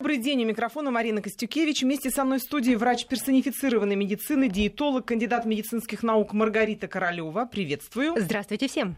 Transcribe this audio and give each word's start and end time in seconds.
Добрый 0.00 0.18
день, 0.18 0.44
у 0.44 0.46
микрофона 0.46 0.92
Марина 0.92 1.20
Костюкевич. 1.20 1.82
Вместе 1.82 2.08
со 2.10 2.22
мной 2.22 2.38
в 2.38 2.42
студии 2.42 2.76
врач 2.76 3.06
персонифицированной 3.06 3.96
медицины, 3.96 4.48
диетолог, 4.48 5.06
кандидат 5.06 5.44
медицинских 5.44 6.04
наук 6.04 6.32
Маргарита 6.32 6.86
Королева. 6.86 7.46
Приветствую. 7.46 8.14
Здравствуйте 8.16 8.68
всем. 8.68 8.94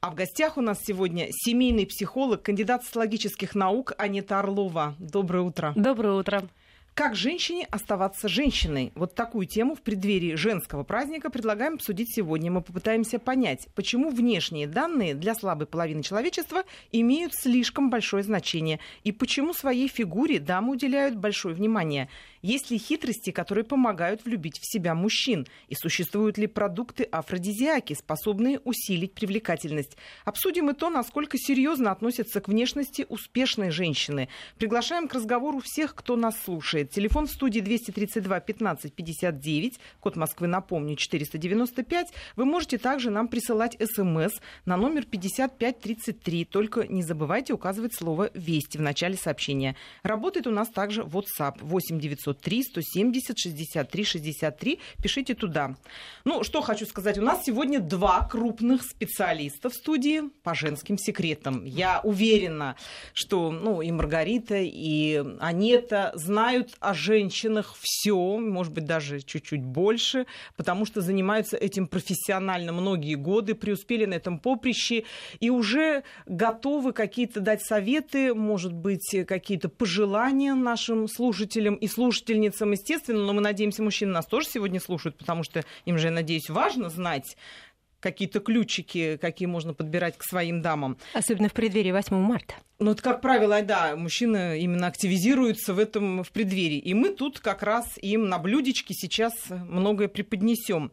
А 0.00 0.10
в 0.10 0.14
гостях 0.14 0.56
у 0.56 0.62
нас 0.62 0.78
сегодня 0.82 1.26
семейный 1.30 1.86
психолог, 1.86 2.40
кандидат 2.40 2.84
социологических 2.84 3.54
наук 3.54 3.92
Анета 3.98 4.38
Орлова. 4.38 4.94
Доброе 4.98 5.42
утро. 5.42 5.74
Доброе 5.76 6.14
утро. 6.14 6.48
Как 6.94 7.14
женщине 7.14 7.66
оставаться 7.70 8.28
женщиной? 8.28 8.92
Вот 8.94 9.14
такую 9.14 9.46
тему 9.46 9.74
в 9.74 9.80
преддверии 9.80 10.34
женского 10.34 10.82
праздника 10.82 11.30
предлагаем 11.30 11.74
обсудить 11.74 12.14
сегодня. 12.14 12.50
Мы 12.50 12.60
попытаемся 12.60 13.18
понять, 13.18 13.68
почему 13.74 14.10
внешние 14.10 14.66
данные 14.66 15.14
для 15.14 15.34
слабой 15.34 15.66
половины 15.66 16.02
человечества 16.02 16.64
имеют 16.92 17.32
слишком 17.34 17.88
большое 17.88 18.22
значение 18.22 18.80
и 19.02 19.12
почему 19.12 19.54
своей 19.54 19.88
фигуре 19.88 20.40
дамы 20.40 20.72
уделяют 20.72 21.16
большое 21.16 21.54
внимание. 21.54 22.08
Есть 22.42 22.70
ли 22.70 22.78
хитрости, 22.78 23.30
которые 23.30 23.64
помогают 23.64 24.24
влюбить 24.24 24.58
в 24.58 24.70
себя 24.70 24.94
мужчин? 24.94 25.46
И 25.68 25.74
существуют 25.74 26.38
ли 26.38 26.46
продукты 26.46 27.04
афродизиаки, 27.04 27.92
способные 27.92 28.60
усилить 28.60 29.12
привлекательность? 29.12 29.96
Обсудим 30.24 30.70
и 30.70 30.74
то, 30.74 30.88
насколько 30.88 31.36
серьезно 31.38 31.90
относятся 31.90 32.40
к 32.40 32.48
внешности 32.48 33.04
успешной 33.08 33.70
женщины. 33.70 34.28
Приглашаем 34.56 35.06
к 35.06 35.14
разговору 35.14 35.60
всех, 35.60 35.94
кто 35.94 36.16
нас 36.16 36.34
слушает. 36.42 36.79
Телефон 36.84 37.26
в 37.26 37.30
студии 37.30 37.60
232 37.60 38.40
15 38.40 38.92
59, 38.94 39.80
код 40.00 40.16
Москвы, 40.16 40.46
напомню, 40.46 40.96
495. 40.96 42.08
Вы 42.36 42.44
можете 42.44 42.78
также 42.78 43.10
нам 43.10 43.28
присылать 43.28 43.76
смс 43.80 44.40
на 44.64 44.76
номер 44.76 45.04
5533. 45.04 46.44
Только 46.44 46.86
не 46.86 47.02
забывайте 47.02 47.52
указывать 47.52 47.94
слово 47.94 48.30
«Вести» 48.34 48.78
в 48.78 48.82
начале 48.82 49.16
сообщения. 49.16 49.76
Работает 50.02 50.46
у 50.46 50.50
нас 50.50 50.68
также 50.68 51.02
WhatsApp 51.02 51.58
8 51.60 51.98
903 52.00 52.62
170 52.62 53.38
63 53.38 54.04
63. 54.04 54.80
Пишите 55.02 55.34
туда. 55.34 55.76
Ну, 56.24 56.44
что 56.44 56.60
хочу 56.60 56.86
сказать. 56.86 57.18
У 57.18 57.22
нас 57.22 57.44
сегодня 57.44 57.80
два 57.80 58.26
крупных 58.28 58.82
специалиста 58.82 59.70
в 59.70 59.74
студии 59.74 60.22
по 60.42 60.54
женским 60.54 60.98
секретам. 60.98 61.64
Я 61.64 62.00
уверена, 62.02 62.76
что 63.12 63.50
ну, 63.50 63.82
и 63.82 63.90
Маргарита, 63.90 64.56
и 64.58 65.22
Анета 65.40 66.12
знают 66.14 66.69
о 66.80 66.94
женщинах 66.94 67.74
все, 67.80 68.38
может 68.38 68.72
быть, 68.72 68.84
даже 68.84 69.20
чуть-чуть 69.20 69.62
больше, 69.62 70.26
потому 70.56 70.86
что 70.86 71.00
занимаются 71.00 71.56
этим 71.56 71.86
профессионально 71.86 72.72
многие 72.72 73.14
годы, 73.14 73.54
преуспели 73.54 74.04
на 74.04 74.14
этом 74.14 74.38
поприще 74.38 75.04
и 75.40 75.50
уже 75.50 76.04
готовы 76.26 76.92
какие-то 76.92 77.40
дать 77.40 77.62
советы, 77.62 78.34
может 78.34 78.72
быть, 78.72 79.14
какие-то 79.26 79.68
пожелания 79.68 80.54
нашим 80.54 81.08
слушателям 81.08 81.74
и 81.74 81.86
слушательницам, 81.86 82.72
естественно, 82.72 83.24
но 83.24 83.32
мы 83.32 83.40
надеемся, 83.40 83.82
мужчины 83.82 84.12
нас 84.12 84.26
тоже 84.26 84.46
сегодня 84.48 84.80
слушают, 84.80 85.16
потому 85.16 85.42
что 85.42 85.64
им 85.84 85.98
же, 85.98 86.08
я 86.08 86.12
надеюсь, 86.12 86.48
важно 86.48 86.88
знать, 86.90 87.36
какие-то 88.00 88.40
ключики, 88.40 89.18
какие 89.20 89.46
можно 89.46 89.74
подбирать 89.74 90.16
к 90.16 90.24
своим 90.24 90.62
дамам. 90.62 90.98
Особенно 91.14 91.48
в 91.48 91.52
преддверии 91.52 91.92
8 91.92 92.16
марта. 92.16 92.54
Ну, 92.78 92.92
это, 92.92 93.02
как 93.02 93.20
правило, 93.20 93.60
да, 93.62 93.94
мужчины 93.94 94.58
именно 94.60 94.86
активизируются 94.86 95.74
в 95.74 95.78
этом 95.78 96.24
в 96.24 96.32
преддверии. 96.32 96.78
И 96.78 96.94
мы 96.94 97.10
тут 97.10 97.38
как 97.38 97.62
раз 97.62 97.86
им 98.00 98.28
на 98.28 98.38
блюдечке 98.38 98.94
сейчас 98.94 99.34
многое 99.50 100.08
преподнесем. 100.08 100.90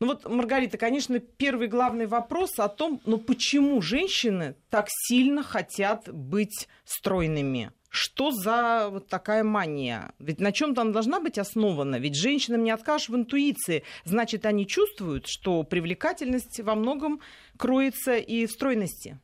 Ну 0.00 0.06
вот, 0.06 0.28
Маргарита, 0.28 0.78
конечно, 0.78 1.18
первый 1.18 1.66
главный 1.66 2.06
вопрос 2.06 2.58
о 2.58 2.68
том, 2.68 3.00
ну 3.04 3.18
почему 3.18 3.82
женщины 3.82 4.54
так 4.70 4.86
сильно 4.88 5.42
хотят 5.42 6.08
быть 6.12 6.68
стройными? 6.84 7.72
Что 7.90 8.32
за 8.32 8.88
вот 8.90 9.08
такая 9.08 9.42
мания? 9.42 10.12
Ведь 10.18 10.40
на 10.40 10.52
чем 10.52 10.74
там 10.74 10.92
должна 10.92 11.20
быть 11.20 11.38
основана? 11.38 11.96
Ведь 11.96 12.16
женщинам 12.16 12.62
не 12.62 12.70
откажешь 12.70 13.08
в 13.08 13.16
интуиции. 13.16 13.82
Значит, 14.04 14.44
они 14.44 14.66
чувствуют, 14.66 15.26
что 15.26 15.62
привлекательность 15.62 16.60
во 16.60 16.74
многом 16.74 17.20
кроется 17.56 18.16
и 18.16 18.46
в 18.46 18.50
стройности. 18.50 19.18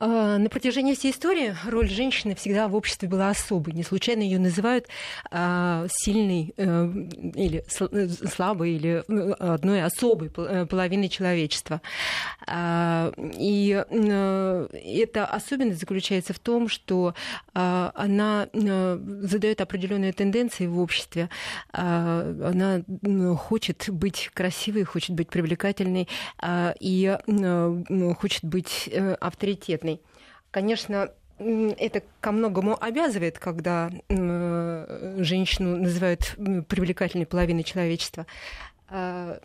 А, 0.00 0.38
на 0.38 0.48
протяжении 0.48 0.94
всей 0.94 1.12
истории 1.12 1.54
роль 1.66 1.88
женщины 1.88 2.34
всегда 2.34 2.66
в 2.68 2.74
обществе 2.74 3.08
была 3.08 3.30
особой. 3.30 3.72
Не 3.74 3.84
случайно 3.84 4.22
ее 4.22 4.38
называют 4.38 4.88
а, 5.30 5.86
сильной 5.88 6.52
э, 6.56 6.86
или 7.34 7.64
э, 7.80 8.08
слабой, 8.28 8.72
или 8.72 9.04
э, 9.06 9.32
одной 9.32 9.84
особой 9.84 10.30
половиной 10.30 11.08
человечества. 11.08 11.80
И 13.38 13.84
эта 14.84 15.26
особенность 15.26 15.80
заключается 15.80 16.32
в 16.32 16.38
том, 16.38 16.68
что 16.68 17.14
она 17.52 18.48
задает 18.52 19.60
определенные 19.60 20.12
тенденции 20.12 20.66
в 20.66 20.78
обществе. 20.78 21.28
Она 21.72 22.82
хочет 23.36 23.88
быть 23.88 24.30
красивой, 24.32 24.84
хочет 24.84 25.14
быть 25.14 25.28
привлекательной 25.28 26.08
и 26.80 27.16
хочет 28.18 28.44
быть 28.44 28.90
авторитетной. 29.20 29.93
Конечно, 30.54 31.10
это 31.40 32.00
ко 32.20 32.30
многому 32.30 32.80
обязывает, 32.80 33.40
когда 33.40 33.90
женщину 34.08 35.78
называют 35.78 36.36
привлекательной 36.68 37.26
половиной 37.26 37.64
человечества. 37.64 38.24
А, 38.88 39.40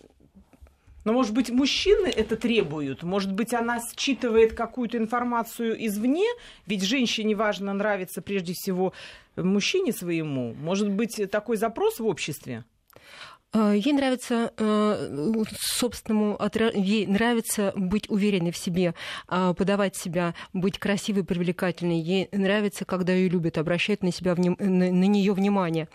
но, 1.05 1.13
может 1.13 1.33
быть, 1.33 1.49
мужчины 1.49 2.09
это 2.09 2.35
требуют? 2.35 3.01
Может 3.01 3.33
быть, 3.33 3.55
она 3.55 3.79
считывает 3.97 4.53
какую-то 4.53 4.99
информацию 4.99 5.83
извне? 5.83 6.27
Ведь 6.67 6.83
женщине 6.83 7.33
важно 7.33 7.73
нравиться 7.73 8.21
прежде 8.21 8.53
всего 8.53 8.93
мужчине 9.35 9.93
своему. 9.93 10.53
Может 10.53 10.91
быть, 10.91 11.19
такой 11.31 11.57
запрос 11.57 11.99
в 11.99 12.05
обществе? 12.05 12.65
Э, 13.51 13.73
ей 13.75 13.93
нравится 13.93 14.53
э, 14.57 15.43
собственному, 15.59 16.39
ей 16.75 17.07
нравится 17.07 17.73
быть 17.75 18.07
уверенной 18.09 18.51
в 18.51 18.57
себе, 18.57 18.93
а, 19.27 19.53
подавать 19.53 19.95
себя, 19.95 20.35
быть 20.53 20.77
красивой, 20.77 21.23
привлекательной. 21.23 21.99
Ей 21.99 22.29
нравится, 22.31 22.85
когда 22.85 23.13
ее 23.13 23.27
любят, 23.27 23.57
обращают 23.57 24.03
на 24.03 24.11
себя 24.11 24.35
на, 24.35 24.53
на 24.59 25.05
нее 25.05 25.33
внимание. 25.33 25.87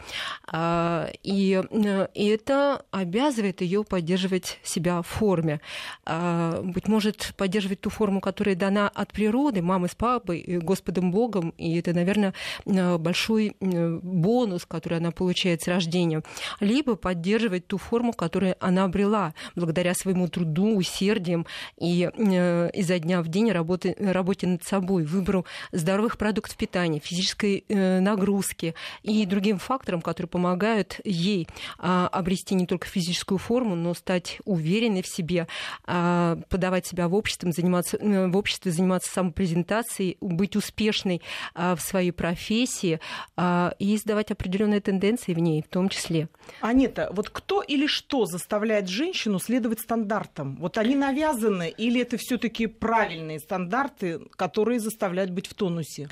А, 0.48 1.08
и, 1.22 1.62
э, 1.70 2.08
и 2.14 2.26
это 2.26 2.84
обязывает 2.90 3.60
ее 3.60 3.84
поддерживать 3.84 4.58
себя 4.64 5.00
в 5.02 5.06
форме. 5.06 5.60
А, 6.04 6.60
быть 6.60 6.88
может, 6.88 7.34
поддерживать 7.36 7.80
ту 7.80 7.90
форму, 7.90 8.20
которая 8.20 8.56
дана 8.56 8.88
от 8.88 9.12
природы, 9.12 9.62
мамы 9.62 9.88
с 9.88 9.94
папой, 9.94 10.42
Господом 10.60 11.12
Богом. 11.12 11.50
И 11.50 11.78
это, 11.78 11.92
наверное, 11.92 12.34
большой 12.64 13.56
бонус, 13.60 14.66
который 14.66 14.98
она 14.98 15.12
получает 15.12 15.62
с 15.62 15.68
рождения. 15.68 16.22
Либо 16.58 16.96
поддерживать 16.96 17.43
поддерживать 17.44 17.66
ту 17.66 17.78
форму, 17.78 18.12
которую 18.12 18.56
она 18.60 18.84
обрела 18.84 19.34
благодаря 19.54 19.94
своему 19.94 20.28
труду, 20.28 20.76
усердиям 20.76 21.46
и 21.78 22.10
э, 22.12 22.70
изо 22.72 22.98
дня 22.98 23.22
в 23.22 23.28
день 23.28 23.50
работе, 23.52 23.94
работе 23.98 24.46
над 24.46 24.64
собой, 24.64 25.04
выбору 25.04 25.44
здоровых 25.72 26.16
продуктов 26.16 26.56
питания, 26.56 27.00
физической 27.00 27.64
э, 27.68 28.00
нагрузки 28.00 28.74
и 29.02 29.26
другим 29.26 29.58
факторам, 29.58 30.00
которые 30.00 30.28
помогают 30.28 31.00
ей 31.04 31.46
э, 31.78 32.08
обрести 32.12 32.54
не 32.54 32.66
только 32.66 32.86
физическую 32.86 33.38
форму, 33.38 33.74
но 33.74 33.94
стать 33.94 34.38
уверенной 34.44 35.02
в 35.02 35.06
себе, 35.06 35.46
э, 35.86 36.36
подавать 36.48 36.86
себя 36.86 37.08
в 37.08 37.14
обществе, 37.14 37.52
заниматься, 37.52 37.98
э, 37.98 38.26
в 38.28 38.36
обществе 38.36 38.72
заниматься 38.72 39.12
самопрезентацией, 39.12 40.16
быть 40.20 40.56
успешной 40.56 41.20
э, 41.54 41.74
в 41.74 41.80
своей 41.80 42.12
профессии 42.12 43.00
э, 43.36 43.70
и 43.78 43.94
издавать 43.96 44.30
определенные 44.30 44.80
тенденции 44.80 45.34
в 45.34 45.38
ней 45.38 45.62
в 45.62 45.68
том 45.68 45.88
числе. 45.88 46.28
Анета, 46.60 47.10
вот 47.12 47.33
кто 47.34 47.62
или 47.62 47.88
что 47.88 48.26
заставляет 48.26 48.88
женщину 48.88 49.40
следовать 49.40 49.80
стандартам? 49.80 50.56
Вот 50.60 50.78
они 50.78 50.94
навязаны 50.94 51.68
или 51.68 52.00
это 52.00 52.16
все-таки 52.16 52.68
правильные 52.68 53.40
стандарты, 53.40 54.20
которые 54.36 54.78
заставляют 54.78 55.32
быть 55.32 55.48
в 55.48 55.54
тонусе? 55.54 56.08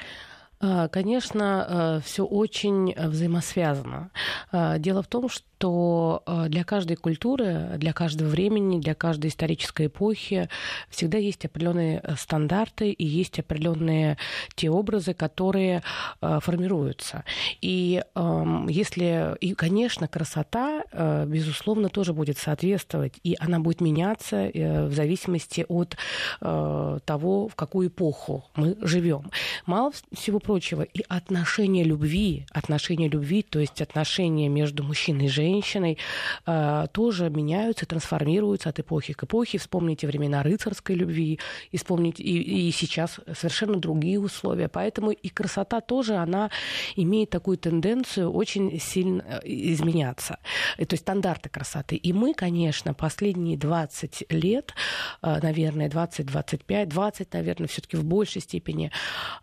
А, 0.61 0.88
конечно, 0.88 2.00
э, 2.00 2.00
все 2.05 2.25
очень 2.25 2.93
взаимосвязано. 2.97 4.11
А, 4.50 4.79
дело 4.79 5.02
в 5.02 5.06
том, 5.06 5.29
что 5.29 5.44
что 5.62 6.25
э, 6.26 6.47
для 6.49 6.64
каждой 6.64 6.97
культуры, 6.97 7.75
для 7.76 7.93
каждого 7.93 8.29
времени, 8.29 8.81
для 8.81 8.97
каждой 8.97 9.29
исторической 9.29 9.87
эпохи 9.87 10.49
всегда 10.91 11.19
есть 11.19 11.44
определенные 11.44 12.00
э, 12.03 12.17
стандарты 12.17 12.91
и 12.91 13.06
есть 13.06 13.38
определенные 13.38 14.19
те 14.56 14.70
образы, 14.70 15.14
которые 15.14 15.85
э, 16.20 16.41
формируются. 16.43 17.23
И 17.61 18.03
эм, 18.17 18.67
если, 18.67 19.37
и, 19.41 19.55
конечно, 19.55 20.09
красота, 20.09 20.82
безусловно, 21.26 21.88
тоже 21.88 22.12
будет 22.12 22.38
соответствовать, 22.38 23.14
и 23.23 23.37
она 23.38 23.61
будет 23.61 23.81
меняться 23.81 24.50
в 24.53 24.93
зависимости 24.93 25.64
от 25.69 25.97
того, 26.41 27.49
в 27.49 27.55
какую 27.55 27.88
эпоху 27.88 28.44
мы 28.56 28.76
живем. 28.81 29.31
Мало 29.67 29.93
всего 30.12 30.38
прочего, 30.38 30.82
и 30.82 31.05
отношения 31.09 31.85
любви, 31.85 32.47
отношения 32.50 33.09
любви, 33.09 33.43
то 33.43 33.61
есть 33.61 33.81
отношения 33.81 34.49
между 34.49 34.82
мужчиной 34.82 35.26
и 35.26 35.29
женщиной, 35.29 35.51
женщиной 35.52 35.99
э, 36.46 36.87
тоже 36.93 37.31
меняются, 37.31 37.87
трансформируются 37.87 38.70
от 38.70 38.78
эпохи 38.78 39.12
к 39.12 39.25
эпохе. 39.25 39.58
Вспомните 39.58 40.06
времена 40.06 40.43
рыцарской 40.43 40.96
любви, 40.96 41.38
и 41.70 41.76
вспомните 41.76 42.22
и, 42.22 42.69
и 42.69 42.72
сейчас 42.72 43.20
совершенно 43.34 43.76
другие 43.76 44.19
условия. 44.19 44.69
Поэтому 44.69 45.10
и 45.10 45.28
красота 45.28 45.81
тоже, 45.81 46.14
она 46.16 46.50
имеет 46.96 47.31
такую 47.31 47.58
тенденцию 47.58 48.31
очень 48.32 48.81
сильно 48.81 49.22
э, 49.22 49.40
изменяться. 49.44 50.38
То 50.76 50.94
есть 50.94 51.02
стандарты 51.02 51.49
красоты. 51.49 51.96
И 51.96 52.12
мы, 52.12 52.34
конечно, 52.34 52.94
последние 52.94 53.58
20 53.58 54.32
лет, 54.32 54.75
э, 55.22 55.38
наверное, 55.43 55.88
20-25, 55.88 56.87
20, 56.87 57.34
наверное, 57.34 57.69
все-таки 57.69 57.96
в 57.96 58.04
большей 58.04 58.40
степени 58.40 58.90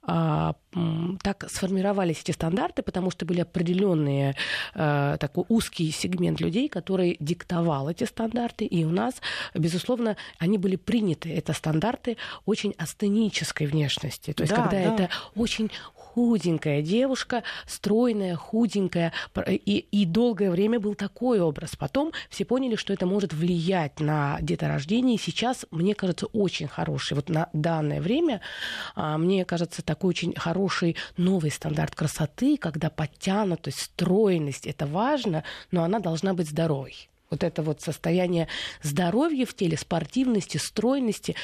а, 0.04 0.56
так 1.24 1.50
сформировались 1.50 2.22
эти 2.22 2.32
стандарты, 2.32 2.84
потому 2.84 3.10
что 3.10 3.26
были 3.26 3.42
определенные 3.42 4.36
э, 4.76 5.18
такой 5.20 5.46
узкий 5.50 5.92
сегмент 5.92 6.40
людей, 6.40 6.70
который 6.70 7.18
диктовал 7.20 7.90
эти 7.90 8.04
стандарты, 8.04 8.66
и 8.66 8.84
у 8.84 8.90
нас, 8.90 9.16
безусловно, 9.56 10.16
они 10.38 10.58
были 10.58 10.76
приняты. 10.76 11.34
Это 11.34 11.54
стандарты 11.54 12.18
очень 12.46 12.76
астенической 12.78 13.66
внешности. 13.66 14.34
То 14.34 14.44
есть, 14.44 14.54
да, 14.54 14.64
когда 14.64 14.78
да. 14.78 14.94
это 14.94 15.10
очень 15.36 15.72
худенькая 16.20 16.82
девушка, 16.82 17.44
стройная, 17.66 18.36
худенькая, 18.36 19.14
и, 19.48 19.86
и 19.92 20.06
долгое 20.06 20.52
время 20.52 20.78
был 20.78 20.94
такой 20.94 21.40
образ. 21.40 21.78
Потом 21.78 22.12
все 22.30 22.44
поняли, 22.44 22.76
что 22.76 22.92
это 22.92 23.06
может 23.06 23.34
влиять 23.34 24.02
на 24.02 24.38
деторождение, 24.42 25.16
и 25.16 25.20
сейчас, 25.20 25.66
мне 25.72 25.96
кажется, 25.96 26.26
очень 26.28 26.68
хороший. 26.68 27.14
Вот 27.14 27.30
на 27.30 27.50
данное 27.54 28.02
время, 28.02 28.42
а, 28.96 29.18
мне 29.18 29.46
кажется, 29.46 29.82
такой 29.82 30.10
очень 30.10 30.36
хороший 30.36 30.98
новый 31.16 31.52
стандарт 31.52 31.96
красоты, 31.96 32.58
когда 32.58 32.90
подтянутость, 32.90 33.80
стройность, 33.80 34.68
это 34.68 34.88
важно, 34.88 35.46
но 35.72 35.84
она 35.84 36.00
должна 36.00 36.34
быть 36.34 36.50
здоровой 36.50 37.09
вот 37.30 37.44
это 37.44 37.62
вот 37.62 37.82
состояние 37.82 38.48
здоровья 38.82 39.46
в 39.46 39.54
теле, 39.54 39.78
спортивности, 39.78 40.58
стройности, 40.58 41.36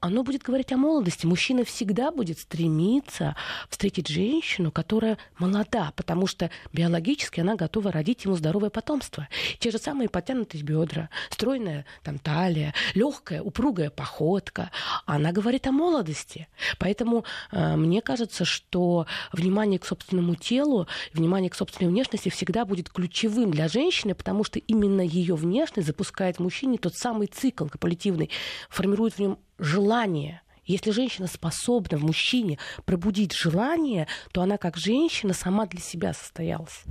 оно 0.00 0.22
будет 0.22 0.42
говорить 0.42 0.72
о 0.72 0.78
молодости. 0.78 1.26
Мужчина 1.26 1.64
всегда 1.64 2.10
будет 2.10 2.38
стремиться 2.38 3.36
встретить 3.68 4.08
женщину, 4.08 4.72
которая 4.72 5.18
молода, 5.38 5.92
потому 5.96 6.26
что 6.26 6.50
биологически 6.72 7.40
она 7.40 7.56
готова 7.56 7.92
родить 7.92 8.24
ему 8.24 8.36
здоровое 8.36 8.70
потомство. 8.70 9.28
Те 9.58 9.70
же 9.70 9.76
самые 9.76 10.08
подтянутые 10.08 10.62
бедра, 10.62 11.10
стройная 11.28 11.84
там 12.02 12.18
талия, 12.18 12.72
легкая, 12.94 13.42
упругая 13.42 13.90
походка, 13.90 14.70
она 15.04 15.32
говорит 15.32 15.66
о 15.66 15.72
молодости. 15.72 16.48
Поэтому 16.78 17.26
э, 17.52 17.76
мне 17.76 18.00
кажется, 18.00 18.46
что 18.46 19.06
внимание 19.30 19.78
к 19.78 19.84
собственному 19.84 20.36
телу, 20.36 20.86
внимание 21.12 21.50
к 21.50 21.54
собственной 21.54 21.90
внешности 21.90 22.30
всегда 22.30 22.64
будет 22.64 22.88
ключевым 22.88 23.50
для 23.50 23.68
женщины, 23.68 24.14
потому 24.14 24.42
что 24.42 24.58
именно 24.58 25.02
ее 25.02 25.33
ее 25.34 25.40
внешность 25.40 25.86
запускает 25.86 26.36
в 26.36 26.40
мужчине 26.40 26.78
тот 26.78 26.94
самый 26.94 27.26
цикл 27.26 27.66
копулятивный, 27.66 28.30
формирует 28.68 29.14
в 29.14 29.18
нем 29.18 29.38
желание. 29.58 30.42
Если 30.64 30.92
женщина 30.92 31.26
способна 31.26 31.98
в 31.98 32.04
мужчине 32.04 32.58
пробудить 32.86 33.34
желание, 33.34 34.06
то 34.32 34.40
она 34.40 34.56
как 34.56 34.76
женщина 34.76 35.34
сама 35.34 35.66
для 35.66 35.80
себя 35.80 36.14
состоялась. 36.14 36.84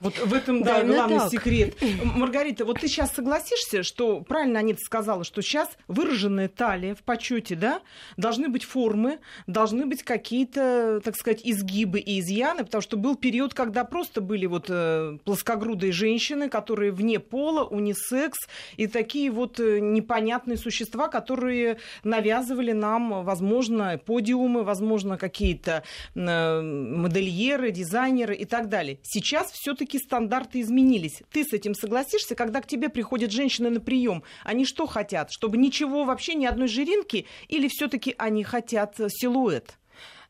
Вот 0.00 0.18
в 0.18 0.32
этом, 0.32 0.62
да, 0.62 0.80
да 0.80 0.86
главный 0.86 1.18
так. 1.18 1.30
секрет. 1.30 1.76
Маргарита, 2.02 2.64
вот 2.64 2.80
ты 2.80 2.88
сейчас 2.88 3.12
согласишься, 3.12 3.82
что 3.82 4.22
правильно 4.22 4.58
Анита 4.58 4.80
сказала, 4.80 5.24
что 5.24 5.42
сейчас 5.42 5.68
выраженная 5.88 6.48
талия 6.48 6.94
в 6.94 7.02
почете, 7.02 7.54
да, 7.54 7.82
должны 8.16 8.48
быть 8.48 8.64
формы, 8.64 9.18
должны 9.46 9.84
быть 9.84 10.02
какие-то, 10.02 11.02
так 11.04 11.16
сказать, 11.16 11.42
изгибы 11.44 12.00
и 12.00 12.20
изъяны, 12.20 12.64
потому 12.64 12.80
что 12.80 12.96
был 12.96 13.14
период, 13.14 13.52
когда 13.52 13.84
просто 13.84 14.22
были 14.22 14.46
вот 14.46 14.66
э, 14.70 15.18
плоскогрудые 15.24 15.92
женщины, 15.92 16.48
которые 16.48 16.92
вне 16.92 17.20
пола, 17.20 17.64
унисекс, 17.64 18.38
и 18.78 18.86
такие 18.86 19.30
вот 19.30 19.60
э, 19.60 19.80
непонятные 19.80 20.56
существа, 20.56 21.08
которые 21.08 21.76
навязывали 22.04 22.72
нам, 22.72 23.22
возможно, 23.22 24.00
подиумы, 24.02 24.62
возможно, 24.62 25.18
какие-то 25.18 25.82
э, 26.14 26.60
модельеры, 26.62 27.70
дизайнеры 27.70 28.34
и 28.34 28.46
так 28.46 28.70
далее. 28.70 28.98
Сейчас 29.02 29.50
все-таки 29.52 29.89
все-таки 29.90 30.06
стандарты 30.06 30.60
изменились. 30.60 31.22
Ты 31.32 31.44
с 31.44 31.52
этим 31.52 31.74
согласишься, 31.74 32.36
когда 32.36 32.60
к 32.60 32.66
тебе 32.66 32.88
приходят 32.88 33.32
женщины 33.32 33.70
на 33.70 33.80
прием? 33.80 34.22
Они 34.44 34.64
что 34.64 34.86
хотят? 34.86 35.32
Чтобы 35.32 35.56
ничего 35.56 36.04
вообще, 36.04 36.34
ни 36.34 36.46
одной 36.46 36.68
жиринки? 36.68 37.26
Или 37.48 37.68
все-таки 37.68 38.14
они 38.16 38.44
хотят 38.44 38.96
силуэт? 38.96 39.79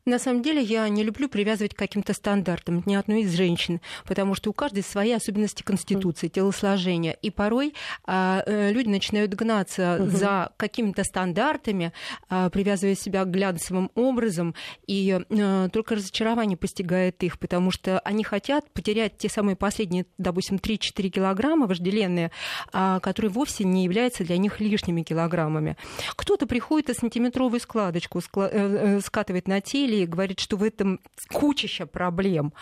На 0.07 0.19
самом 0.19 0.43
деле 0.43 0.63
я 0.63 0.89
не 0.89 1.05
люблю 1.05 1.29
привязывать 1.29 1.75
к 1.75 1.79
каким-то 1.79 2.15
стандартам 2.15 2.83
ни 2.87 2.95
одной 2.95 3.23
из 3.23 3.33
женщин, 3.35 3.81
потому 4.07 4.35
что 4.35 4.51
у 4.51 4.53
каждой 4.53 4.83
свои 4.83 5.13
особенности 5.13 5.63
конституции, 5.63 6.29
телосложения. 6.29 7.13
И 7.13 7.31
порой 7.31 7.75
а, 8.05 8.43
э, 8.47 8.73
люди 8.73 8.89
начинают 8.89 9.35
гнаться 9.35 9.99
угу. 10.01 10.11
за 10.11 10.53
какими-то 10.57 11.05
стандартами, 11.05 11.93
а, 12.29 12.51
привязывая 12.51 12.95
себя 12.95 13.25
к 13.25 13.31
глянцевым 13.31 13.91
образом, 13.95 14.55
и 14.87 15.21
а, 15.31 15.69
только 15.69 15.95
разочарование 15.95 16.57
постигает 16.57 17.23
их, 17.23 17.39
потому 17.39 17.71
что 17.71 18.01
они 18.01 18.25
хотят 18.25 18.71
потерять 18.73 19.19
те 19.19 19.29
самые 19.29 19.57
последние, 19.57 20.07
допустим, 20.19 20.57
3-4 20.57 21.09
килограмма 21.11 21.67
вожделенные, 21.67 22.31
а, 22.73 23.01
которые 23.01 23.31
вовсе 23.31 23.65
не 23.65 23.85
являются 23.85 24.25
для 24.25 24.39
них 24.39 24.61
лишними 24.61 25.03
килограммами. 25.03 25.77
Кто-то 26.17 26.47
приходит 26.47 26.91
и 26.91 26.95
сантиметровую 26.95 27.61
складочку 27.61 28.21
э, 28.35 29.01
скатывает 29.05 29.47
на 29.47 29.61
теле, 29.61 30.00
изделии 30.01 30.07
говорит, 30.07 30.41
что 30.41 30.57
в 30.57 30.63
этом 30.63 31.01
кучища 31.33 31.87
проблем, 31.87 32.53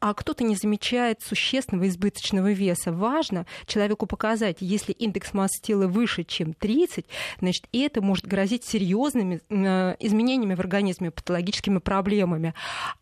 а 0.00 0.14
кто-то 0.14 0.44
не 0.44 0.56
замечает 0.56 1.22
существенного 1.22 1.88
избыточного 1.88 2.52
веса. 2.52 2.92
Важно 2.92 3.46
человеку 3.66 4.06
показать, 4.06 4.58
если 4.60 4.92
индекс 4.92 5.32
массы 5.34 5.60
тела 5.62 5.86
выше, 5.86 6.24
чем 6.24 6.54
30, 6.54 7.06
значит, 7.40 7.68
это 7.72 8.02
может 8.02 8.26
грозить 8.26 8.64
серьезными 8.64 9.40
э, 9.48 9.96
изменениями 10.00 10.54
в 10.54 10.60
организме, 10.60 11.10
патологическими 11.10 11.78
проблемами. 11.78 12.54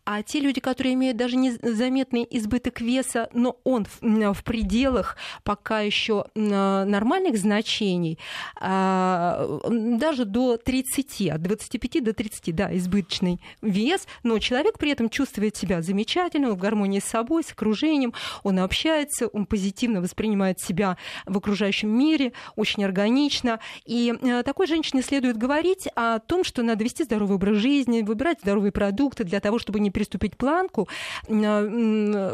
А 0.05 0.23
те 0.23 0.39
люди, 0.39 0.61
которые 0.61 0.93
имеют 0.93 1.17
даже 1.17 1.35
незаметный 1.35 2.27
избыток 2.29 2.81
веса, 2.81 3.29
но 3.33 3.57
он 3.63 3.85
в, 3.85 4.43
пределах 4.43 5.17
пока 5.43 5.81
еще 5.81 6.25
нормальных 6.35 7.37
значений, 7.37 8.17
а, 8.59 9.59
даже 9.69 10.25
до 10.25 10.57
30, 10.57 11.29
от 11.29 11.41
25 11.41 12.03
до 12.03 12.13
30, 12.13 12.55
да, 12.55 12.75
избыточный 12.75 13.39
вес, 13.69 14.07
но 14.23 14.39
человек 14.39 14.77
при 14.77 14.91
этом 14.91 15.09
чувствует 15.09 15.55
себя 15.55 15.81
замечательно, 15.81 16.51
в 16.51 16.57
гармонии 16.57 16.99
с 16.99 17.05
собой, 17.05 17.43
с 17.43 17.51
окружением, 17.51 18.13
он 18.43 18.59
общается, 18.59 19.27
он 19.27 19.45
позитивно 19.45 20.01
воспринимает 20.01 20.59
себя 20.59 20.97
в 21.25 21.37
окружающем 21.37 21.89
мире, 21.89 22.33
очень 22.55 22.83
органично. 22.83 23.59
И 23.85 24.13
э, 24.21 24.43
такой 24.43 24.67
женщине 24.67 25.01
следует 25.01 25.37
говорить 25.37 25.87
о 25.95 26.19
том, 26.19 26.43
что 26.43 26.63
надо 26.63 26.83
вести 26.83 27.03
здоровый 27.03 27.35
образ 27.35 27.57
жизни, 27.57 28.01
выбирать 28.01 28.39
здоровые 28.41 28.71
продукты 28.71 29.23
для 29.23 29.39
того, 29.39 29.59
чтобы 29.59 29.79
не 29.79 29.91
переступить 29.91 30.37
планку 30.37 30.87
э, 31.27 31.33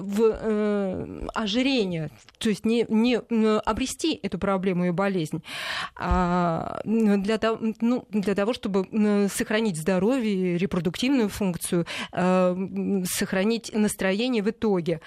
в 0.01 0.21
э, 0.21 1.27
ожирение, 1.33 2.09
то 2.37 2.49
есть 2.49 2.65
не, 2.65 2.85
не 2.89 3.17
обрести 3.17 4.19
эту 4.21 4.37
проблему 4.37 4.85
и 4.85 4.91
болезнь, 4.91 5.41
а 5.95 6.81
для, 6.85 7.37
того, 7.37 7.59
ну, 7.81 8.05
для 8.09 8.35
того, 8.35 8.53
чтобы 8.53 9.29
сохранить 9.33 9.77
здоровье, 9.77 10.57
репродуктивную 10.57 11.24
социальную 11.25 11.29
функцию, 11.29 11.85
э, 12.11 13.03
сохранить 13.05 13.71
настроение 13.73 14.43
в 14.43 14.49
итоге. 14.49 14.99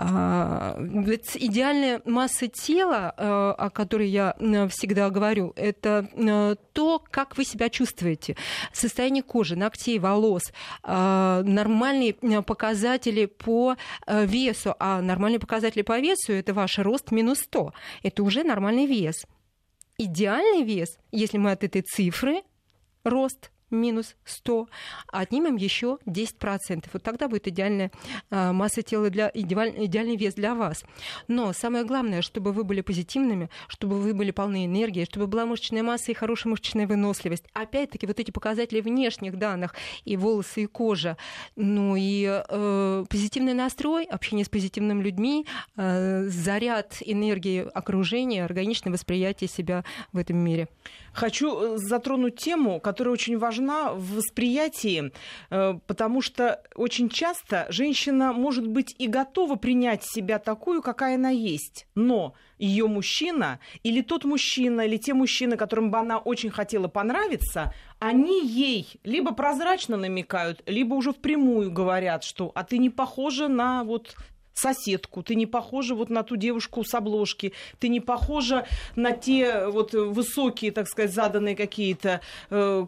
А, 0.00 0.76
ведь 0.78 1.36
идеальная 1.36 2.00
масса 2.04 2.46
тела, 2.46 3.12
э, 3.16 3.54
о 3.58 3.70
которой 3.70 4.08
я 4.08 4.34
всегда 4.70 5.10
говорю, 5.10 5.52
это 5.56 6.08
э, 6.12 6.56
то, 6.72 7.02
как 7.10 7.36
вы 7.36 7.44
себя 7.44 7.68
чувствуете. 7.68 8.36
Состояние 8.72 9.22
кожи, 9.22 9.56
ногтей, 9.56 9.98
волос, 9.98 10.42
нормальные 10.84 12.14
показатели 12.42 13.26
по 13.26 13.74
весу. 14.06 14.74
А 14.78 15.00
нормальные 15.00 15.40
показатели 15.40 15.82
по 15.82 15.98
весу– 15.98 16.32
это 16.40 16.54
ваш 16.54 16.78
рост 16.78 17.10
минус 17.10 17.40
100. 17.40 17.72
Это 18.04 18.22
уже 18.22 18.44
нормальный 18.44 18.86
вес. 18.86 19.26
Идеальный 19.98 20.62
вес, 20.62 20.96
если 21.10 21.38
мы 21.38 21.50
от 21.50 21.64
этой 21.64 21.82
цифры 21.82 22.42
рост 23.02 23.50
минус 23.70 24.16
100, 24.24 24.68
а 25.12 25.20
отнимем 25.20 25.56
еще 25.56 25.98
10%. 26.06 26.86
Вот 26.92 27.02
тогда 27.02 27.28
будет 27.28 27.46
идеальная 27.48 27.90
а, 28.30 28.52
масса 28.52 28.82
тела, 28.82 29.10
для, 29.10 29.30
идеальный 29.34 30.16
вес 30.16 30.34
для 30.34 30.54
вас. 30.54 30.84
Но 31.28 31.52
самое 31.52 31.84
главное, 31.84 32.22
чтобы 32.22 32.52
вы 32.52 32.64
были 32.64 32.80
позитивными, 32.80 33.50
чтобы 33.68 33.98
вы 33.98 34.14
были 34.14 34.30
полны 34.30 34.66
энергии, 34.66 35.04
чтобы 35.04 35.26
была 35.26 35.46
мышечная 35.46 35.82
масса 35.82 36.10
и 36.10 36.14
хорошая 36.14 36.50
мышечная 36.50 36.86
выносливость. 36.86 37.44
Опять-таки, 37.52 38.06
вот 38.06 38.18
эти 38.18 38.30
показатели 38.30 38.80
внешних 38.80 39.36
данных, 39.38 39.74
и 40.04 40.16
волосы, 40.16 40.62
и 40.62 40.66
кожа, 40.66 41.16
ну 41.56 41.94
и 41.96 42.24
э, 42.26 43.04
позитивный 43.08 43.54
настрой, 43.54 44.04
общение 44.04 44.44
с 44.44 44.48
позитивными 44.48 45.02
людьми, 45.02 45.46
э, 45.76 46.24
заряд 46.28 46.96
энергии 47.00 47.66
окружения, 47.74 48.44
органичное 48.44 48.92
восприятие 48.92 49.48
себя 49.48 49.84
в 50.12 50.18
этом 50.18 50.38
мире. 50.38 50.68
Хочу 51.12 51.74
э, 51.74 51.78
затронуть 51.78 52.36
тему, 52.36 52.80
которая 52.80 53.12
очень 53.12 53.38
важна 53.38 53.57
важна 53.58 53.92
в 53.92 54.16
восприятии, 54.16 55.12
э, 55.50 55.74
потому 55.86 56.22
что 56.22 56.62
очень 56.74 57.08
часто 57.08 57.66
женщина 57.70 58.32
может 58.32 58.66
быть 58.66 58.94
и 58.98 59.06
готова 59.06 59.56
принять 59.56 60.04
себя 60.04 60.38
такую, 60.38 60.82
какая 60.82 61.16
она 61.16 61.30
есть, 61.30 61.86
но 61.94 62.34
ее 62.58 62.86
мужчина 62.86 63.60
или 63.82 64.02
тот 64.02 64.24
мужчина, 64.24 64.82
или 64.82 64.96
те 64.96 65.14
мужчины, 65.14 65.56
которым 65.56 65.90
бы 65.90 65.98
она 65.98 66.18
очень 66.18 66.50
хотела 66.50 66.88
понравиться, 66.88 67.72
они 67.98 68.46
ей 68.46 69.00
либо 69.04 69.32
прозрачно 69.32 69.96
намекают, 69.96 70.62
либо 70.66 70.94
уже 70.94 71.12
впрямую 71.12 71.70
говорят, 71.70 72.24
что 72.24 72.52
«а 72.54 72.64
ты 72.64 72.78
не 72.78 72.90
похожа 72.90 73.48
на 73.48 73.84
вот 73.84 74.16
соседку, 74.58 75.22
ты 75.22 75.34
не 75.34 75.46
похожа 75.46 75.94
вот 75.94 76.10
на 76.10 76.22
ту 76.22 76.36
девушку 76.36 76.84
с 76.84 76.94
обложки, 76.94 77.52
ты 77.78 77.88
не 77.88 78.00
похожа 78.00 78.66
на 78.96 79.12
те 79.12 79.66
вот 79.66 79.92
высокие, 79.92 80.72
так 80.72 80.88
сказать, 80.88 81.12
заданные 81.12 81.56
какие-то 81.56 82.20
э, 82.50 82.86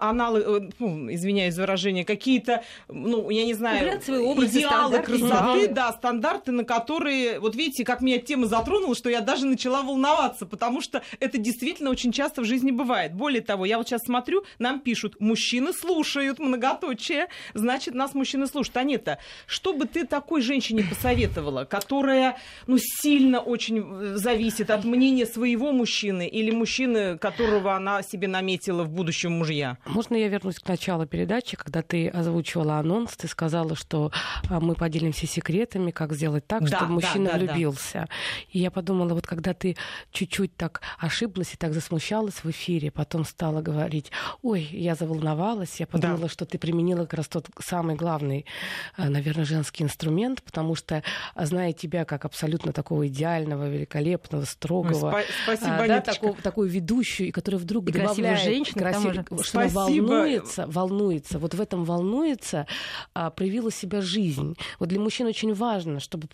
аналы, 0.00 0.40
э, 0.40 0.70
ну, 0.78 1.12
извиняюсь 1.12 1.54
за 1.54 1.62
выражение, 1.62 2.04
какие-то, 2.04 2.62
ну, 2.88 3.30
я 3.30 3.44
не 3.44 3.54
знаю, 3.54 4.00
идеалы 4.00 4.98
красоты, 5.02 5.68
да, 5.68 5.92
стандарты, 5.92 6.52
на 6.52 6.64
которые, 6.64 7.40
вот 7.40 7.54
видите, 7.56 7.84
как 7.84 8.00
меня 8.00 8.18
тема 8.18 8.46
затронула, 8.46 8.94
что 8.94 9.10
я 9.10 9.20
даже 9.20 9.46
начала 9.46 9.82
волноваться, 9.82 10.46
потому 10.46 10.80
что 10.80 11.02
это 11.20 11.38
действительно 11.38 11.90
очень 11.90 12.12
часто 12.12 12.42
в 12.42 12.44
жизни 12.44 12.70
бывает. 12.70 13.14
Более 13.14 13.42
того, 13.42 13.64
я 13.64 13.78
вот 13.78 13.88
сейчас 13.88 14.02
смотрю, 14.02 14.44
нам 14.58 14.80
пишут, 14.80 15.20
мужчины 15.20 15.72
слушают, 15.72 16.38
многоточие, 16.38 17.28
значит, 17.54 17.94
нас 17.94 18.14
мужчины 18.14 18.46
слушают. 18.46 18.76
Анета, 18.76 19.18
что 19.46 19.72
бы 19.72 19.86
ты 19.86 20.06
так 20.06 20.25
такой 20.26 20.42
женщине 20.42 20.82
посоветовала, 20.82 21.64
которая 21.64 22.36
ну, 22.66 22.78
сильно 22.80 23.38
очень 23.38 23.78
э, 23.78 24.16
зависит 24.16 24.70
от 24.70 24.84
мнения 24.84 25.24
своего 25.24 25.70
мужчины 25.70 26.26
или 26.26 26.50
мужчины, 26.50 27.16
которого 27.16 27.76
она 27.76 28.02
себе 28.02 28.26
наметила 28.26 28.82
в 28.82 28.90
будущем 28.90 29.30
мужья? 29.38 29.78
Можно 29.86 30.16
я 30.16 30.26
вернусь 30.26 30.58
к 30.58 30.66
началу 30.66 31.06
передачи, 31.06 31.56
когда 31.56 31.82
ты 31.82 32.08
озвучивала 32.08 32.78
анонс, 32.78 33.16
ты 33.16 33.28
сказала, 33.28 33.76
что 33.76 34.10
а, 34.50 34.58
мы 34.58 34.74
поделимся 34.74 35.28
секретами, 35.28 35.92
как 35.92 36.12
сделать 36.12 36.44
так, 36.44 36.62
да, 36.62 36.76
чтобы 36.76 36.94
мужчина 36.94 37.26
да, 37.26 37.32
да, 37.32 37.38
влюбился. 37.38 37.92
Да. 37.92 38.08
И 38.50 38.58
я 38.58 38.72
подумала, 38.72 39.14
вот 39.14 39.28
когда 39.28 39.54
ты 39.54 39.76
чуть-чуть 40.10 40.56
так 40.56 40.80
ошиблась 40.98 41.54
и 41.54 41.56
так 41.56 41.72
засмущалась 41.72 42.42
в 42.42 42.50
эфире, 42.50 42.90
потом 42.90 43.24
стала 43.24 43.62
говорить, 43.62 44.10
ой, 44.42 44.62
я 44.72 44.96
заволновалась, 44.96 45.78
я 45.78 45.86
подумала, 45.86 46.22
да. 46.22 46.28
что 46.28 46.46
ты 46.46 46.58
применила 46.58 47.02
как 47.02 47.14
раз 47.14 47.28
тот 47.28 47.46
самый 47.60 47.94
главный, 47.94 48.44
э, 48.96 49.08
наверное, 49.08 49.44
женский 49.44 49.84
инструмент 49.84 50.05
момент, 50.06 50.42
потому 50.42 50.74
что, 50.74 51.02
зная 51.36 51.72
тебя 51.72 52.04
как 52.04 52.24
абсолютно 52.24 52.72
такого 52.72 53.06
идеального, 53.08 53.68
великолепного, 53.68 54.44
строгого, 54.44 55.14
Ой, 55.16 55.24
спасибо, 55.44 55.76
а, 55.76 55.88
да, 55.88 56.00
такого, 56.00 56.34
такую 56.34 56.68
ведущую, 56.68 57.28
и 57.28 57.30
которая 57.30 57.60
вдруг 57.60 57.88
и 57.88 57.92
добавляет 57.92 58.40
женщину, 58.40 58.78
красив... 58.78 59.24
что 59.42 59.60
она 59.60 59.68
волнуется, 59.68 60.66
волнуется, 60.66 61.38
вот 61.38 61.54
в 61.54 61.60
этом 61.60 61.84
волнуется, 61.84 62.66
а, 63.14 63.30
проявила 63.30 63.70
себя 63.70 64.00
жизнь. 64.00 64.56
Вот 64.78 64.88
для 64.88 65.00
мужчин 65.00 65.26
очень 65.26 65.54
важно, 65.54 66.00
чтобы 66.00 66.28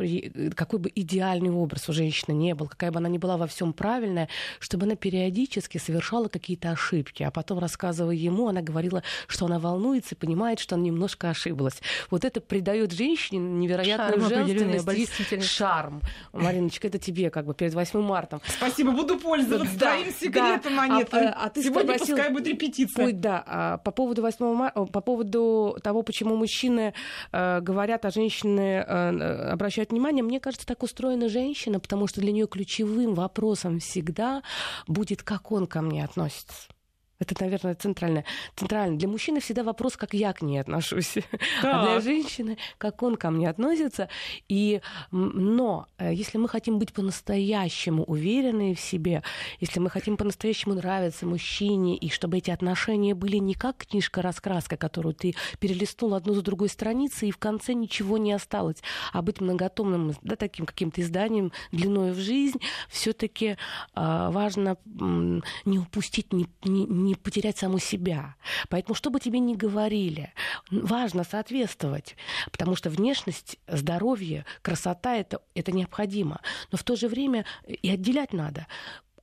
какой 0.54 0.78
бы 0.78 0.90
идеальный 0.94 1.50
образ 1.50 1.88
у 1.88 1.92
женщины 1.92 2.34
не 2.34 2.54
был, 2.54 2.66
какая 2.66 2.90
бы 2.90 2.98
она 2.98 3.08
ни 3.08 3.18
была 3.18 3.36
во 3.36 3.46
всем 3.46 3.72
правильная, 3.72 4.28
чтобы 4.60 4.86
она 4.86 4.94
периодически 4.94 5.78
совершала 5.78 6.28
какие-то 6.28 6.70
ошибки, 6.70 7.22
а 7.22 7.30
потом, 7.30 7.58
рассказывая 7.58 8.14
ему, 8.14 8.48
она 8.48 8.62
говорила, 8.62 9.02
что 9.26 9.46
она 9.46 9.58
волнуется 9.58 10.14
и 10.14 10.18
понимает, 10.18 10.58
что 10.58 10.74
она 10.74 10.84
немножко 10.84 11.30
ошиблась. 11.30 11.80
Вот 12.10 12.24
это 12.24 12.40
придает 12.40 12.92
женщине 12.92 13.38
невероятную 13.62 14.28
шарм 14.28 14.46
женственность 14.46 15.32
и 15.32 15.40
шарм. 15.40 16.02
Мариночка, 16.32 16.88
это 16.88 16.98
тебе 16.98 17.30
как 17.30 17.46
бы 17.46 17.54
перед 17.54 17.74
8 17.74 18.00
марта. 18.00 18.40
Спасибо, 18.46 18.92
буду 18.92 19.18
пользоваться 19.18 19.78
да, 19.78 19.92
твоим 19.92 20.12
секретом, 20.12 20.76
да. 20.76 20.82
Анета. 20.82 21.34
А, 21.36 21.46
а 21.46 21.50
ты 21.50 21.62
Сегодня 21.62 21.94
спросил, 21.94 22.16
пускай 22.16 22.32
будет 22.32 22.46
репетиция. 22.46 23.04
Пусть, 23.04 23.20
да. 23.20 23.42
А, 23.46 23.78
по 23.78 23.90
поводу 23.90 24.22
8 24.22 24.54
марта, 24.54 24.84
по 24.84 25.00
поводу 25.00 25.78
того, 25.82 26.02
почему 26.02 26.36
мужчины 26.36 26.94
э, 27.32 27.60
говорят, 27.60 28.04
а 28.04 28.10
женщины 28.10 28.84
э, 28.86 29.50
обращают 29.50 29.90
внимание, 29.90 30.22
мне 30.22 30.40
кажется, 30.40 30.66
так 30.66 30.82
устроена 30.82 31.28
женщина, 31.28 31.80
потому 31.80 32.06
что 32.06 32.20
для 32.20 32.32
нее 32.32 32.46
ключевым 32.46 33.14
вопросом 33.14 33.78
всегда 33.78 34.42
будет, 34.86 35.22
как 35.22 35.52
он 35.52 35.66
ко 35.66 35.82
мне 35.82 36.04
относится. 36.04 36.68
Это, 37.22 37.44
наверное, 37.44 37.74
центральное. 37.74 38.24
Центрально. 38.56 38.98
Для 38.98 39.08
мужчины 39.08 39.40
всегда 39.40 39.62
вопрос, 39.62 39.96
как 39.96 40.14
я 40.14 40.32
к 40.32 40.42
ней 40.42 40.58
отношусь. 40.58 41.14
Так. 41.62 41.74
А 41.74 41.82
для 41.84 42.00
женщины, 42.00 42.58
как 42.78 43.02
он 43.02 43.16
ко 43.16 43.30
мне 43.30 43.48
относится. 43.48 44.08
И, 44.48 44.80
но 45.10 45.86
э, 45.98 46.12
если 46.12 46.38
мы 46.38 46.48
хотим 46.48 46.78
быть 46.78 46.92
по-настоящему 46.92 48.04
уверены 48.04 48.74
в 48.74 48.80
себе, 48.80 49.22
если 49.60 49.78
мы 49.80 49.90
хотим 49.90 50.16
по-настоящему 50.16 50.74
нравиться 50.74 51.26
мужчине, 51.26 51.96
и 51.96 52.08
чтобы 52.08 52.38
эти 52.38 52.50
отношения 52.50 53.14
были 53.14 53.36
не 53.36 53.54
как 53.54 53.76
книжка-раскраска, 53.76 54.76
которую 54.76 55.14
ты 55.14 55.34
перелистнул 55.60 56.14
одну 56.14 56.34
за 56.34 56.42
другой 56.42 56.68
страницей, 56.68 57.28
и 57.28 57.32
в 57.32 57.38
конце 57.38 57.74
ничего 57.74 58.18
не 58.18 58.32
осталось, 58.32 58.78
а 59.12 59.22
быть 59.22 59.40
многотомным, 59.40 60.14
да, 60.22 60.36
таким 60.36 60.66
каким-то 60.66 61.00
изданием 61.00 61.52
длиной 61.70 62.12
в 62.12 62.18
жизнь, 62.18 62.58
все-таки 62.88 63.46
э, 63.46 63.56
важно 63.94 64.76
э, 64.84 65.40
не 65.64 65.78
упустить, 65.78 66.32
не, 66.32 66.46
не 66.64 67.11
не 67.12 67.16
потерять 67.16 67.58
саму 67.58 67.78
себя. 67.78 68.36
Поэтому, 68.68 68.94
что 68.94 69.10
бы 69.10 69.20
тебе 69.20 69.38
ни 69.38 69.54
говорили, 69.54 70.32
важно 70.70 71.24
соответствовать, 71.24 72.16
потому 72.50 72.76
что 72.76 72.90
внешность, 72.90 73.58
здоровье, 73.68 74.44
красота 74.62 75.16
это, 75.16 75.40
это 75.54 75.72
необходимо. 75.72 76.40
Но 76.70 76.78
в 76.78 76.82
то 76.82 76.96
же 76.96 77.08
время 77.08 77.44
и 77.66 77.90
отделять 77.90 78.32
надо 78.32 78.66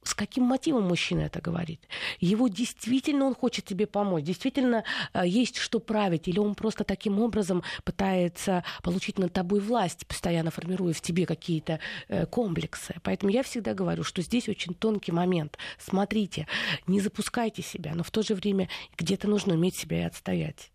с 0.10 0.16
каким 0.16 0.44
мотивом 0.44 0.88
мужчина 0.88 1.22
это 1.22 1.40
говорит. 1.40 1.80
Его 2.20 2.48
действительно 2.48 3.26
он 3.26 3.36
хочет 3.36 3.66
тебе 3.66 3.86
помочь, 3.86 4.24
действительно 4.24 4.84
э, 5.14 5.22
есть 5.26 5.58
что 5.58 5.80
править, 5.80 6.28
или 6.28 6.40
он 6.40 6.56
просто 6.56 6.84
таким 6.84 7.20
образом 7.20 7.64
пытается 7.84 8.64
получить 8.82 9.20
над 9.20 9.34
тобой 9.34 9.60
власть, 9.60 10.08
постоянно 10.08 10.50
формируя 10.50 10.94
в 10.94 11.02
тебе 11.02 11.28
какие-то 11.28 11.80
э, 12.08 12.26
комплексы. 12.26 12.96
Поэтому 13.04 13.32
я 13.32 13.44
всегда 13.44 13.76
говорю, 13.76 14.04
что 14.04 14.24
здесь 14.24 14.50
очень 14.50 14.74
тонкий 14.74 15.12
момент. 15.12 15.58
Смотрите, 15.78 16.48
не 16.88 17.02
запускайте 17.02 17.62
себя, 17.62 17.94
но 17.94 18.04
в 18.04 18.10
то 18.10 18.24
же 18.24 18.34
время 18.34 18.68
где-то 18.98 19.28
нужно 19.28 19.54
уметь 19.54 19.76
себя 19.76 20.00
и 20.00 20.06
отстоять. 20.06 20.72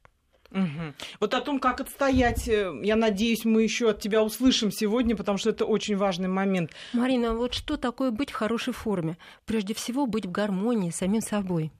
Угу. 0.54 0.94
Вот 1.20 1.34
о 1.34 1.40
том, 1.40 1.58
как 1.58 1.80
отстоять, 1.80 2.49
э, 2.49 2.73
я 2.82 2.94
надеюсь, 2.94 3.44
мы 3.44 3.62
еще 3.62 3.90
от 3.90 4.00
тебя 4.00 4.23
услышим 4.23 4.70
сегодня, 4.70 5.16
потому 5.16 5.37
что 5.37 5.50
это 5.50 5.64
очень 5.64 5.96
важный 5.96 6.28
момент. 6.28 6.70
Марина, 6.92 7.34
вот 7.34 7.54
что 7.54 7.76
такое 7.76 8.12
быть 8.12 8.30
в 8.30 8.34
хорошей 8.34 8.73
форме? 8.73 9.18
Прежде 9.46 9.75
всего, 9.75 10.06
быть 10.06 10.26
в 10.26 10.30
гармонии 10.30 10.90
с 10.90 10.96
самим 10.96 11.23
собой. 11.23 11.73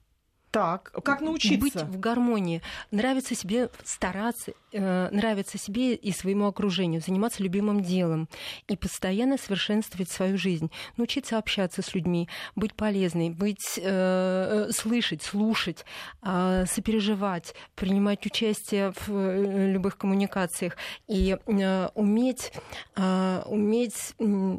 Так, 0.51 0.91
как 1.03 1.19
научиться? 1.19 1.57
Быть 1.57 1.75
в 1.75 1.99
гармонии, 1.99 2.61
нравится 2.91 3.35
себе 3.35 3.69
стараться, 3.83 4.53
э, 4.75 5.09
нравится 5.11 5.57
себе 5.57 5.95
и 5.95 6.11
своему 6.11 6.47
окружению, 6.47 7.01
заниматься 7.01 7.41
любимым 7.41 7.81
делом 7.81 8.27
и 8.67 8.75
постоянно 8.75 9.37
совершенствовать 9.37 10.09
свою 10.09 10.37
жизнь, 10.37 10.69
научиться 10.97 11.37
общаться 11.37 11.81
с 11.81 11.93
людьми, 11.93 12.27
быть 12.55 12.73
полезной, 12.73 13.29
быть, 13.29 13.79
э, 13.81 14.69
слышать, 14.71 15.23
слушать, 15.23 15.85
э, 16.21 16.65
сопереживать, 16.67 17.55
принимать 17.75 18.25
участие 18.25 18.91
в 18.91 19.09
э, 19.09 19.71
любых 19.71 19.97
коммуникациях 19.97 20.77
и 21.07 21.37
э, 21.45 21.89
уметь, 21.95 22.51
э, 22.95 23.41
уметь 23.45 24.13
э, 24.19 24.57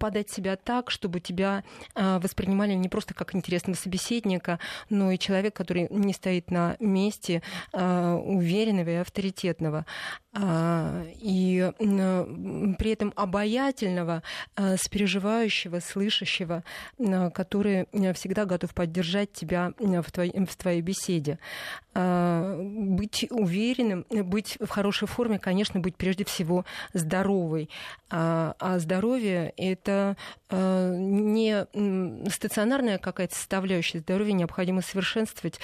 подать 0.00 0.30
себя 0.30 0.56
так, 0.56 0.90
чтобы 0.90 1.20
тебя 1.20 1.64
э, 1.94 2.18
воспринимали 2.18 2.74
не 2.74 2.88
просто 2.88 3.14
как 3.14 3.34
интересного 3.34 3.76
собеседника, 3.76 4.58
но 4.90 5.12
и 5.12 5.18
человек, 5.18 5.54
который 5.54 5.86
не 5.90 6.12
стоит 6.12 6.50
на 6.50 6.76
месте, 6.80 7.42
а, 7.72 8.16
уверенного 8.16 8.90
и 8.90 8.94
авторитетного. 8.94 9.43
А, 10.36 11.04
и 11.20 11.70
при 11.78 12.90
этом 12.90 13.12
обаятельного, 13.14 14.22
а, 14.56 14.76
спереживающего, 14.76 15.78
слышащего, 15.80 16.64
который 16.98 17.86
всегда 18.14 18.44
готов 18.44 18.74
поддержать 18.74 19.32
тебя 19.32 19.72
в 19.78 20.10
твоей, 20.10 20.44
в 20.44 20.56
твоей 20.56 20.80
беседе. 20.80 21.38
Быть 21.94 23.26
уверенным, 23.30 24.04
быть 24.10 24.56
в 24.60 24.68
хорошей 24.68 25.06
форме, 25.06 25.38
конечно, 25.38 25.78
быть 25.78 25.94
прежде 25.94 26.24
всего 26.24 26.64
здоровой. 26.92 27.70
А 28.10 28.78
здоровье— 28.78 29.52
это 29.56 30.16
не 30.50 31.66
стационарная 32.30 32.98
какая-то 32.98 33.34
составляющая. 33.34 34.00
Здоровье 34.00 34.32
необходимо 34.32 34.82
совершенствовать, 34.82 35.60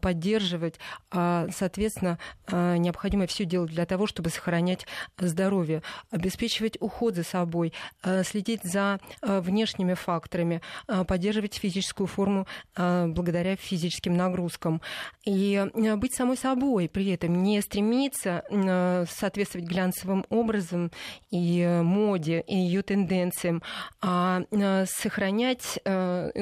поддерживать, 0.00 0.78
а, 1.10 1.48
соответственно, 1.54 2.18
необходимо 2.50 3.15
необходимо 3.16 3.26
все 3.26 3.44
делать 3.44 3.70
для 3.70 3.86
того, 3.86 4.06
чтобы 4.06 4.30
сохранять 4.30 4.86
здоровье, 5.18 5.82
обеспечивать 6.10 6.76
уход 6.80 7.14
за 7.14 7.24
собой, 7.24 7.72
следить 8.24 8.62
за 8.62 8.98
внешними 9.22 9.94
факторами, 9.94 10.60
поддерживать 10.86 11.54
физическую 11.54 12.06
форму 12.06 12.46
благодаря 12.76 13.56
физическим 13.56 14.16
нагрузкам. 14.16 14.80
И 15.24 15.64
быть 15.96 16.14
самой 16.14 16.36
собой 16.36 16.88
при 16.88 17.10
этом, 17.10 17.42
не 17.42 17.60
стремиться 17.60 18.44
соответствовать 19.10 19.68
глянцевым 19.68 20.24
образом 20.28 20.90
и 21.30 21.80
моде, 21.82 22.40
и 22.46 22.56
ее 22.56 22.82
тенденциям, 22.82 23.62
а 24.00 24.42
сохранять 24.86 25.78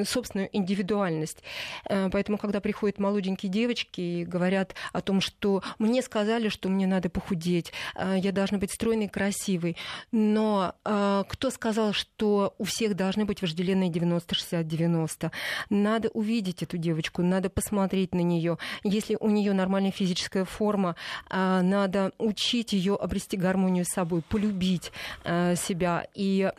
собственную 0.05 0.49
индивидуальность. 0.51 1.43
Поэтому, 1.85 2.37
когда 2.37 2.59
приходят 2.59 2.99
молоденькие 2.99 3.51
девочки 3.51 4.01
и 4.01 4.25
говорят 4.25 4.75
о 4.93 5.01
том, 5.01 5.21
что 5.21 5.63
мне 5.79 6.01
сказали, 6.01 6.49
что 6.55 6.69
мне 6.69 6.87
надо 6.87 7.09
похудеть, 7.09 7.73
я 7.95 8.31
должна 8.31 8.57
быть 8.57 8.71
стройной 8.71 9.05
и 9.05 9.09
красивой, 9.09 9.77
но 10.11 10.73
кто 10.83 11.49
сказал, 11.51 11.93
что 11.93 12.55
у 12.57 12.63
всех 12.63 12.95
должны 12.95 13.25
быть 13.25 13.41
вожделенные 13.41 13.91
90-60-90? 13.91 15.31
Надо 15.69 16.09
увидеть 16.09 16.63
эту 16.63 16.77
девочку, 16.77 17.21
надо 17.21 17.49
посмотреть 17.49 18.15
на 18.15 18.21
нее. 18.21 18.57
Если 18.83 19.17
у 19.19 19.29
нее 19.29 19.51
нормальная 19.53 19.91
физическая 19.91 20.45
форма, 20.45 20.95
надо 21.29 22.13
учить 22.17 22.73
ее 22.73 22.95
обрести 22.95 23.35
гармонию 23.35 23.83
с 23.85 23.93
собой, 23.93 24.21
полюбить 24.21 24.91
себя 25.25 26.07
и 26.15 26.49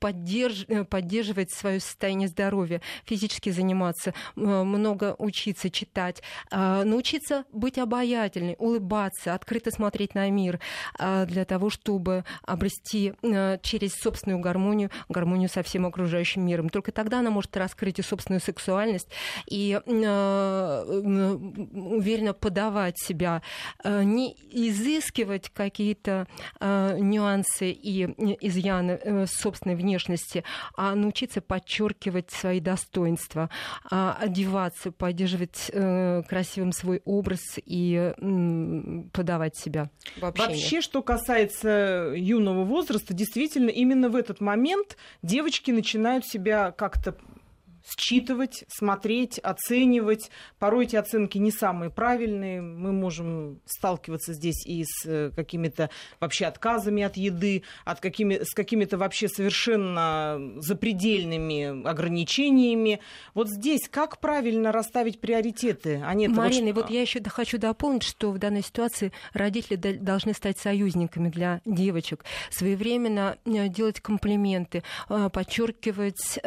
поддерж... 0.00 0.66
поддерживать 0.90 1.52
свое 1.52 1.78
состояние 1.78 2.28
здоровья, 2.28 2.80
физически 3.04 3.50
заниматься, 3.50 4.12
много 4.34 5.14
учиться 5.18 5.70
читать, 5.70 6.22
научиться 6.50 7.44
быть 7.52 7.78
обаятельной, 7.78 8.56
улыбаться, 8.58 9.03
открыто 9.26 9.70
смотреть 9.70 10.14
на 10.14 10.30
мир 10.30 10.60
для 10.98 11.44
того, 11.44 11.70
чтобы 11.70 12.24
обрести 12.42 13.14
через 13.62 13.94
собственную 13.94 14.40
гармонию, 14.40 14.90
гармонию 15.08 15.48
со 15.48 15.62
всем 15.62 15.86
окружающим 15.86 16.44
миром. 16.44 16.68
Только 16.68 16.92
тогда 16.92 17.20
она 17.20 17.30
может 17.30 17.56
раскрыть 17.56 17.98
и 17.98 18.02
собственную 18.02 18.40
сексуальность, 18.40 19.08
и 19.48 19.80
уверенно 21.74 22.32
подавать 22.34 22.98
себя, 22.98 23.42
не 23.84 24.36
изыскивать 24.50 25.50
какие-то 25.50 26.26
нюансы 26.60 27.70
и 27.70 28.04
изъяны 28.40 28.98
э, 29.02 29.26
собственной 29.26 29.76
внешности, 29.76 30.44
а 30.76 30.94
научиться 30.94 31.40
подчеркивать 31.40 32.30
свои 32.30 32.60
достоинства, 32.60 33.50
одеваться, 33.90 34.92
поддерживать 34.92 35.70
э, 35.72 36.22
красивым 36.28 36.72
свой 36.72 37.00
образ 37.04 37.40
и 37.56 38.12
подавать 39.12 39.56
себя 39.56 39.90
в 40.16 40.20
Вообще, 40.20 40.80
что 40.80 41.02
касается 41.02 42.12
юного 42.16 42.64
возраста, 42.64 43.14
действительно, 43.14 43.70
именно 43.70 44.08
в 44.08 44.16
этот 44.16 44.40
момент 44.40 44.96
девочки 45.22 45.70
начинают 45.70 46.26
себя 46.26 46.72
как-то 46.72 47.16
считывать, 47.84 48.64
смотреть, 48.68 49.38
оценивать. 49.38 50.30
Порой 50.58 50.84
эти 50.84 50.96
оценки 50.96 51.38
не 51.38 51.50
самые 51.50 51.90
правильные. 51.90 52.60
Мы 52.60 52.92
можем 52.92 53.60
сталкиваться 53.66 54.32
здесь 54.32 54.64
и 54.66 54.84
с 54.84 55.06
э, 55.06 55.30
какими-то 55.34 55.90
вообще 56.20 56.46
отказами 56.46 57.02
от 57.02 57.16
еды, 57.16 57.62
от 57.84 58.00
какими, 58.00 58.42
с 58.42 58.54
какими-то 58.54 58.96
вообще 58.96 59.28
совершенно 59.28 60.40
запредельными 60.58 61.86
ограничениями. 61.86 63.00
Вот 63.34 63.48
здесь 63.48 63.88
как 63.90 64.18
правильно 64.18 64.72
расставить 64.72 65.20
приоритеты? 65.20 66.02
Они 66.04 66.28
Марина, 66.28 66.72
вот... 66.72 66.84
вот 66.84 66.90
я 66.90 67.02
еще 67.02 67.22
хочу 67.24 67.58
дополнить, 67.58 68.02
что 68.02 68.30
в 68.30 68.38
данной 68.38 68.62
ситуации 68.62 69.12
родители 69.32 69.76
должны 69.76 70.32
стать 70.32 70.58
союзниками 70.58 71.28
для 71.28 71.60
девочек, 71.64 72.24
своевременно 72.50 73.36
э, 73.44 73.68
делать 73.68 74.00
комплименты, 74.00 74.82
э, 75.08 75.28
подчеркивать 75.32 76.38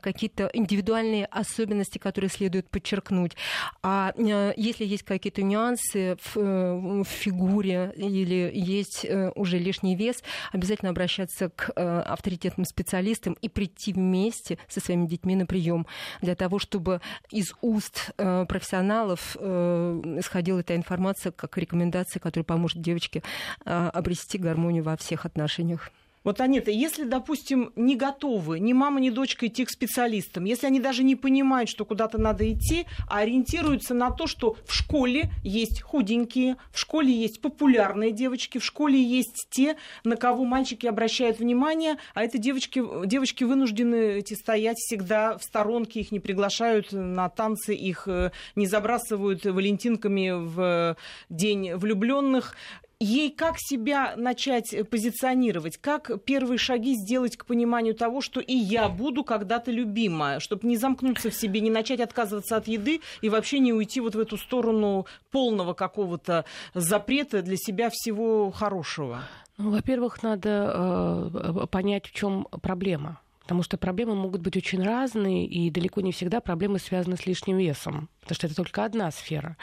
какие 0.00 0.19
какие-то 0.20 0.50
индивидуальные 0.52 1.24
особенности, 1.24 1.96
которые 1.96 2.30
следует 2.30 2.68
подчеркнуть. 2.68 3.36
А 3.82 4.12
э, 4.14 4.52
если 4.54 4.84
есть 4.84 5.02
какие-то 5.02 5.42
нюансы 5.42 6.16
в, 6.20 6.36
э, 6.36 7.02
в 7.02 7.08
фигуре 7.08 7.90
или 7.96 8.50
есть 8.52 9.06
э, 9.06 9.32
уже 9.34 9.56
лишний 9.56 9.96
вес, 9.96 10.22
обязательно 10.52 10.90
обращаться 10.90 11.48
к 11.48 11.70
авторитетным 11.70 12.66
специалистам 12.66 13.32
и 13.40 13.48
прийти 13.48 13.94
вместе 13.94 14.58
со 14.68 14.80
своими 14.80 15.06
детьми 15.06 15.36
на 15.36 15.46
прием 15.46 15.86
для 16.20 16.34
того, 16.34 16.58
чтобы 16.58 17.00
из 17.30 17.54
уст 17.62 18.10
профессионалов 18.16 19.36
исходила 19.36 20.60
эта 20.60 20.76
информация 20.76 21.32
как 21.32 21.56
рекомендация, 21.56 22.20
которая 22.20 22.44
поможет 22.44 22.82
девочке 22.82 23.22
обрести 23.64 24.38
гармонию 24.38 24.84
во 24.84 24.96
всех 24.96 25.24
отношениях. 25.24 25.90
Вот, 26.22 26.40
Анета, 26.42 26.70
если, 26.70 27.04
допустим, 27.04 27.72
не 27.76 27.96
готовы 27.96 28.60
ни 28.60 28.74
мама, 28.74 29.00
ни 29.00 29.08
дочка 29.08 29.46
идти 29.46 29.64
к 29.64 29.70
специалистам, 29.70 30.44
если 30.44 30.66
они 30.66 30.78
даже 30.78 31.02
не 31.02 31.16
понимают, 31.16 31.70
что 31.70 31.86
куда-то 31.86 32.18
надо 32.18 32.50
идти, 32.52 32.86
а 33.08 33.20
ориентируются 33.20 33.94
на 33.94 34.10
то, 34.10 34.26
что 34.26 34.56
в 34.66 34.74
школе 34.74 35.30
есть 35.42 35.80
худенькие, 35.80 36.56
в 36.72 36.78
школе 36.78 37.10
есть 37.10 37.40
популярные 37.40 38.12
девочки, 38.12 38.58
в 38.58 38.64
школе 38.64 39.02
есть 39.02 39.46
те, 39.50 39.76
на 40.04 40.16
кого 40.16 40.44
мальчики 40.44 40.86
обращают 40.86 41.38
внимание, 41.38 41.96
а 42.12 42.22
это 42.22 42.36
девочки, 42.36 42.82
девочки 43.06 43.44
вынуждены 43.44 44.18
эти 44.18 44.34
стоять 44.34 44.76
всегда 44.76 45.38
в 45.38 45.42
сторонке, 45.42 46.00
их 46.00 46.12
не 46.12 46.20
приглашают 46.20 46.92
на 46.92 47.30
танцы, 47.30 47.74
их 47.74 48.06
э, 48.06 48.30
не 48.56 48.66
забрасывают 48.66 49.46
валентинками 49.46 50.32
в 50.32 50.96
день 51.30 51.74
влюбленных 51.74 52.54
ей 53.00 53.30
как 53.30 53.56
себя 53.58 54.14
начать 54.16 54.74
позиционировать, 54.90 55.78
как 55.78 56.22
первые 56.24 56.58
шаги 56.58 56.94
сделать 56.94 57.36
к 57.36 57.46
пониманию 57.46 57.94
того, 57.94 58.20
что 58.20 58.40
и 58.40 58.54
я 58.54 58.88
буду 58.88 59.24
когда-то 59.24 59.70
любима, 59.70 60.38
чтобы 60.38 60.68
не 60.68 60.76
замкнуться 60.76 61.30
в 61.30 61.34
себе, 61.34 61.60
не 61.60 61.70
начать 61.70 62.00
отказываться 62.00 62.56
от 62.56 62.68
еды 62.68 63.00
и 63.22 63.30
вообще 63.30 63.58
не 63.58 63.72
уйти 63.72 64.00
вот 64.00 64.14
в 64.14 64.20
эту 64.20 64.36
сторону 64.36 65.06
полного 65.30 65.72
какого-то 65.72 66.44
запрета 66.74 67.42
для 67.42 67.56
себя 67.56 67.88
всего 67.90 68.50
хорошего? 68.50 69.22
Ну, 69.56 69.70
во-первых, 69.70 70.22
надо 70.22 71.32
э, 71.62 71.66
понять, 71.66 72.06
в 72.06 72.12
чем 72.12 72.46
проблема. 72.62 73.20
Потому 73.42 73.62
что 73.62 73.78
проблемы 73.78 74.14
могут 74.14 74.42
быть 74.42 74.56
очень 74.56 74.82
разные, 74.82 75.46
и 75.46 75.70
далеко 75.70 76.00
не 76.02 76.12
всегда 76.12 76.40
проблемы 76.40 76.78
связаны 76.78 77.16
с 77.16 77.26
лишним 77.26 77.56
весом 77.56 78.08
потому 78.20 78.34
что 78.34 78.46
это 78.46 78.56
только 78.56 78.84
одна 78.84 79.10
сфера. 79.10 79.56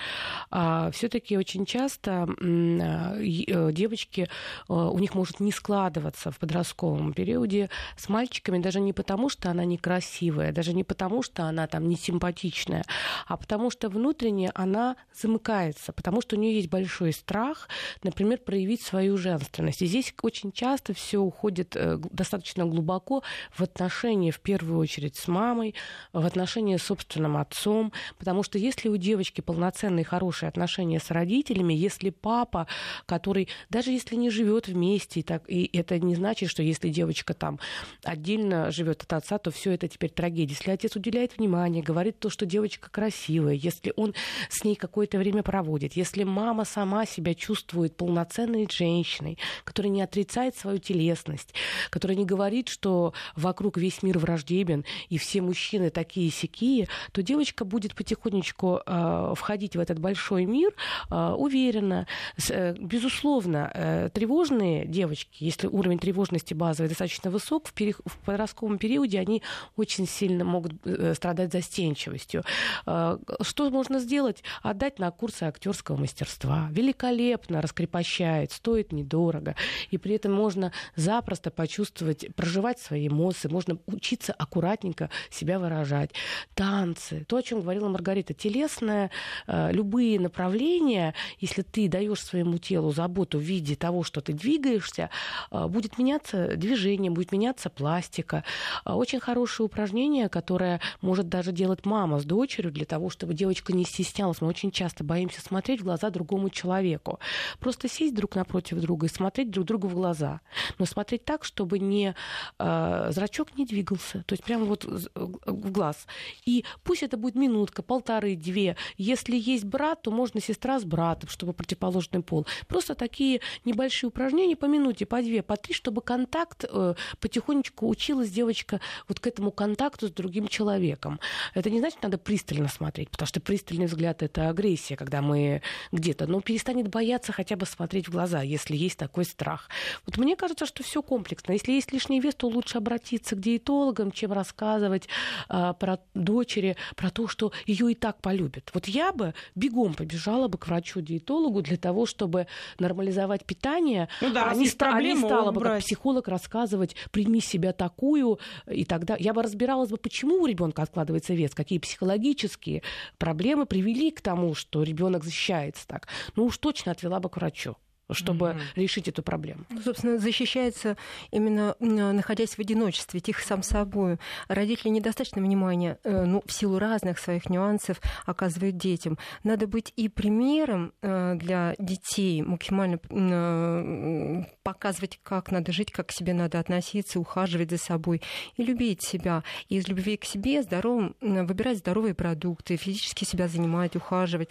А 0.49 0.91
все-таки 0.91 1.37
очень 1.37 1.65
часто 1.65 2.27
э, 2.41 3.23
э, 3.47 3.71
девочки, 3.71 4.21
э, 4.21 4.73
у 4.73 4.97
них 4.99 5.13
может 5.13 5.39
не 5.39 5.51
складываться 5.51 6.31
в 6.31 6.39
подростковом 6.39 7.13
периоде 7.13 7.69
с 7.97 8.09
мальчиками 8.09 8.59
даже 8.59 8.79
не 8.79 8.93
потому, 8.93 9.29
что 9.29 9.49
она 9.49 9.63
некрасивая, 9.65 10.51
даже 10.51 10.73
не 10.73 10.83
потому, 10.83 11.23
что 11.23 11.43
она 11.43 11.67
там 11.67 11.87
не 11.87 11.95
симпатичная, 11.95 12.83
а 13.27 13.37
потому 13.37 13.69
что 13.69 13.89
внутренне 13.89 14.51
она 14.55 14.95
замыкается, 15.13 15.93
потому 15.93 16.21
что 16.21 16.35
у 16.35 16.39
нее 16.39 16.55
есть 16.55 16.69
большой 16.69 17.13
страх, 17.13 17.69
например, 18.03 18.39
проявить 18.39 18.81
свою 18.81 19.17
женственность. 19.17 19.81
И 19.81 19.85
здесь 19.85 20.13
очень 20.21 20.51
часто 20.51 20.93
все 20.93 21.19
уходит 21.19 21.75
достаточно 22.11 22.65
глубоко 22.65 23.23
в 23.51 23.61
отношения, 23.61 24.31
в 24.31 24.39
первую 24.39 24.79
очередь, 24.79 25.15
с 25.15 25.27
мамой, 25.27 25.75
в 26.13 26.25
отношения 26.25 26.77
с 26.77 26.83
собственным 26.83 27.37
отцом, 27.37 27.91
потому 28.17 28.43
что 28.43 28.46
если 28.55 28.89
у 28.89 28.97
девочки 28.97 29.41
полноценные 29.41 30.05
хорошие 30.05 30.49
отношения 30.49 30.99
с 30.99 31.11
родителями, 31.11 31.73
если 31.73 32.09
папа, 32.09 32.67
который 33.05 33.49
даже 33.69 33.91
если 33.91 34.15
не 34.15 34.29
живет 34.29 34.67
вместе, 34.67 35.23
так, 35.23 35.43
и 35.47 35.69
это 35.73 35.99
не 35.99 36.15
значит, 36.15 36.49
что 36.49 36.63
если 36.63 36.89
девочка 36.89 37.33
там 37.33 37.59
отдельно 38.03 38.71
живет 38.71 39.03
от 39.03 39.13
отца, 39.13 39.37
то 39.37 39.51
все 39.51 39.71
это 39.71 39.87
теперь 39.87 40.11
трагедия. 40.11 40.53
Если 40.53 40.71
отец 40.71 40.95
уделяет 40.95 41.37
внимание, 41.37 41.83
говорит 41.83 42.19
то, 42.19 42.29
что 42.29 42.45
девочка 42.45 42.89
красивая, 42.89 43.53
если 43.53 43.93
он 43.95 44.13
с 44.49 44.63
ней 44.63 44.75
какое-то 44.75 45.17
время 45.17 45.43
проводит, 45.43 45.93
если 45.93 46.23
мама 46.23 46.65
сама 46.65 47.05
себя 47.05 47.33
чувствует 47.33 47.97
полноценной 47.97 48.67
женщиной, 48.71 49.37
которая 49.63 49.91
не 49.91 50.01
отрицает 50.01 50.55
свою 50.55 50.77
телесность, 50.77 51.53
которая 51.89 52.17
не 52.17 52.25
говорит, 52.25 52.69
что 52.69 53.13
вокруг 53.35 53.77
весь 53.77 54.03
мир 54.03 54.19
враждебен 54.19 54.85
и 55.09 55.17
все 55.17 55.41
мужчины 55.41 55.89
такие 55.89 56.31
сякие, 56.31 56.87
то 57.11 57.21
девочка 57.21 57.65
будет 57.65 57.95
потихонечку 57.95 58.36
потихонечку 58.37 58.81
э, 58.85 59.33
входить 59.35 59.75
в 59.75 59.79
этот 59.79 59.99
большой 59.99 60.45
мир 60.45 60.73
э, 61.09 61.33
уверенно. 61.37 62.07
Э, 62.49 62.73
безусловно, 62.73 64.09
тревожные 64.13 64.85
девочки, 64.85 65.43
если 65.43 65.67
уровень 65.67 65.99
тревожности 65.99 66.53
базовый 66.53 66.89
достаточно 66.89 67.31
высок, 67.31 67.67
в, 67.67 67.73
пере... 67.73 67.93
в 68.05 68.17
подростковом 68.25 68.77
периоде 68.77 69.19
они 69.19 69.41
очень 69.75 70.07
сильно 70.07 70.43
могут 70.43 70.73
страдать 71.13 71.51
застенчивостью. 71.51 72.43
Что 72.85 73.69
можно 73.69 73.99
сделать? 73.99 74.43
Отдать 74.61 74.99
на 74.99 75.11
курсы 75.11 75.43
актерского 75.43 75.97
мастерства. 75.97 76.67
Великолепно 76.71 77.61
раскрепощает, 77.61 78.51
стоит 78.51 78.91
недорого. 78.91 79.55
И 79.91 79.97
при 79.97 80.15
этом 80.15 80.33
можно 80.33 80.71
запросто 80.95 81.51
почувствовать, 81.51 82.33
проживать 82.35 82.79
свои 82.79 83.07
эмоции, 83.07 83.47
можно 83.47 83.77
учиться 83.87 84.33
аккуратненько 84.33 85.09
себя 85.29 85.59
выражать. 85.59 86.11
Танцы, 86.53 87.25
то, 87.27 87.37
о 87.37 87.41
чем 87.41 87.61
говорила 87.61 87.89
Маргарита 87.89 88.26
это 88.27 88.33
телесное, 88.33 89.09
э, 89.47 89.71
любые 89.71 90.19
направления, 90.19 91.13
если 91.39 91.61
ты 91.61 91.87
даешь 91.87 92.21
своему 92.21 92.57
телу 92.57 92.91
заботу 92.91 93.37
в 93.37 93.41
виде 93.41 93.75
того, 93.75 94.03
что 94.03 94.21
ты 94.21 94.33
двигаешься, 94.33 95.09
э, 95.51 95.67
будет 95.67 95.97
меняться 95.97 96.55
движение, 96.57 97.09
будет 97.09 97.31
меняться 97.31 97.69
пластика. 97.69 98.43
Очень 98.85 99.19
хорошее 99.19 99.65
упражнение, 99.65 100.29
которое 100.29 100.81
может 101.01 101.29
даже 101.29 101.51
делать 101.51 101.85
мама 101.85 102.19
с 102.19 102.25
дочерью 102.25 102.71
для 102.71 102.85
того, 102.85 103.09
чтобы 103.09 103.33
девочка 103.33 103.73
не 103.73 103.85
стеснялась. 103.85 104.41
Мы 104.41 104.47
очень 104.47 104.71
часто 104.71 105.03
боимся 105.03 105.41
смотреть 105.41 105.81
в 105.81 105.83
глаза 105.83 106.09
другому 106.09 106.49
человеку. 106.49 107.19
Просто 107.59 107.87
сесть 107.87 108.15
друг 108.15 108.35
напротив 108.35 108.79
друга 108.79 109.07
и 109.07 109.09
смотреть 109.09 109.51
друг 109.51 109.65
другу 109.65 109.87
в 109.87 109.93
глаза. 109.93 110.41
Но 110.79 110.85
смотреть 110.85 111.23
так, 111.23 111.43
чтобы 111.43 111.79
не, 111.79 112.15
э, 112.59 113.07
зрачок 113.11 113.57
не 113.57 113.65
двигался. 113.65 114.23
То 114.23 114.33
есть 114.33 114.43
прямо 114.43 114.65
вот 114.65 114.83
в 114.83 115.71
глаз. 115.71 116.07
И 116.45 116.65
пусть 116.83 117.03
это 117.03 117.17
будет 117.17 117.35
минутка, 117.35 117.81
полторы, 118.17 118.35
две. 118.35 118.75
Если 118.97 119.35
есть 119.37 119.65
брат, 119.65 120.01
то 120.01 120.11
можно 120.11 120.41
сестра 120.41 120.79
с 120.79 120.83
братом, 120.83 121.29
чтобы 121.29 121.53
противоположный 121.53 122.21
пол. 122.21 122.45
Просто 122.67 122.95
такие 122.95 123.41
небольшие 123.65 124.07
упражнения 124.09 124.55
по 124.55 124.65
минуте, 124.65 125.05
по 125.05 125.21
две, 125.21 125.41
по 125.41 125.55
три, 125.55 125.73
чтобы 125.73 126.01
контакт 126.01 126.65
э, 126.69 126.95
потихонечку 127.19 127.87
училась 127.87 128.29
девочка 128.29 128.79
вот 129.07 129.19
к 129.19 129.27
этому 129.27 129.51
контакту 129.51 130.07
с 130.07 130.11
другим 130.11 130.47
человеком. 130.47 131.19
Это 131.53 131.69
не 131.69 131.79
значит, 131.79 132.01
надо 132.03 132.17
пристально 132.17 132.69
смотреть, 132.69 133.09
потому 133.09 133.27
что 133.27 133.39
пристальный 133.39 133.85
взгляд 133.85 134.23
это 134.23 134.49
агрессия, 134.49 134.95
когда 134.95 135.21
мы 135.21 135.61
где-то, 135.91 136.27
но 136.27 136.41
перестанет 136.41 136.87
бояться 136.87 137.31
хотя 137.31 137.55
бы 137.55 137.65
смотреть 137.65 138.07
в 138.07 138.11
глаза, 138.11 138.41
если 138.41 138.75
есть 138.75 138.97
такой 138.97 139.25
страх. 139.25 139.69
Вот 140.05 140.17
мне 140.17 140.35
кажется, 140.35 140.65
что 140.65 140.83
все 140.83 141.01
комплексно. 141.01 141.53
Если 141.53 141.73
есть 141.73 141.93
лишний 141.93 142.19
вес, 142.19 142.35
то 142.35 142.47
лучше 142.47 142.77
обратиться 142.77 143.35
к 143.35 143.39
диетологам, 143.39 144.11
чем 144.11 144.33
рассказывать 144.33 145.07
э, 145.49 145.73
про 145.79 145.99
дочери, 146.13 146.75
про 146.95 147.09
то, 147.09 147.27
что 147.27 147.51
ее 147.65 147.91
и 147.91 147.95
так 147.95 148.06
полюбят. 148.13 148.69
Вот 148.73 148.87
я 148.87 149.11
бы 149.11 149.33
бегом 149.55 149.93
побежала 149.93 150.47
бы 150.47 150.57
к 150.57 150.67
врачу-диетологу 150.67 151.61
для 151.61 151.77
того, 151.77 152.05
чтобы 152.05 152.47
нормализовать 152.79 153.45
питание, 153.45 154.09
ну 154.21 154.31
да, 154.31 154.49
а 154.49 154.55
не, 154.55 154.67
ста- 154.67 154.93
а 154.93 155.01
не 155.01 155.15
стала 155.15 155.51
бы 155.51 155.61
как 155.61 155.79
психолог 155.79 156.27
рассказывать, 156.27 156.95
прими 157.11 157.41
себя 157.41 157.73
такую, 157.73 158.39
и 158.69 158.85
тогда 158.85 159.15
я 159.19 159.33
бы 159.33 159.43
разбиралась 159.43 159.89
бы, 159.89 159.97
почему 159.97 160.41
у 160.41 160.45
ребенка 160.45 160.81
откладывается 160.81 161.33
вес, 161.33 161.53
какие 161.53 161.79
психологические 161.79 162.83
проблемы 163.17 163.65
привели 163.65 164.11
к 164.11 164.21
тому, 164.21 164.55
что 164.55 164.83
ребенок 164.83 165.23
защищается 165.23 165.87
так. 165.87 166.07
Ну 166.35 166.45
уж 166.45 166.57
точно 166.57 166.91
отвела 166.91 167.19
бы 167.19 167.29
к 167.29 167.37
врачу 167.37 167.75
чтобы 168.11 168.47
mm-hmm. 168.47 168.61
решить 168.75 169.07
эту 169.07 169.21
проблему. 169.23 169.65
Ну, 169.69 169.81
собственно, 169.81 170.17
защищается 170.17 170.97
именно 171.31 171.75
находясь 171.79 172.55
в 172.55 172.59
одиночестве, 172.59 173.19
тихо 173.19 173.43
сам 173.43 173.63
собой. 173.63 174.17
Родители 174.47 174.89
недостаточно 174.89 175.41
внимания, 175.41 175.99
э, 176.03 176.25
ну, 176.25 176.43
в 176.45 176.51
силу 176.51 176.79
разных 176.79 177.19
своих 177.19 177.49
нюансов 177.49 178.01
оказывают 178.25 178.77
детям. 178.77 179.17
Надо 179.43 179.67
быть 179.67 179.93
и 179.95 180.09
примером 180.09 180.93
э, 181.01 181.35
для 181.35 181.75
детей, 181.79 182.41
максимально 182.41 182.99
э, 183.09 184.43
показывать, 184.63 185.19
как 185.23 185.51
надо 185.51 185.71
жить, 185.71 185.91
как 185.91 186.07
к 186.07 186.11
себе 186.11 186.33
надо 186.33 186.59
относиться, 186.59 187.19
ухаживать 187.19 187.69
за 187.69 187.77
собой 187.77 188.21
и 188.55 188.63
любить 188.63 189.03
себя. 189.03 189.43
И 189.69 189.77
из 189.77 189.87
любви 189.87 190.17
к 190.17 190.25
себе 190.25 190.63
здоровым, 190.63 191.15
выбирать 191.21 191.79
здоровые 191.79 192.13
продукты, 192.13 192.77
физически 192.77 193.25
себя 193.25 193.47
занимать, 193.47 193.95
ухаживать, 193.95 194.49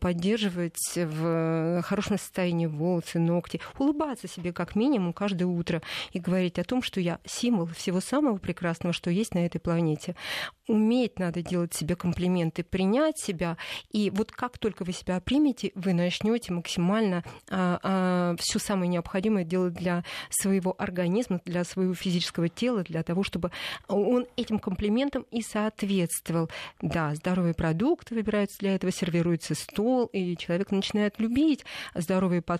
поддерживать 0.00 0.78
в 0.96 1.82
хорошем 1.82 2.18
состоянии 2.18 2.67
волосы, 2.68 3.18
ногти, 3.18 3.60
улыбаться 3.78 4.28
себе 4.28 4.52
как 4.52 4.74
минимум 4.74 5.12
каждое 5.12 5.46
утро 5.46 5.82
и 6.12 6.18
говорить 6.18 6.58
о 6.58 6.64
том, 6.64 6.82
что 6.82 7.00
я 7.00 7.18
символ 7.24 7.66
всего 7.66 8.00
самого 8.00 8.38
прекрасного, 8.38 8.92
что 8.92 9.10
есть 9.10 9.34
на 9.34 9.44
этой 9.44 9.58
планете. 9.58 10.14
Уметь 10.66 11.18
надо 11.18 11.42
делать 11.42 11.74
себе 11.74 11.96
комплименты, 11.96 12.62
принять 12.62 13.18
себя. 13.18 13.56
И 13.90 14.10
вот 14.10 14.32
как 14.32 14.58
только 14.58 14.84
вы 14.84 14.92
себя 14.92 15.20
примете, 15.20 15.72
вы 15.74 15.94
начнете 15.94 16.52
максимально 16.52 17.24
а, 17.50 17.80
а, 17.82 18.36
все 18.38 18.58
самое 18.58 18.88
необходимое 18.88 19.44
делать 19.44 19.74
для 19.74 20.04
своего 20.30 20.74
организма, 20.78 21.40
для 21.44 21.64
своего 21.64 21.94
физического 21.94 22.48
тела, 22.48 22.82
для 22.82 23.02
того, 23.02 23.22
чтобы 23.22 23.50
он 23.88 24.26
этим 24.36 24.58
комплиментам 24.58 25.24
и 25.30 25.40
соответствовал. 25.42 26.50
Да, 26.82 27.14
здоровые 27.14 27.54
продукты 27.54 28.14
выбираются 28.14 28.58
для 28.58 28.74
этого, 28.74 28.92
сервируется 28.92 29.54
стол, 29.54 30.06
и 30.06 30.36
человек 30.36 30.70
начинает 30.70 31.18
любить 31.18 31.64
здоровые 31.94 32.42
подходы, 32.42 32.57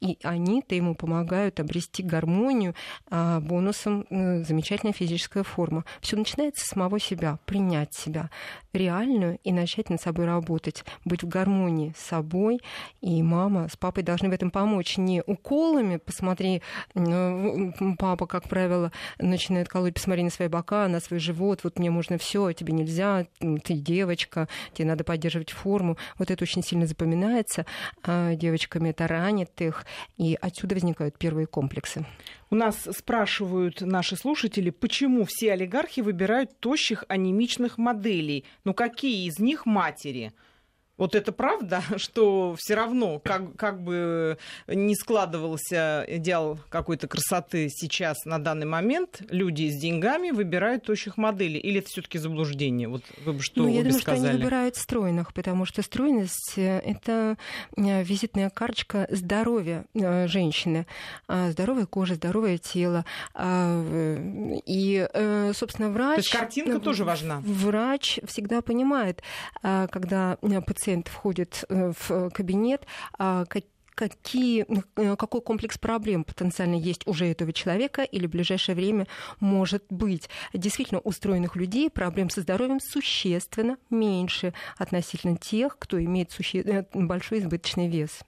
и 0.00 0.18
они-то 0.22 0.74
ему 0.74 0.94
помогают 0.94 1.60
обрести 1.60 2.02
гармонию, 2.02 2.74
а 3.10 3.40
бонусом 3.40 4.06
замечательная 4.10 4.92
физическая 4.92 5.42
форма. 5.42 5.84
Все 6.00 6.16
начинается 6.16 6.64
с 6.64 6.68
самого 6.68 6.98
себя, 6.98 7.38
принять 7.46 7.94
себя 7.94 8.30
реальную 8.72 9.38
и 9.44 9.52
начать 9.52 9.90
над 9.90 10.00
собой 10.00 10.24
работать, 10.24 10.84
быть 11.04 11.22
в 11.22 11.28
гармонии 11.28 11.94
с 11.96 12.02
собой. 12.02 12.60
И 13.00 13.22
мама 13.22 13.68
с 13.68 13.76
папой 13.76 14.02
должны 14.02 14.28
в 14.28 14.32
этом 14.32 14.50
помочь 14.50 14.96
не 14.96 15.22
уколами, 15.26 15.98
посмотри, 15.98 16.62
папа, 16.94 18.26
как 18.26 18.48
правило, 18.48 18.92
начинает 19.18 19.68
колоть, 19.68 19.94
посмотри 19.94 20.22
на 20.22 20.30
свои 20.30 20.48
бока, 20.48 20.88
на 20.88 21.00
свой 21.00 21.20
живот, 21.20 21.60
вот 21.64 21.78
мне 21.78 21.90
можно 21.90 22.18
все, 22.18 22.46
а 22.46 22.54
тебе 22.54 22.72
нельзя, 22.72 23.26
ты 23.40 23.74
девочка, 23.74 24.48
тебе 24.72 24.88
надо 24.88 25.04
поддерживать 25.04 25.50
форму. 25.50 25.96
Вот 26.18 26.30
это 26.30 26.42
очень 26.42 26.62
сильно 26.62 26.86
запоминается 26.86 27.66
а 28.02 28.34
девочками, 28.34 28.90
это 28.90 29.06
ранит 29.12 29.60
их, 29.60 29.86
и 30.16 30.36
отсюда 30.40 30.74
возникают 30.74 31.16
первые 31.18 31.46
комплексы. 31.46 32.04
У 32.50 32.54
нас 32.54 32.88
спрашивают 32.90 33.80
наши 33.80 34.16
слушатели, 34.16 34.70
почему 34.70 35.24
все 35.24 35.52
олигархи 35.52 36.00
выбирают 36.00 36.58
тощих 36.60 37.04
анемичных 37.08 37.78
моделей. 37.78 38.44
Ну 38.64 38.74
какие 38.74 39.26
из 39.26 39.38
них 39.38 39.64
матери? 39.64 40.32
Вот 40.98 41.14
это 41.14 41.32
правда, 41.32 41.82
что 41.96 42.54
все 42.58 42.74
равно, 42.74 43.18
как, 43.18 43.56
как 43.56 43.82
бы 43.82 44.38
не 44.66 44.94
складывался 44.94 46.04
идеал 46.06 46.58
какой-то 46.68 47.08
красоты 47.08 47.68
сейчас 47.70 48.24
на 48.24 48.38
данный 48.38 48.66
момент, 48.66 49.22
люди 49.30 49.70
с 49.70 49.80
деньгами 49.80 50.30
выбирают 50.30 50.84
тощих 50.84 51.16
моделей? 51.16 51.58
Или 51.58 51.80
это 51.80 51.88
все-таки 51.88 52.18
заблуждение? 52.18 52.88
Вот 52.88 53.02
вы 53.24 53.32
бы 53.34 53.42
что 53.42 53.62
ну, 53.62 53.68
я 53.68 53.82
думаю, 53.82 54.00
сказали? 54.00 54.20
что 54.20 54.28
они 54.28 54.38
выбирают 54.38 54.76
стройных, 54.76 55.34
потому 55.34 55.64
что 55.64 55.82
стройность 55.82 56.54
э,— 56.56 56.78
это 56.84 57.36
э, 57.76 58.02
визитная 58.02 58.50
карточка 58.50 59.06
здоровья 59.10 59.84
э, 59.94 60.26
женщины. 60.26 60.86
А 61.26 61.50
здоровая 61.50 61.86
кожа, 61.86 62.14
здоровое 62.14 62.58
тело. 62.58 63.04
А, 63.34 63.82
и, 64.66 65.08
собственно, 65.54 65.90
врач... 65.90 66.16
То 66.16 66.20
есть 66.20 66.30
картинка 66.32 66.78
тоже 66.78 67.04
важна? 67.04 67.40
Врач 67.44 68.20
всегда 68.26 68.62
понимает, 68.62 69.22
когда 69.62 70.38
пациент 70.66 70.91
пациент 70.92 71.08
входит 71.08 71.64
э, 71.68 71.92
в 71.98 72.30
кабинет, 72.30 72.86
а 73.18 73.44
какие, 73.94 74.66
э, 74.96 75.16
какой 75.16 75.40
комплекс 75.40 75.78
проблем 75.78 76.24
потенциально 76.24 76.74
есть 76.74 77.06
уже 77.06 77.26
этого 77.26 77.52
человека 77.52 78.02
или 78.02 78.26
в 78.26 78.30
ближайшее 78.30 78.74
время 78.74 79.06
может 79.40 79.84
быть. 79.90 80.28
Действительно, 80.52 81.00
устроенных 81.00 81.56
людей 81.56 81.90
проблем 81.90 82.30
со 82.30 82.40
здоровьем 82.42 82.80
существенно 82.80 83.76
меньше 83.90 84.52
относительно 84.76 85.36
тех, 85.36 85.78
кто 85.78 86.02
имеет 86.02 86.30
суще... 86.30 86.60
Э, 86.60 86.84
большой 86.92 87.38
избыточный 87.38 87.88
вес. 87.88 88.20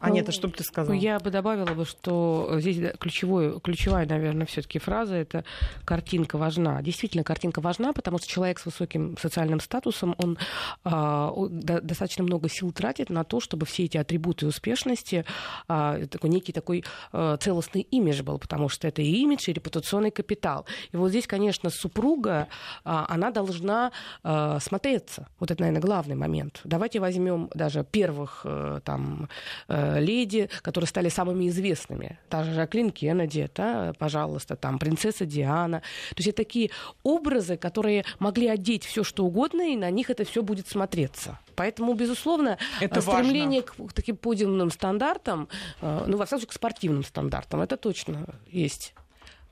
А 0.00 0.10
нет, 0.10 0.28
а 0.28 0.32
что 0.32 0.48
бы 0.48 0.54
ты 0.54 0.64
сказала? 0.64 0.94
Ну, 0.94 1.00
я 1.00 1.18
бы 1.18 1.30
добавила 1.30 1.74
бы, 1.74 1.84
что 1.84 2.56
здесь 2.58 2.92
ключевой, 2.98 3.60
ключевая, 3.60 4.06
наверное, 4.06 4.46
все-таки 4.46 4.78
фраза 4.78 5.14
это 5.14 5.44
картинка 5.84 6.38
важна. 6.38 6.82
Действительно, 6.82 7.24
картинка 7.24 7.60
важна, 7.60 7.92
потому 7.92 8.18
что 8.18 8.28
человек 8.28 8.58
с 8.58 8.66
высоким 8.66 9.16
социальным 9.18 9.60
статусом, 9.60 10.14
он 10.18 10.38
а, 10.84 11.32
достаточно 11.48 12.24
много 12.24 12.48
сил 12.48 12.72
тратит 12.72 13.10
на 13.10 13.24
то, 13.24 13.40
чтобы 13.40 13.66
все 13.66 13.84
эти 13.84 13.96
атрибуты 13.96 14.46
успешности, 14.46 15.24
а, 15.66 16.06
такой 16.06 16.30
некий 16.30 16.52
такой 16.52 16.84
а, 17.12 17.36
целостный 17.36 17.82
имидж 17.82 18.22
был, 18.22 18.38
потому 18.38 18.68
что 18.68 18.88
это 18.88 19.02
и 19.02 19.10
имидж, 19.22 19.48
и 19.48 19.52
репутационный 19.52 20.10
капитал. 20.10 20.66
И 20.92 20.96
вот 20.96 21.10
здесь, 21.10 21.26
конечно, 21.26 21.70
супруга, 21.70 22.48
а, 22.84 23.06
она 23.08 23.30
должна 23.30 23.92
а, 24.22 24.58
смотреться. 24.60 25.28
Вот 25.38 25.50
это, 25.50 25.60
наверное, 25.62 25.82
главный 25.82 26.14
момент. 26.14 26.60
Давайте 26.64 27.00
возьмем 27.00 27.50
даже 27.54 27.84
первых 27.84 28.42
а, 28.44 28.80
там 28.80 29.28
Э, 29.66 30.00
леди, 30.00 30.48
которые 30.62 30.88
стали 30.88 31.08
самыми 31.08 31.48
известными. 31.48 32.18
Та 32.28 32.44
же 32.44 32.54
Жаклин 32.54 32.90
Кеннеди, 32.90 33.50
да, 33.54 33.92
пожалуйста, 33.98 34.56
там 34.56 34.78
принцесса 34.78 35.26
Диана. 35.26 35.80
То 36.10 36.16
есть 36.18 36.28
это 36.28 36.36
такие 36.36 36.70
образы, 37.02 37.56
которые 37.56 38.04
могли 38.18 38.48
одеть 38.48 38.84
все 38.84 39.04
что 39.04 39.24
угодно, 39.24 39.72
и 39.72 39.76
на 39.76 39.90
них 39.90 40.10
это 40.10 40.24
все 40.24 40.42
будет 40.42 40.68
смотреться. 40.68 41.38
Поэтому, 41.56 41.94
безусловно, 41.94 42.58
это 42.80 43.00
стремление 43.00 43.62
важно. 43.66 43.88
к 43.88 43.92
таким 43.92 44.16
подиумным 44.16 44.70
стандартам, 44.70 45.48
э, 45.80 46.04
ну, 46.06 46.16
во 46.16 46.24
всяком 46.24 46.40
случае, 46.40 46.48
к 46.48 46.52
спортивным 46.52 47.04
стандартам, 47.04 47.60
это 47.60 47.76
точно 47.76 48.26
есть. 48.46 48.94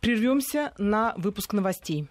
Прервемся 0.00 0.72
на 0.78 1.14
выпуск 1.16 1.52
новостей. 1.52 2.08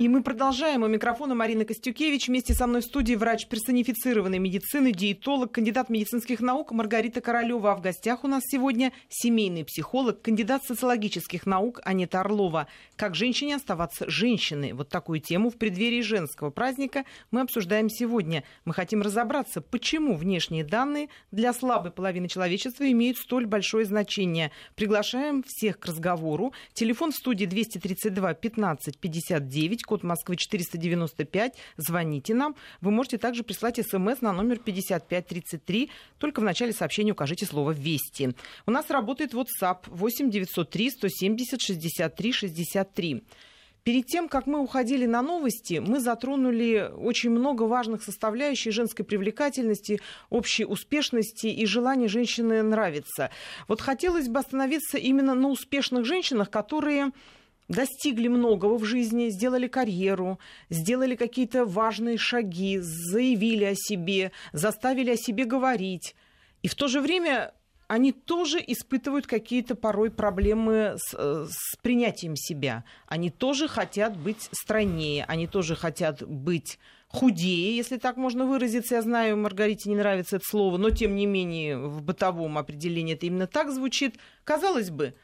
И 0.00 0.08
мы 0.08 0.24
продолжаем. 0.24 0.82
У 0.82 0.88
микрофона 0.88 1.36
Марина 1.36 1.64
Костюкевич. 1.64 2.26
Вместе 2.26 2.52
со 2.52 2.66
мной 2.66 2.80
в 2.80 2.84
студии 2.84 3.14
врач 3.14 3.46
персонифицированной 3.46 4.40
медицины, 4.40 4.90
диетолог, 4.90 5.52
кандидат 5.52 5.88
медицинских 5.88 6.40
наук 6.40 6.72
Маргарита 6.72 7.20
Королева. 7.20 7.70
А 7.70 7.76
в 7.76 7.80
гостях 7.80 8.24
у 8.24 8.26
нас 8.26 8.42
сегодня 8.44 8.92
семейный 9.08 9.64
психолог, 9.64 10.20
кандидат 10.20 10.64
социологических 10.64 11.46
наук 11.46 11.80
Анета 11.84 12.22
Орлова. 12.22 12.66
Как 12.96 13.14
женщине 13.14 13.54
оставаться 13.54 14.10
женщиной? 14.10 14.72
Вот 14.72 14.88
такую 14.88 15.20
тему 15.20 15.48
в 15.48 15.58
преддверии 15.58 16.00
женского 16.00 16.50
праздника 16.50 17.04
мы 17.30 17.42
обсуждаем 17.42 17.88
сегодня. 17.88 18.42
Мы 18.64 18.74
хотим 18.74 19.00
разобраться, 19.00 19.60
почему 19.60 20.16
внешние 20.16 20.64
данные 20.64 21.08
для 21.30 21.52
слабой 21.52 21.92
половины 21.92 22.26
человечества 22.26 22.90
имеют 22.90 23.18
столь 23.18 23.46
большое 23.46 23.84
значение. 23.84 24.50
Приглашаем 24.74 25.44
всех 25.46 25.78
к 25.78 25.86
разговору. 25.86 26.52
Телефон 26.72 27.12
в 27.12 27.14
студии 27.14 27.44
232 27.44 28.34
15 28.34 28.98
59 28.98 29.83
код 29.84 30.02
Москвы 30.02 30.36
495. 30.36 31.54
Звоните 31.76 32.34
нам. 32.34 32.56
Вы 32.80 32.90
можете 32.90 33.18
также 33.18 33.42
прислать 33.42 33.78
смс 33.78 34.20
на 34.20 34.32
номер 34.32 34.58
5533. 34.58 35.90
Только 36.18 36.40
в 36.40 36.44
начале 36.44 36.72
сообщения 36.72 37.12
укажите 37.12 37.46
слово 37.46 37.72
«Вести». 37.72 38.34
У 38.66 38.70
нас 38.70 38.90
работает 38.90 39.34
WhatsApp 39.34 39.80
8 39.86 40.30
903 40.30 40.90
170 40.90 41.60
63 41.60 42.32
63. 42.32 43.22
Перед 43.84 44.06
тем, 44.06 44.30
как 44.30 44.46
мы 44.46 44.60
уходили 44.60 45.04
на 45.04 45.20
новости, 45.20 45.74
мы 45.74 46.00
затронули 46.00 46.90
очень 46.96 47.28
много 47.28 47.64
важных 47.64 48.02
составляющих 48.02 48.72
женской 48.72 49.04
привлекательности, 49.04 50.00
общей 50.30 50.64
успешности 50.64 51.48
и 51.48 51.66
желания 51.66 52.08
женщины 52.08 52.62
нравиться. 52.62 53.30
Вот 53.68 53.82
хотелось 53.82 54.28
бы 54.28 54.40
остановиться 54.40 54.96
именно 54.96 55.34
на 55.34 55.48
успешных 55.48 56.06
женщинах, 56.06 56.48
которые 56.48 57.12
достигли 57.68 58.28
многого 58.28 58.78
в 58.78 58.84
жизни, 58.84 59.28
сделали 59.28 59.68
карьеру, 59.68 60.38
сделали 60.70 61.16
какие-то 61.16 61.64
важные 61.64 62.18
шаги, 62.18 62.78
заявили 62.80 63.64
о 63.64 63.74
себе, 63.74 64.32
заставили 64.52 65.10
о 65.10 65.16
себе 65.16 65.44
говорить. 65.44 66.14
И 66.62 66.68
в 66.68 66.74
то 66.74 66.88
же 66.88 67.00
время 67.00 67.52
они 67.86 68.12
тоже 68.12 68.62
испытывают 68.66 69.26
какие-то 69.26 69.74
порой 69.74 70.10
проблемы 70.10 70.96
с, 70.96 71.14
э, 71.16 71.46
с 71.50 71.76
принятием 71.82 72.36
себя. 72.36 72.84
Они 73.06 73.30
тоже 73.30 73.68
хотят 73.68 74.16
быть 74.16 74.48
стройнее, 74.52 75.24
они 75.26 75.46
тоже 75.46 75.76
хотят 75.76 76.26
быть 76.26 76.78
худее, 77.08 77.76
если 77.76 77.98
так 77.98 78.16
можно 78.16 78.46
выразиться. 78.46 78.96
Я 78.96 79.02
знаю, 79.02 79.36
Маргарите 79.36 79.88
не 79.88 79.96
нравится 79.96 80.36
это 80.36 80.44
слово, 80.48 80.78
но 80.78 80.90
тем 80.90 81.14
не 81.14 81.26
менее 81.26 81.78
в 81.78 82.02
бытовом 82.02 82.58
определении 82.58 83.14
это 83.14 83.26
именно 83.26 83.46
так 83.46 83.70
звучит. 83.70 84.16
Казалось 84.42 84.90
бы, 84.90 85.14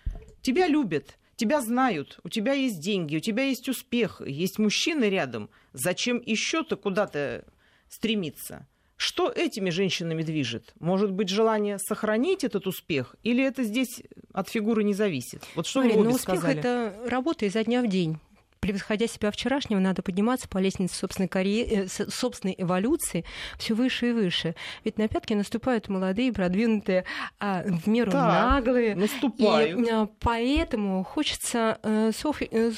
тебя 0.43 0.69
любят, 0.69 1.19
тебя 1.41 1.63
знают, 1.63 2.21
у 2.23 2.29
тебя 2.29 2.53
есть 2.53 2.81
деньги, 2.81 3.17
у 3.17 3.21
тебя 3.21 3.45
есть 3.45 3.69
успех, 3.69 4.21
есть 4.25 4.59
мужчины 4.59 5.05
рядом. 5.05 5.49
Зачем 5.73 6.23
еще-то 6.25 6.77
куда-то 6.77 7.47
стремиться? 7.89 8.67
Что 8.97 9.31
этими 9.31 9.71
женщинами 9.71 10.23
движет? 10.23 10.75
Может 10.79 11.13
быть, 11.13 11.31
желание 11.31 11.79
сохранить 11.79 12.45
этот 12.45 12.67
успех? 12.67 13.17
Или 13.23 13.43
это 13.43 13.65
здесь 13.65 14.03
от 14.35 14.51
фигуры 14.51 14.85
не 14.85 14.93
зависит? 14.93 15.43
Вот 15.55 15.67
что 15.67 15.81
Марин, 15.81 15.95
вы 15.95 16.01
обе 16.03 16.09
ну, 16.11 16.15
успех 16.17 16.39
сказали? 16.41 16.59
это 16.59 16.95
работа 17.07 17.47
изо 17.47 17.65
дня 17.65 17.81
в 17.83 17.89
день 17.89 18.19
превосходя 18.61 19.07
себя 19.07 19.31
вчерашнего, 19.31 19.81
надо 19.81 20.03
подниматься 20.03 20.49
по 20.49 20.59
лестнице 20.59 20.95
собственной, 20.95 21.29
карьеры, 21.29 21.87
э, 21.87 22.09
собственной 22.09 22.55
эволюции 22.59 23.25
все 23.59 23.75
выше 23.75 24.11
и 24.11 24.13
выше. 24.13 24.55
Ведь 24.85 24.99
на 24.99 25.09
пятки 25.09 25.33
наступают 25.33 25.89
молодые, 25.89 26.33
продвинутые, 26.33 27.05
а 27.39 27.63
в 27.65 27.87
меру 27.89 28.11
так, 28.11 28.29
наглые. 28.29 28.95
Наступают. 28.95 29.79
И 29.79 29.91
а, 29.91 30.09
поэтому 30.21 31.05
хочется, 31.05 31.79
э, 31.83 32.13
э, 32.51 32.73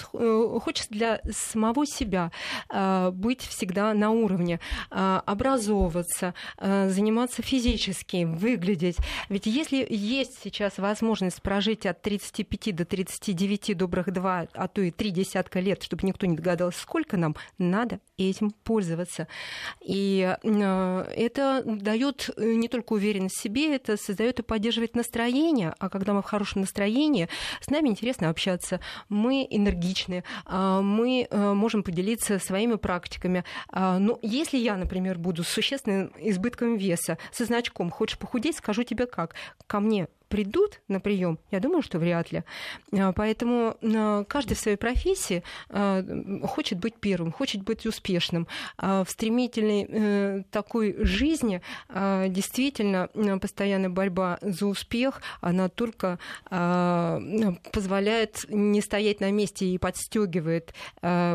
хочется 0.61 0.91
для 0.91 1.21
самого 1.31 1.87
себя 1.87 2.31
быть 3.13 3.43
всегда 3.43 3.93
на 3.95 4.11
уровне, 4.11 4.61
образовываться, 4.91 6.35
заниматься 6.59 7.43
физически, 7.43 8.25
выглядеть. 8.25 8.97
Ведь 9.29 9.47
если 9.47 9.87
есть 9.89 10.39
сейчас 10.43 10.79
возможность 10.79 11.43
прожить 11.43 11.87
от 11.87 12.01
35 12.03 12.75
до 12.75 12.85
39 12.85 13.77
добрых 13.77 14.13
два, 14.13 14.47
а 14.53 14.69
то 14.69 14.81
и 14.81 14.91
три 14.91 15.11
десятка 15.11 15.61
лет 15.61 15.72
лет, 15.73 15.83
чтобы 15.83 16.07
никто 16.07 16.27
не 16.27 16.37
догадался, 16.37 16.81
сколько 16.81 17.17
нам 17.17 17.35
надо 17.59 18.01
этим 18.19 18.51
пользоваться. 18.51 19.27
И 19.81 20.37
э, 20.43 21.13
это 21.17 21.63
дает 21.65 22.31
э, 22.37 22.55
не 22.55 22.69
только 22.69 22.93
уверенность 22.93 23.37
в 23.37 23.43
себе, 23.43 23.75
это 23.75 23.97
создает 23.97 24.39
и 24.39 24.43
поддерживает 24.43 24.95
настроение. 24.95 25.75
А 25.79 25.89
когда 25.89 26.13
мы 26.13 26.23
в 26.23 26.27
хорошем 26.27 26.61
настроении, 26.61 27.29
с 27.61 27.71
нами 27.71 27.89
интересно 27.89 28.29
общаться. 28.29 28.81
Мы 29.09 29.47
энергичны, 29.51 30.25
а, 30.45 30.81
мы 30.83 31.27
э, 31.29 31.53
можем 31.53 31.83
поделиться 31.83 32.39
своими 32.39 32.75
практиками. 32.75 33.45
А, 33.69 33.99
но 33.99 34.19
если 34.23 34.59
я, 34.59 34.77
например, 34.77 35.19
буду 35.19 35.43
с 35.43 35.49
существенным 35.49 36.13
избытком 36.19 36.77
веса, 36.77 37.19
со 37.33 37.45
значком 37.45 37.91
«хочешь 37.91 38.19
похудеть, 38.19 38.57
скажу 38.57 38.83
тебе 38.83 39.07
как», 39.07 39.35
ко 39.67 39.81
мне 39.81 40.09
придут 40.33 40.81
на 40.89 40.99
прием, 40.99 41.39
я 41.51 41.61
думаю, 41.61 41.83
что 41.83 41.99
вряд 41.99 42.33
ли. 42.33 42.43
А, 42.99 43.13
поэтому 43.13 43.77
а, 43.83 44.25
каждый 44.25 44.55
в 44.55 44.61
своей 44.61 44.79
профессии 44.79 45.43
а, 45.69 46.03
хочет 46.45 46.79
быть 46.79 46.95
первым, 46.99 47.33
хочет 47.33 47.63
быть 47.63 47.85
успешным. 47.85 48.47
В 48.79 49.07
стремительной 49.09 49.87
э, 49.89 50.43
такой 50.51 50.97
жизни 51.05 51.61
действительно 52.29 53.09
постоянная 53.41 53.91
борьба 53.91 54.39
за 54.41 54.67
успех, 54.67 55.21
она 55.41 55.69
только 55.69 56.19
позволяет 57.73 58.45
не 58.49 58.81
стоять 58.81 59.21
на 59.21 59.31
месте 59.31 59.67
и 59.67 59.79
подстегивает 59.79 60.73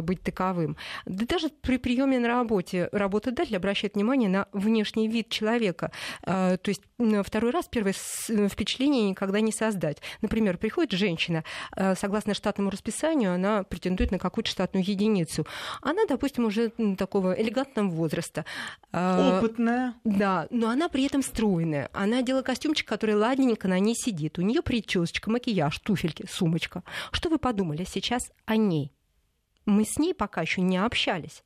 быть 0.02 0.22
таковым. 0.24 0.78
Да 1.06 1.26
даже 1.26 1.50
при 1.50 1.78
приеме 1.78 2.20
на 2.20 2.28
работе 2.28 2.90
работодатель 2.92 3.56
обращает 3.56 3.96
внимание 3.96 4.30
на 4.30 4.48
внешний 4.54 5.08
вид 5.08 5.30
человека. 5.30 5.92
То 6.24 6.60
есть 6.66 6.82
второй 7.24 7.52
раз 7.52 7.68
первое 7.68 7.94
впечатление 7.94 8.87
впечатление 8.88 9.10
никогда 9.10 9.42
не 9.42 9.52
создать. 9.52 10.02
Например, 10.22 10.58
приходит 10.58 10.92
женщина, 10.92 11.44
э, 11.76 11.96
согласно 11.96 12.34
штатному 12.34 12.70
расписанию, 12.70 13.34
она 13.34 13.64
претендует 13.64 14.12
на 14.12 14.20
какую-то 14.20 14.50
штатную 14.50 14.86
единицу. 14.90 15.46
Она, 15.82 16.06
допустим, 16.08 16.46
уже 16.46 16.70
такого 16.98 17.34
элегантного 17.34 17.90
возраста. 17.90 18.46
Э, 18.92 19.40
Опытная. 19.40 19.94
Да, 20.04 20.48
но 20.52 20.70
она 20.70 20.90
при 20.90 21.06
этом 21.06 21.22
стройная. 21.22 21.90
Она 21.94 22.22
делает 22.22 22.46
костюмчик, 22.46 22.88
который 22.88 23.16
ладненько 23.16 23.68
на 23.68 23.80
ней 23.80 23.96
сидит. 23.96 24.40
У 24.40 24.42
нее 24.42 24.62
прическа, 24.62 25.30
макияж, 25.30 25.80
туфельки, 25.80 26.26
сумочка. 26.30 26.84
Что 27.12 27.30
вы 27.30 27.38
подумали 27.38 27.86
сейчас 27.86 28.32
о 28.46 28.56
ней? 28.56 28.92
Мы 29.66 29.84
с 29.84 29.98
ней 30.00 30.14
пока 30.14 30.42
еще 30.42 30.62
не 30.62 30.78
общались. 30.78 31.44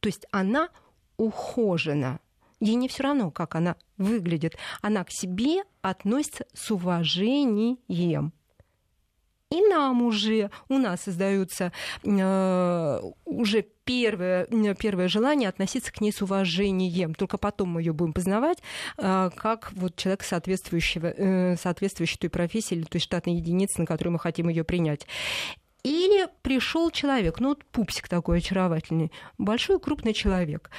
То 0.00 0.08
есть 0.08 0.26
она 0.30 0.68
ухожена. 1.16 2.20
Ей 2.60 2.74
не 2.74 2.88
все 2.88 3.04
равно, 3.04 3.30
как 3.30 3.54
она 3.54 3.76
выглядит. 3.96 4.56
Она 4.82 5.04
к 5.04 5.10
себе 5.10 5.64
относится 5.80 6.44
с 6.52 6.70
уважением. 6.70 8.32
И 9.50 9.62
нам 9.62 10.02
уже, 10.02 10.50
у 10.68 10.78
нас 10.78 11.02
создаются 11.02 11.72
э, 12.04 13.00
уже 13.24 13.66
первое, 13.84 14.46
первое 14.78 15.08
желание 15.08 15.48
относиться 15.48 15.92
к 15.92 16.00
ней 16.00 16.12
с 16.12 16.22
уважением. 16.22 17.14
Только 17.14 17.36
потом 17.36 17.70
мы 17.70 17.80
ее 17.80 17.92
будем 17.92 18.12
познавать 18.12 18.58
э, 18.96 19.30
как 19.34 19.72
вот 19.72 19.96
человек 19.96 20.22
соответствующего, 20.22 21.08
э, 21.08 21.56
соответствующий 21.56 22.18
той 22.18 22.30
профессии 22.30 22.76
или 22.76 22.84
той 22.84 23.00
штатной 23.00 23.34
единицы, 23.34 23.80
на 23.80 23.86
которую 23.86 24.12
мы 24.12 24.18
хотим 24.20 24.48
ее 24.48 24.62
принять. 24.62 25.08
Или 25.82 26.28
пришел 26.42 26.90
человек, 26.92 27.40
ну 27.40 27.48
вот 27.48 27.64
пупсик 27.64 28.06
такой 28.06 28.38
очаровательный, 28.38 29.10
большой 29.36 29.80
крупный 29.80 30.12
человек, 30.12 30.70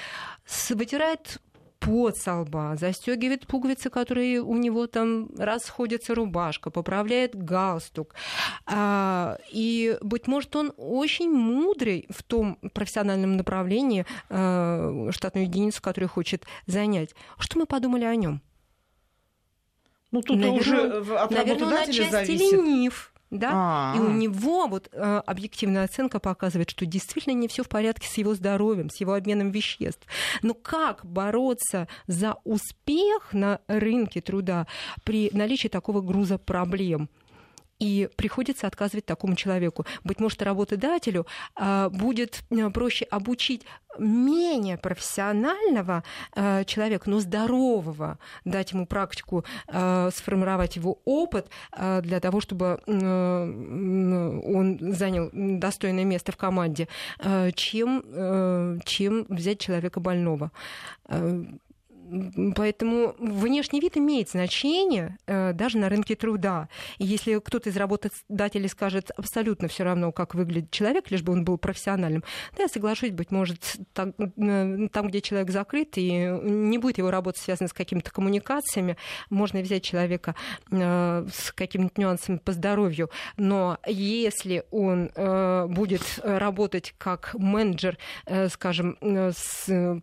вытирает 0.69 1.41
под 1.81 2.15
со 2.15 2.35
лба, 2.41 2.75
застегивает 2.77 3.47
пуговицы, 3.47 3.89
которые 3.89 4.39
у 4.41 4.55
него 4.55 4.85
там 4.85 5.29
расходятся 5.35 6.13
рубашка, 6.13 6.69
поправляет 6.69 7.35
галстук. 7.35 8.13
А, 8.67 9.37
и, 9.51 9.97
быть 10.01 10.27
может, 10.27 10.55
он 10.55 10.73
очень 10.77 11.31
мудрый 11.31 12.05
в 12.09 12.21
том 12.21 12.57
профессиональном 12.73 13.35
направлении, 13.35 14.05
а, 14.29 15.09
штатную 15.11 15.47
единицу, 15.47 15.81
которую 15.81 16.09
хочет 16.09 16.45
занять. 16.67 17.15
Что 17.39 17.57
мы 17.57 17.65
подумали 17.65 18.05
о 18.05 18.15
нем? 18.15 18.41
Ну, 20.11 20.21
тут 20.21 20.37
наверное, 20.37 20.59
уже 20.59 21.15
от 21.15 21.31
наверное, 21.31 21.67
он 21.67 21.73
отчасти 21.73 22.11
зависит. 22.11 22.51
ленив 22.51 23.11
да, 23.31 23.49
А-а-а. 23.51 23.97
и 23.97 23.99
у 23.99 24.11
него 24.11 24.67
вот 24.67 24.89
э, 24.91 25.21
объективная 25.25 25.85
оценка 25.85 26.19
показывает, 26.19 26.69
что 26.69 26.85
действительно 26.85 27.33
не 27.33 27.47
все 27.47 27.63
в 27.63 27.69
порядке 27.69 28.07
с 28.07 28.17
его 28.17 28.35
здоровьем, 28.35 28.89
с 28.89 28.97
его 28.97 29.13
обменом 29.13 29.51
веществ. 29.51 30.05
Но 30.41 30.53
как 30.53 31.05
бороться 31.05 31.87
за 32.07 32.35
успех 32.43 33.29
на 33.31 33.61
рынке 33.67 34.19
труда 34.19 34.67
при 35.05 35.29
наличии 35.31 35.69
такого 35.69 36.01
груза 36.01 36.37
проблем? 36.37 37.09
И 37.81 38.07
приходится 38.15 38.67
отказывать 38.67 39.05
такому 39.05 39.35
человеку. 39.35 39.85
Быть 40.03 40.19
может, 40.19 40.41
работодателю 40.43 41.25
а, 41.55 41.89
будет 41.89 42.43
э, 42.51 42.69
проще 42.69 43.05
обучить 43.05 43.63
менее 43.97 44.77
профессионального 44.77 46.03
э, 46.35 46.63
человека, 46.65 47.09
но 47.09 47.19
здорового, 47.19 48.19
дать 48.45 48.71
ему 48.71 48.85
практику, 48.85 49.43
э, 49.67 50.09
сформировать 50.13 50.75
его 50.75 50.99
опыт 51.05 51.47
для 52.01 52.19
того, 52.19 52.39
чтобы 52.39 52.79
он 52.85 54.77
занял 54.93 55.29
достойное 55.33 56.05
место 56.05 56.31
в 56.31 56.37
команде, 56.37 56.87
чем, 57.55 58.79
чем 58.85 59.25
взять 59.29 59.59
человека 59.59 59.99
больного. 59.99 60.51
Э, 62.12 62.52
Поэтому 62.56 63.15
внешний 63.17 63.80
вид 63.80 63.97
имеет 63.97 64.30
значение 64.30 65.17
э, 65.26 65.54
даже 65.54 65.78
на 65.78 65.89
рынке 65.89 66.15
труда. 66.15 66.69
И 66.97 67.06
если 67.06 67.39
кто-то 67.39 67.69
из 67.69 67.78
работодателей 67.78 68.67
скажет 68.67 69.12
абсолютно 69.15 69.67
все 69.67 69.84
равно, 69.84 70.12
как 70.12 70.36
выглядит 70.36 70.71
человек, 70.71 71.10
лишь 71.12 71.21
бы 71.21 71.34
он 71.34 71.43
был 71.43 71.58
профессиональным, 71.58 72.24
да, 72.56 72.63
я 72.63 72.69
соглашусь, 72.69 73.12
быть 73.12 73.32
может, 73.32 73.78
там, 73.93 74.13
э, 74.17 74.88
там, 74.91 75.08
где 75.08 75.21
человек 75.21 75.52
закрыт, 75.52 75.97
и 75.97 76.12
не 76.12 76.78
будет 76.78 76.97
его 76.97 77.12
работа 77.12 77.39
связана 77.39 77.67
с 77.67 77.74
какими-то 77.74 78.12
коммуникациями, 78.12 78.97
можно 79.30 79.62
взять 79.62 79.84
человека 79.84 80.36
э, 80.71 81.28
с 81.32 81.52
какими-то 81.52 82.00
нюансами 82.00 82.38
по 82.38 82.52
здоровью, 82.52 83.10
но 83.38 83.78
если 83.88 84.63
он 84.71 85.12
будет 85.74 86.02
работать 86.24 86.93
как 86.97 87.34
менеджер, 87.36 87.97
скажем, 88.50 88.97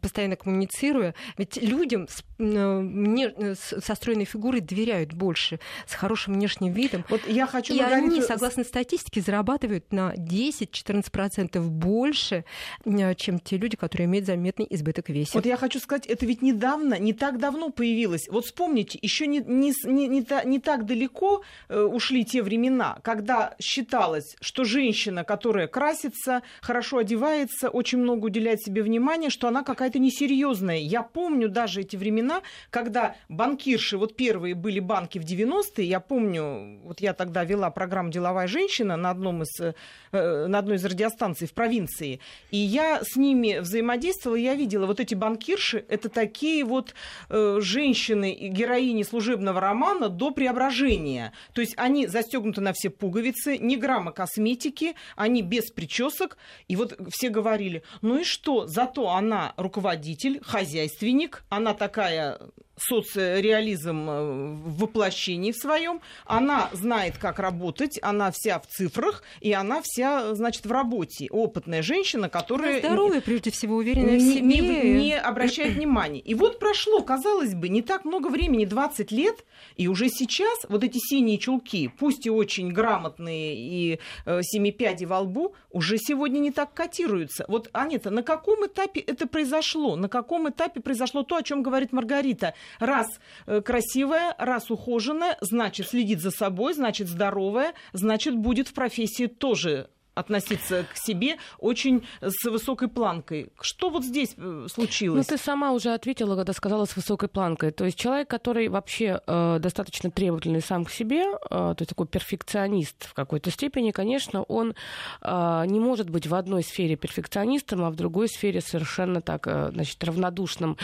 постоянно 0.01 0.37
коммуницируя, 0.37 1.15
ведь 1.37 1.57
людям 1.57 1.98
людям 1.99 2.09
с, 2.09 2.23
мне, 2.23 2.28
э, 2.28 2.28
со 2.39 3.95
стройной 3.95 4.25
фигурой 4.25 4.61
доверяют 4.61 5.13
больше, 5.13 5.59
с 5.87 5.95
хорошим 5.95 6.35
внешним 6.35 6.73
видом. 6.73 7.05
Вот 7.09 7.21
я 7.27 7.47
хочу 7.47 7.75
и 7.75 7.81
Маргариту... 7.81 8.07
они, 8.07 8.23
согласно 8.23 8.65
статистике, 8.65 9.21
зарабатывают 9.21 9.93
на 9.93 10.15
10-14% 10.15 11.61
больше, 11.61 12.45
э, 12.85 13.15
чем 13.17 13.41
те 13.41 13.57
люди, 13.57 13.77
которые 13.77 14.07
имеют 14.07 14.27
заметный 14.27 14.67
избыток 14.71 15.09
веса. 15.09 15.33
Вот 15.35 15.47
я 15.47 15.57
хочу 15.57 15.81
сказать, 15.81 16.07
это 16.07 16.27
ведь 16.27 16.43
недавно, 16.43 16.99
не 16.99 17.13
так 17.13 17.39
давно 17.39 17.71
появилось. 17.71 18.29
Вот 18.29 18.45
вспомните, 18.45 18.99
еще 19.03 19.27
не, 19.27 19.41
не, 19.41 19.73
не, 19.85 20.09
не, 20.09 20.27
не 20.45 20.61
так 20.61 20.87
далеко 20.87 21.43
э, 21.69 21.81
ушли 21.81 22.25
те 22.25 22.43
времена, 22.43 22.99
когда 23.03 23.57
считалось, 23.61 24.37
что 24.41 24.65
женщина, 24.65 25.25
которая 25.25 25.67
красится, 25.67 26.43
хорошо 26.61 26.99
одевается, 26.99 27.69
очень 27.69 27.99
много 27.99 28.27
уделяет 28.27 28.63
себе 28.63 28.83
внимания, 28.83 29.31
что 29.31 29.49
она 29.49 29.65
какая-то 29.65 29.99
несерьезная. 29.99 30.79
Я 30.79 31.03
помню 31.03 31.49
даже 31.49 31.81
эти 31.81 31.97
времена, 31.97 32.28
когда 32.71 33.17
банкирши, 33.29 33.97
вот 33.97 34.17
первые 34.17 34.55
были 34.55 34.81
банки 34.81 35.19
в 35.19 35.25
90-е, 35.25 35.85
я 35.85 36.01
помню, 36.01 36.81
вот 36.85 37.01
я 37.01 37.15
тогда 37.15 37.45
вела 37.45 37.71
программу 37.71 38.11
«Деловая 38.11 38.47
женщина» 38.47 38.97
на, 38.97 39.11
одном 39.11 39.43
из, 39.43 39.61
э, 39.61 40.47
на 40.47 40.59
одной 40.59 40.77
из 40.77 40.85
радиостанций 40.85 41.47
в 41.47 41.53
провинции, 41.53 42.21
и 42.51 42.57
я 42.57 43.01
с 43.03 43.17
ними 43.17 43.59
взаимодействовала, 43.59 44.37
я 44.37 44.55
видела, 44.55 44.87
вот 44.87 45.01
эти 45.01 45.15
банкирши, 45.15 45.85
это 45.89 46.09
такие 46.09 46.65
вот 46.65 46.95
э, 47.29 47.59
женщины, 47.61 48.37
героини 48.41 49.03
служебного 49.03 49.61
романа 49.61 50.09
до 50.09 50.31
преображения. 50.31 51.33
То 51.53 51.61
есть 51.61 51.75
они 51.77 52.07
застегнуты 52.07 52.61
на 52.61 52.73
все 52.73 52.91
пуговицы, 52.91 53.59
ни 53.59 53.77
грамма 53.77 54.13
косметики, 54.13 54.95
они 55.17 55.43
без 55.43 55.71
причесок, 55.71 56.37
и 56.69 56.77
вот 56.77 56.99
все 57.11 57.29
говорили, 57.29 57.83
ну 58.03 58.19
и 58.19 58.25
что, 58.25 58.67
зато 58.67 59.11
она 59.11 59.55
руководитель, 59.57 60.41
хозяйственник, 60.43 61.45
она 61.49 61.75
такая 61.75 62.18
Yeah. 62.19 62.37
Соцреализм 62.81 64.11
э, 64.11 64.53
в 64.53 64.79
воплощении 64.79 65.53
в 65.53 65.57
своем. 65.57 66.01
Она 66.25 66.71
знает, 66.73 67.19
как 67.19 67.39
работать, 67.39 67.99
она 68.03 68.31
вся 68.31 68.59
в 68.59 68.67
цифрах, 68.67 69.23
и 69.41 69.53
она 69.53 69.81
вся, 69.83 70.35
значит, 70.35 70.67
в 70.67 70.73
работе. 70.73 71.29
Опытная 71.31 71.83
женщина, 71.83 72.29
которая... 72.29 72.81
Здоровая, 72.81 73.21
прежде 73.21 73.51
всего, 73.51 73.77
уверенная 73.77 74.19
в 74.19 74.21
себе. 74.21 74.43
Не, 74.43 74.61
не 74.61 75.19
обращает 75.19 75.75
внимания. 75.75 76.21
И 76.21 76.35
вот 76.35 76.59
прошло, 76.59 77.03
казалось 77.03 77.55
бы, 77.55 77.69
не 77.69 77.83
так 77.83 78.05
много 78.05 78.29
времени, 78.29 78.65
20 78.65 79.13
лет, 79.13 79.45
и 79.77 79.89
уже 79.89 80.09
сейчас 80.09 80.59
вот 80.69 80.85
эти 80.85 80.99
синие 80.99 81.39
чулки, 81.39 81.89
пусть 81.89 82.27
и 82.27 82.31
очень 82.31 82.73
грамотные, 82.73 83.57
и 83.57 84.01
э, 84.25 84.41
семипяди 84.43 85.05
во 85.05 85.21
лбу, 85.21 85.55
уже 85.71 85.99
сегодня 85.99 86.39
не 86.39 86.51
так 86.51 86.73
котируются. 86.75 87.45
Вот, 87.49 87.69
Анета, 87.73 88.11
на 88.11 88.23
каком 88.23 88.67
этапе 88.67 89.01
это 89.01 89.27
произошло? 89.27 89.97
На 89.97 90.09
каком 90.09 90.49
этапе 90.49 90.81
произошло 90.81 91.23
то, 91.23 91.37
о 91.37 91.43
чем 91.43 91.63
говорит 91.63 91.93
Маргарита? 91.93 92.55
Раз 92.79 93.21
э, 93.47 93.61
красивая, 93.61 94.35
раз 94.39 94.71
ухоженная, 94.71 95.37
значит 95.41 95.89
следит 95.89 96.21
за 96.21 96.31
собой, 96.31 96.75
значит 96.75 97.09
здоровая, 97.09 97.75
значит 97.93 98.37
будет 98.37 98.69
в 98.69 98.75
профессии 98.75 99.27
тоже 99.27 99.91
относиться 100.19 100.85
к 100.93 100.97
себе 100.97 101.37
очень 101.59 102.07
с 102.21 102.45
высокой 102.45 102.89
планкой. 102.89 103.51
Что 103.61 103.91
вот 103.91 104.05
здесь 104.05 104.35
э, 104.37 104.67
случилось? 104.69 105.29
Ну, 105.29 105.37
ты 105.37 105.43
сама 105.43 105.73
уже 105.73 105.95
ответила, 105.95 106.35
когда 106.37 106.53
сказала 106.53 106.85
с 106.85 106.97
высокой 106.97 107.29
планкой. 107.29 107.71
То 107.71 107.85
есть 107.85 107.99
человек, 107.99 108.29
который 108.29 108.69
вообще 108.69 109.21
э, 109.27 109.59
достаточно 109.61 110.11
требовательный 110.11 110.61
сам 110.61 110.85
к 110.85 110.91
себе, 110.91 111.23
э, 111.23 111.49
то 111.49 111.77
есть 111.79 111.91
такой 111.91 112.07
перфекционист 112.07 113.07
в 113.07 113.15
какой-то 113.15 113.51
степени, 113.51 113.93
конечно, 113.93 114.43
он 114.43 114.75
э, 115.23 115.65
не 115.67 115.79
может 115.79 116.11
быть 116.11 116.27
в 116.27 116.35
одной 116.35 116.63
сфере 116.63 116.97
перфекционистом, 116.97 117.85
а 117.85 117.91
в 117.91 117.95
другой 117.95 118.29
сфере 118.29 118.61
совершенно 118.61 119.21
так, 119.21 119.47
э, 119.47 119.71
значит, 119.73 120.03
равнодушным. 120.03 120.77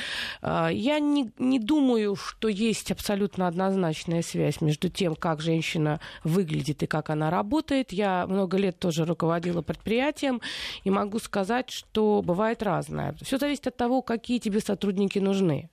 Э, 0.42 0.68
я 0.70 1.00
не, 1.00 1.32
не 1.38 1.58
думаю, 1.58 2.14
что 2.14 2.48
есть 2.48 2.92
абсолютно 2.92 3.48
однозначная 3.48 4.22
связь 4.22 4.60
между 4.60 4.88
тем, 4.88 5.16
как 5.16 5.40
женщина 5.40 6.00
выглядит 6.22 6.82
и 6.84 6.86
как 6.86 7.10
она 7.10 7.30
работает. 7.30 7.92
Я 7.92 8.26
много 8.28 8.56
лет 8.58 8.78
тоже 8.78 9.04
руководила 9.04 9.23
руководила 9.24 9.62
предприятием, 9.62 10.40
и 10.84 10.90
могу 10.90 11.18
сказать, 11.18 11.70
что 11.70 12.22
бывает 12.22 12.62
разное. 12.62 13.14
Все 13.22 13.38
зависит 13.38 13.66
от 13.66 13.76
того, 13.76 14.02
какие 14.02 14.38
тебе 14.38 14.60
сотрудники 14.60 15.18
нужны. 15.18 15.70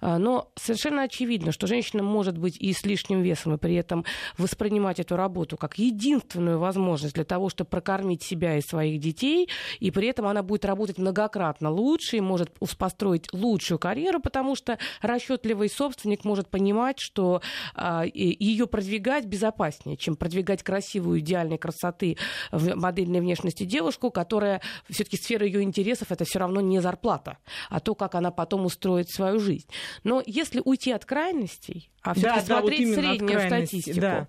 А, 0.00 0.18
но 0.18 0.50
совершенно 0.56 1.02
очевидно, 1.02 1.52
что 1.52 1.66
женщина 1.66 2.02
может 2.02 2.38
быть 2.38 2.56
и 2.58 2.72
с 2.72 2.84
лишним 2.84 3.22
весом, 3.22 3.54
и 3.54 3.58
при 3.58 3.74
этом 3.74 4.04
воспринимать 4.38 5.00
эту 5.00 5.16
работу 5.16 5.56
как 5.56 5.78
единственную 5.78 6.58
возможность 6.58 7.14
для 7.14 7.24
того, 7.24 7.48
чтобы 7.48 7.70
прокормить 7.70 8.22
себя 8.22 8.56
и 8.56 8.60
своих 8.60 9.00
детей, 9.00 9.48
и 9.80 9.90
при 9.90 10.08
этом 10.08 10.26
она 10.26 10.42
будет 10.42 10.64
работать 10.64 10.98
многократно 10.98 11.70
лучше 11.70 12.16
и 12.16 12.20
может 12.20 12.50
построить 12.78 13.32
лучшую 13.32 13.78
карьеру, 13.78 14.20
потому 14.20 14.56
что 14.56 14.78
расчетливый 15.00 15.68
собственник 15.68 16.24
может 16.24 16.48
понимать, 16.48 16.98
что 16.98 17.40
а, 17.74 18.04
ее 18.04 18.66
продвигать 18.66 19.26
безопаснее, 19.26 19.96
чем 19.96 20.16
продвигать 20.16 20.62
красивую, 20.62 21.20
идеальной 21.20 21.58
красоты 21.58 22.16
модельной 22.52 23.20
внешности 23.20 23.64
девушку, 23.64 24.10
которая 24.10 24.60
все-таки 24.88 25.16
сфера 25.16 25.46
ее 25.46 25.62
интересов 25.62 26.12
это 26.12 26.24
все 26.24 26.38
равно 26.38 26.60
не 26.60 26.80
зарплата, 26.80 27.38
а 27.70 27.80
то, 27.80 27.94
как 27.94 28.14
она 28.14 28.30
потом 28.30 28.66
устроит 28.66 29.10
свою 29.10 29.38
жизнь. 29.46 29.66
Но 30.04 30.22
если 30.26 30.60
уйти 30.64 30.92
от 30.92 31.04
крайностей, 31.04 31.90
а 32.02 32.14
все-таки 32.14 32.40
да, 32.40 32.60
смотреть 32.60 32.94
да, 32.94 33.02
вот 33.02 33.04
среднюю 33.04 33.40
статистику, 33.46 34.00
да. 34.00 34.28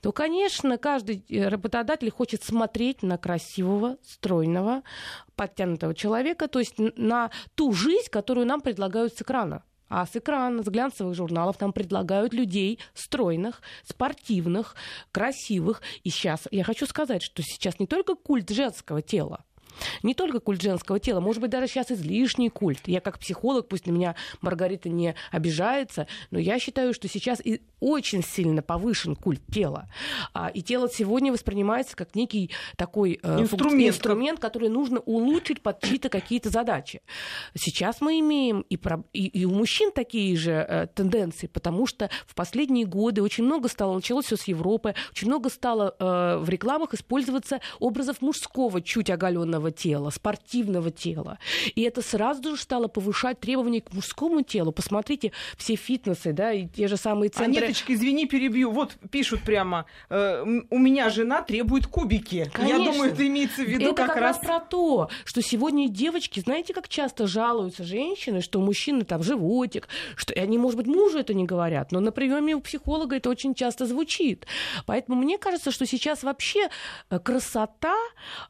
то, 0.00 0.12
конечно, 0.12 0.78
каждый 0.78 1.24
э, 1.28 1.48
работодатель 1.48 2.10
хочет 2.10 2.42
смотреть 2.42 3.02
на 3.02 3.18
красивого, 3.18 3.98
стройного, 4.02 4.82
подтянутого 5.36 5.94
человека, 5.94 6.48
то 6.48 6.58
есть 6.58 6.74
на 6.78 7.30
ту 7.54 7.72
жизнь, 7.72 8.08
которую 8.10 8.46
нам 8.46 8.60
предлагают 8.60 9.14
с 9.14 9.22
экрана. 9.22 9.62
А 9.88 10.06
с 10.06 10.16
экрана, 10.16 10.62
с 10.62 10.66
глянцевых 10.66 11.14
журналов 11.14 11.60
нам 11.60 11.74
предлагают 11.74 12.32
людей 12.32 12.78
стройных, 12.94 13.60
спортивных, 13.84 14.74
красивых. 15.12 15.82
И 16.02 16.08
сейчас 16.08 16.48
я 16.50 16.64
хочу 16.64 16.86
сказать, 16.86 17.22
что 17.22 17.42
сейчас 17.42 17.78
не 17.78 17.86
только 17.86 18.14
культ 18.14 18.48
женского 18.48 19.02
тела, 19.02 19.44
не 20.02 20.14
только 20.14 20.40
культ 20.40 20.62
женского 20.62 20.98
тела, 20.98 21.20
может 21.20 21.40
быть, 21.40 21.50
даже 21.50 21.66
сейчас 21.66 21.90
излишний 21.90 22.48
культ. 22.48 22.80
Я 22.86 23.00
как 23.00 23.18
психолог, 23.18 23.68
пусть 23.68 23.86
на 23.86 23.90
меня 23.90 24.14
Маргарита 24.40 24.88
не 24.88 25.14
обижается, 25.30 26.06
но 26.30 26.38
я 26.38 26.58
считаю, 26.58 26.94
что 26.94 27.08
сейчас 27.08 27.40
очень 27.82 28.22
сильно 28.22 28.62
повышен 28.62 29.16
культ 29.16 29.42
тела. 29.52 29.88
А, 30.32 30.48
и 30.48 30.62
тело 30.62 30.88
сегодня 30.88 31.32
воспринимается 31.32 31.96
как 31.96 32.14
некий 32.14 32.50
такой 32.76 33.18
э, 33.20 33.40
инструмент, 33.40 33.88
инструмент 33.88 34.40
который 34.40 34.68
нужно 34.68 35.00
улучшить 35.00 35.62
под 35.62 35.80
чьи-то 35.82 36.08
какие-то 36.08 36.48
задачи. 36.48 37.02
Сейчас 37.56 38.00
мы 38.00 38.20
имеем 38.20 38.60
и, 38.60 38.76
про, 38.76 39.02
и, 39.12 39.26
и 39.26 39.44
у 39.44 39.50
мужчин 39.50 39.90
такие 39.90 40.36
же 40.36 40.52
э, 40.52 40.86
тенденции, 40.94 41.48
потому 41.48 41.86
что 41.88 42.08
в 42.24 42.36
последние 42.36 42.86
годы 42.86 43.20
очень 43.20 43.44
много 43.44 43.68
стало, 43.68 43.96
началось 43.96 44.26
все 44.26 44.36
с 44.36 44.44
Европы, 44.44 44.94
очень 45.10 45.26
много 45.26 45.50
стало 45.50 45.96
э, 45.98 46.38
в 46.38 46.48
рекламах 46.48 46.94
использоваться 46.94 47.60
образов 47.80 48.22
мужского, 48.22 48.80
чуть 48.80 49.10
оголенного 49.10 49.72
тела, 49.72 50.10
спортивного 50.10 50.92
тела. 50.92 51.40
И 51.74 51.82
это 51.82 52.00
сразу 52.00 52.56
же 52.56 52.62
стало 52.62 52.86
повышать 52.86 53.40
требования 53.40 53.80
к 53.80 53.92
мужскому 53.92 54.42
телу. 54.42 54.70
Посмотрите, 54.70 55.32
все 55.56 55.74
фитнесы, 55.74 56.32
да, 56.32 56.52
и 56.52 56.68
те 56.68 56.86
же 56.86 56.96
самые 56.96 57.30
центры... 57.30 57.71
А 57.72 57.74
Лидочка, 57.74 57.94
извини, 57.94 58.26
перебью. 58.26 58.70
Вот 58.70 58.96
пишут 59.10 59.42
прямо, 59.42 59.86
э, 60.10 60.44
у 60.68 60.78
меня 60.78 61.08
жена 61.10 61.42
требует 61.42 61.86
кубики. 61.86 62.50
Конечно. 62.52 62.82
Я 62.82 62.92
думаю, 62.92 63.12
это 63.12 63.26
имеется 63.26 63.62
в 63.62 63.66
виду 63.66 63.86
это 63.86 63.94
как, 63.94 64.08
как 64.08 64.16
раз 64.16 64.38
про 64.38 64.60
то, 64.60 65.08
что 65.24 65.40
сегодня 65.42 65.88
девочки, 65.88 66.40
знаете, 66.40 66.74
как 66.74 66.88
часто 66.88 67.26
жалуются 67.26 67.84
женщины, 67.84 68.42
что 68.42 68.60
у 68.60 68.62
мужчины 68.62 69.04
там 69.04 69.22
животик, 69.22 69.88
что 70.16 70.34
и 70.34 70.38
они, 70.38 70.58
может 70.58 70.76
быть, 70.76 70.86
мужу 70.86 71.18
это 71.18 71.32
не 71.34 71.44
говорят, 71.44 71.92
но 71.92 72.00
на 72.00 72.12
приеме 72.12 72.54
у 72.54 72.60
психолога 72.60 73.16
это 73.16 73.30
очень 73.30 73.54
часто 73.54 73.86
звучит. 73.86 74.46
Поэтому 74.86 75.20
мне 75.20 75.38
кажется, 75.38 75.70
что 75.70 75.86
сейчас 75.86 76.22
вообще 76.22 76.68
э, 77.10 77.18
красота 77.18 77.96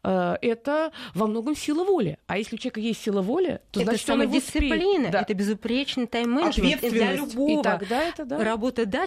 э, 0.02 0.36
это 0.40 0.92
во 1.14 1.26
многом 1.26 1.54
сила 1.54 1.84
воли. 1.84 2.18
А 2.26 2.38
если 2.38 2.56
у 2.56 2.58
человека 2.58 2.80
есть 2.80 3.02
сила 3.02 3.22
воли, 3.22 3.60
то 3.70 3.80
это 3.80 3.90
значит 3.90 4.10
он 4.10 4.22
его 4.22 4.32
самодисциплина, 4.32 4.76
успеет. 4.76 5.10
Да. 5.12 5.20
это 5.20 5.34
безупречный 5.34 6.06
тайм-менеджмент. 6.06 6.82
И 6.82 6.90
для 6.90 7.10
Ответственность. 7.10 7.34
любого 7.34 7.60
И 7.60 7.62
тогда 7.62 8.02
это, 8.02 8.24
да. 8.24 8.38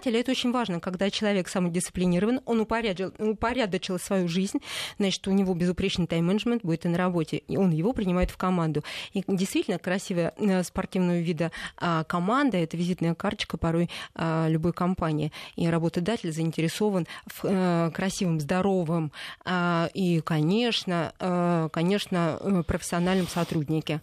Работодателя 0.06 0.20
это 0.20 0.32
очень 0.32 0.52
важно, 0.52 0.80
когда 0.80 1.10
человек 1.10 1.48
самодисциплинирован, 1.48 2.42
он 2.46 2.60
упорядочил, 2.62 3.14
упорядочил 3.18 4.00
свою 4.00 4.28
жизнь, 4.28 4.60
значит, 5.00 5.28
у 5.28 5.32
него 5.32 5.54
безупречный 5.54 6.08
тайм-менеджмент 6.08 6.64
будет 6.64 6.86
и 6.86 6.90
на 6.90 6.98
работе, 6.98 7.38
и 7.38 7.58
он 7.58 7.72
его 7.72 7.94
принимает 7.94 8.32
в 8.32 8.38
команду. 8.38 8.84
И 9.14 9.24
действительно 9.28 9.80
красивая 9.80 10.34
э, 10.38 10.64
спортивного 10.64 11.20
вида 11.20 11.52
а, 11.78 12.04
команда— 12.04 12.58
это 12.64 12.78
визитная 12.78 13.16
карточка 13.16 13.58
порой 13.58 13.90
а, 14.14 14.48
любой 14.48 14.74
компании. 14.74 15.32
И 15.56 15.68
работодатель 15.68 16.32
заинтересован 16.32 17.08
в 17.28 17.46
э, 17.46 17.92
красивом, 17.94 18.40
здоровом 18.40 19.12
а, 19.44 19.90
и, 19.94 20.22
конечно, 20.22 21.14
э, 21.20 21.70
конечно, 21.72 22.64
профессиональном 22.68 23.28
сотруднике. 23.28 24.02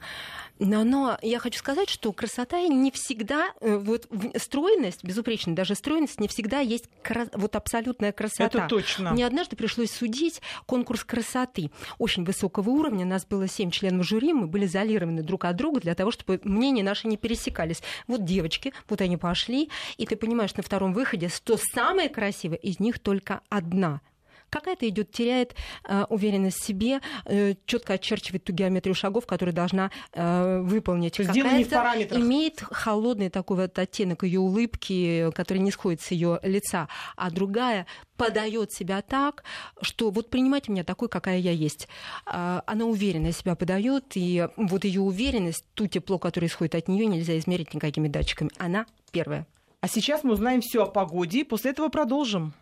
Но, 0.64 0.84
но 0.84 1.18
я 1.22 1.38
хочу 1.38 1.58
сказать, 1.58 1.88
что 1.88 2.12
красота 2.12 2.60
не 2.62 2.90
всегда, 2.90 3.52
э, 3.60 3.76
вот 3.76 4.08
стройность, 4.36 5.04
безупречная 5.04 5.54
даже 5.54 5.74
стройность, 5.74 6.20
не 6.20 6.28
всегда 6.28 6.60
есть 6.60 6.84
кра- 7.02 7.28
вот 7.32 7.56
абсолютная 7.56 8.12
красота. 8.12 8.44
Это 8.44 8.68
точно. 8.68 9.12
Мне 9.12 9.26
однажды 9.26 9.56
пришлось 9.56 9.90
судить 9.90 10.40
конкурс 10.66 11.04
красоты 11.04 11.70
очень 11.98 12.24
высокого 12.24 12.70
уровня. 12.70 13.04
Нас 13.04 13.26
было 13.26 13.48
семь 13.48 13.70
членов 13.70 14.06
жюри, 14.06 14.32
мы 14.32 14.46
были 14.46 14.66
изолированы 14.66 15.22
друг 15.22 15.44
от 15.44 15.56
друга 15.56 15.80
для 15.80 15.94
того, 15.94 16.10
чтобы 16.10 16.40
мнения 16.44 16.82
наши 16.82 17.08
не 17.08 17.16
пересекались. 17.16 17.82
Вот 18.06 18.24
девочки, 18.24 18.72
вот 18.88 19.00
они 19.00 19.16
пошли, 19.16 19.70
и 19.96 20.06
ты 20.06 20.16
понимаешь 20.16 20.54
на 20.54 20.62
втором 20.62 20.92
выходе, 20.92 21.28
что 21.28 21.58
самое 21.74 22.08
красивое 22.08 22.58
из 22.58 22.78
них 22.80 22.98
только 22.98 23.40
одна– 23.48 24.00
какая-то 24.52 24.88
идет, 24.88 25.10
теряет 25.10 25.54
э, 25.88 26.04
уверенность 26.10 26.58
в 26.58 26.64
себе, 26.64 27.00
э, 27.24 27.54
четко 27.66 27.94
очерчивает 27.94 28.44
ту 28.44 28.52
геометрию 28.52 28.94
шагов, 28.94 29.26
которую 29.26 29.54
должна 29.54 29.90
э, 30.12 30.60
выполнить. 30.60 31.16
Какая-то 31.16 32.20
имеет 32.20 32.60
холодный 32.60 33.30
такой 33.30 33.56
вот 33.56 33.78
оттенок 33.78 34.22
ее 34.22 34.40
улыбки, 34.40 35.30
который 35.34 35.58
не 35.58 35.70
сходит 35.70 36.02
с 36.02 36.10
ее 36.10 36.38
лица, 36.42 36.88
а 37.16 37.30
другая 37.30 37.86
подает 38.16 38.72
себя 38.72 39.02
так, 39.02 39.42
что 39.80 40.10
вот 40.10 40.30
принимайте 40.30 40.70
меня 40.70 40.84
такой, 40.84 41.08
какая 41.08 41.38
я 41.38 41.50
есть. 41.50 41.88
А, 42.26 42.62
Она 42.66 42.84
уверенно 42.84 43.32
себя 43.32 43.56
подает, 43.56 44.12
и 44.14 44.46
вот 44.56 44.84
ее 44.84 45.00
уверенность, 45.00 45.64
ту 45.74 45.86
тепло, 45.86 46.18
которое 46.18 46.46
исходит 46.46 46.74
от 46.74 46.88
нее, 46.88 47.06
нельзя 47.06 47.36
измерить 47.38 47.74
никакими 47.74 48.06
датчиками. 48.06 48.50
Она 48.58 48.86
первая. 49.10 49.46
А 49.80 49.88
сейчас 49.88 50.22
мы 50.22 50.34
узнаем 50.34 50.60
все 50.60 50.84
о 50.84 50.86
погоде, 50.86 51.40
и 51.40 51.44
после 51.44 51.72
этого 51.72 51.88
продолжим. 51.88 52.54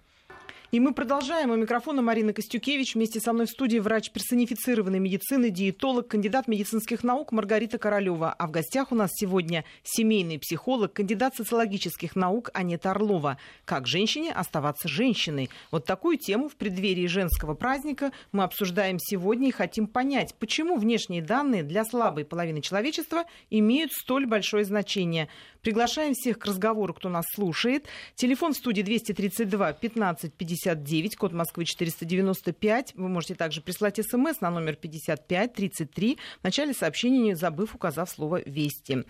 И 0.71 0.79
мы 0.79 0.95
продолжаем. 0.95 1.51
У 1.51 1.57
микрофона 1.57 2.01
Марина 2.01 2.33
Костюкевич. 2.33 2.95
Вместе 2.95 3.19
со 3.19 3.33
мной 3.33 3.47
в 3.47 3.51
студии 3.51 3.79
врач 3.79 4.13
персонифицированной 4.13 5.01
медицины, 5.01 5.51
диетолог, 5.51 6.07
кандидат 6.07 6.47
медицинских 6.47 7.03
наук 7.03 7.33
Маргарита 7.33 7.77
Королева. 7.77 8.33
А 8.33 8.47
в 8.47 8.53
гостях 8.53 8.93
у 8.93 8.95
нас 8.95 9.11
сегодня 9.13 9.65
семейный 9.83 10.39
психолог, 10.39 10.93
кандидат 10.93 11.35
социологических 11.35 12.15
наук 12.15 12.51
Анета 12.55 12.93
Орлова. 12.93 13.37
Как 13.65 13.89
женщине 13.89 14.31
оставаться 14.31 14.87
женщиной? 14.87 15.51
Вот 15.73 15.87
такую 15.87 16.19
тему 16.19 16.49
в 16.49 16.55
преддверии 16.55 17.09
женского 17.09 17.55
праздника 17.55 18.13
мы 18.31 18.45
обсуждаем 18.45 19.01
сегодня 19.01 19.49
и 19.49 19.53
хотим 19.53 19.89
понять, 19.89 20.37
почему 20.39 20.77
внешние 20.77 21.21
данные 21.21 21.65
для 21.65 21.85
слабой 21.85 22.25
половины 22.25 22.63
человечества 22.63 23.25
имеют 23.51 23.91
столь 23.91 24.27
большое 24.27 24.65
значение. 24.65 25.27
Приглашаем 25.63 26.15
всех 26.15 26.39
к 26.39 26.47
разговору, 26.47 26.95
кто 26.95 27.09
нас 27.09 27.25
слушает. 27.35 27.87
Телефон 28.15 28.55
в 28.55 28.57
студии 28.57 28.83
232 28.83 29.73
15 29.75 30.33
59, 30.33 31.17
код 31.17 31.33
Москвы 31.33 31.65
495. 31.65 32.95
Вы 32.95 33.09
можете 33.09 33.35
также 33.35 33.61
прислать 33.61 33.99
смс 34.05 34.41
на 34.41 34.51
номер 34.51 34.77
55 34.77 35.53
33. 35.53 36.19
В 36.41 36.45
начале 36.45 36.73
сообщения, 36.73 37.19
не 37.19 37.35
забыв, 37.35 37.75
указав 37.75 38.09
слово 38.11 38.43
«Вести». 38.47 39.05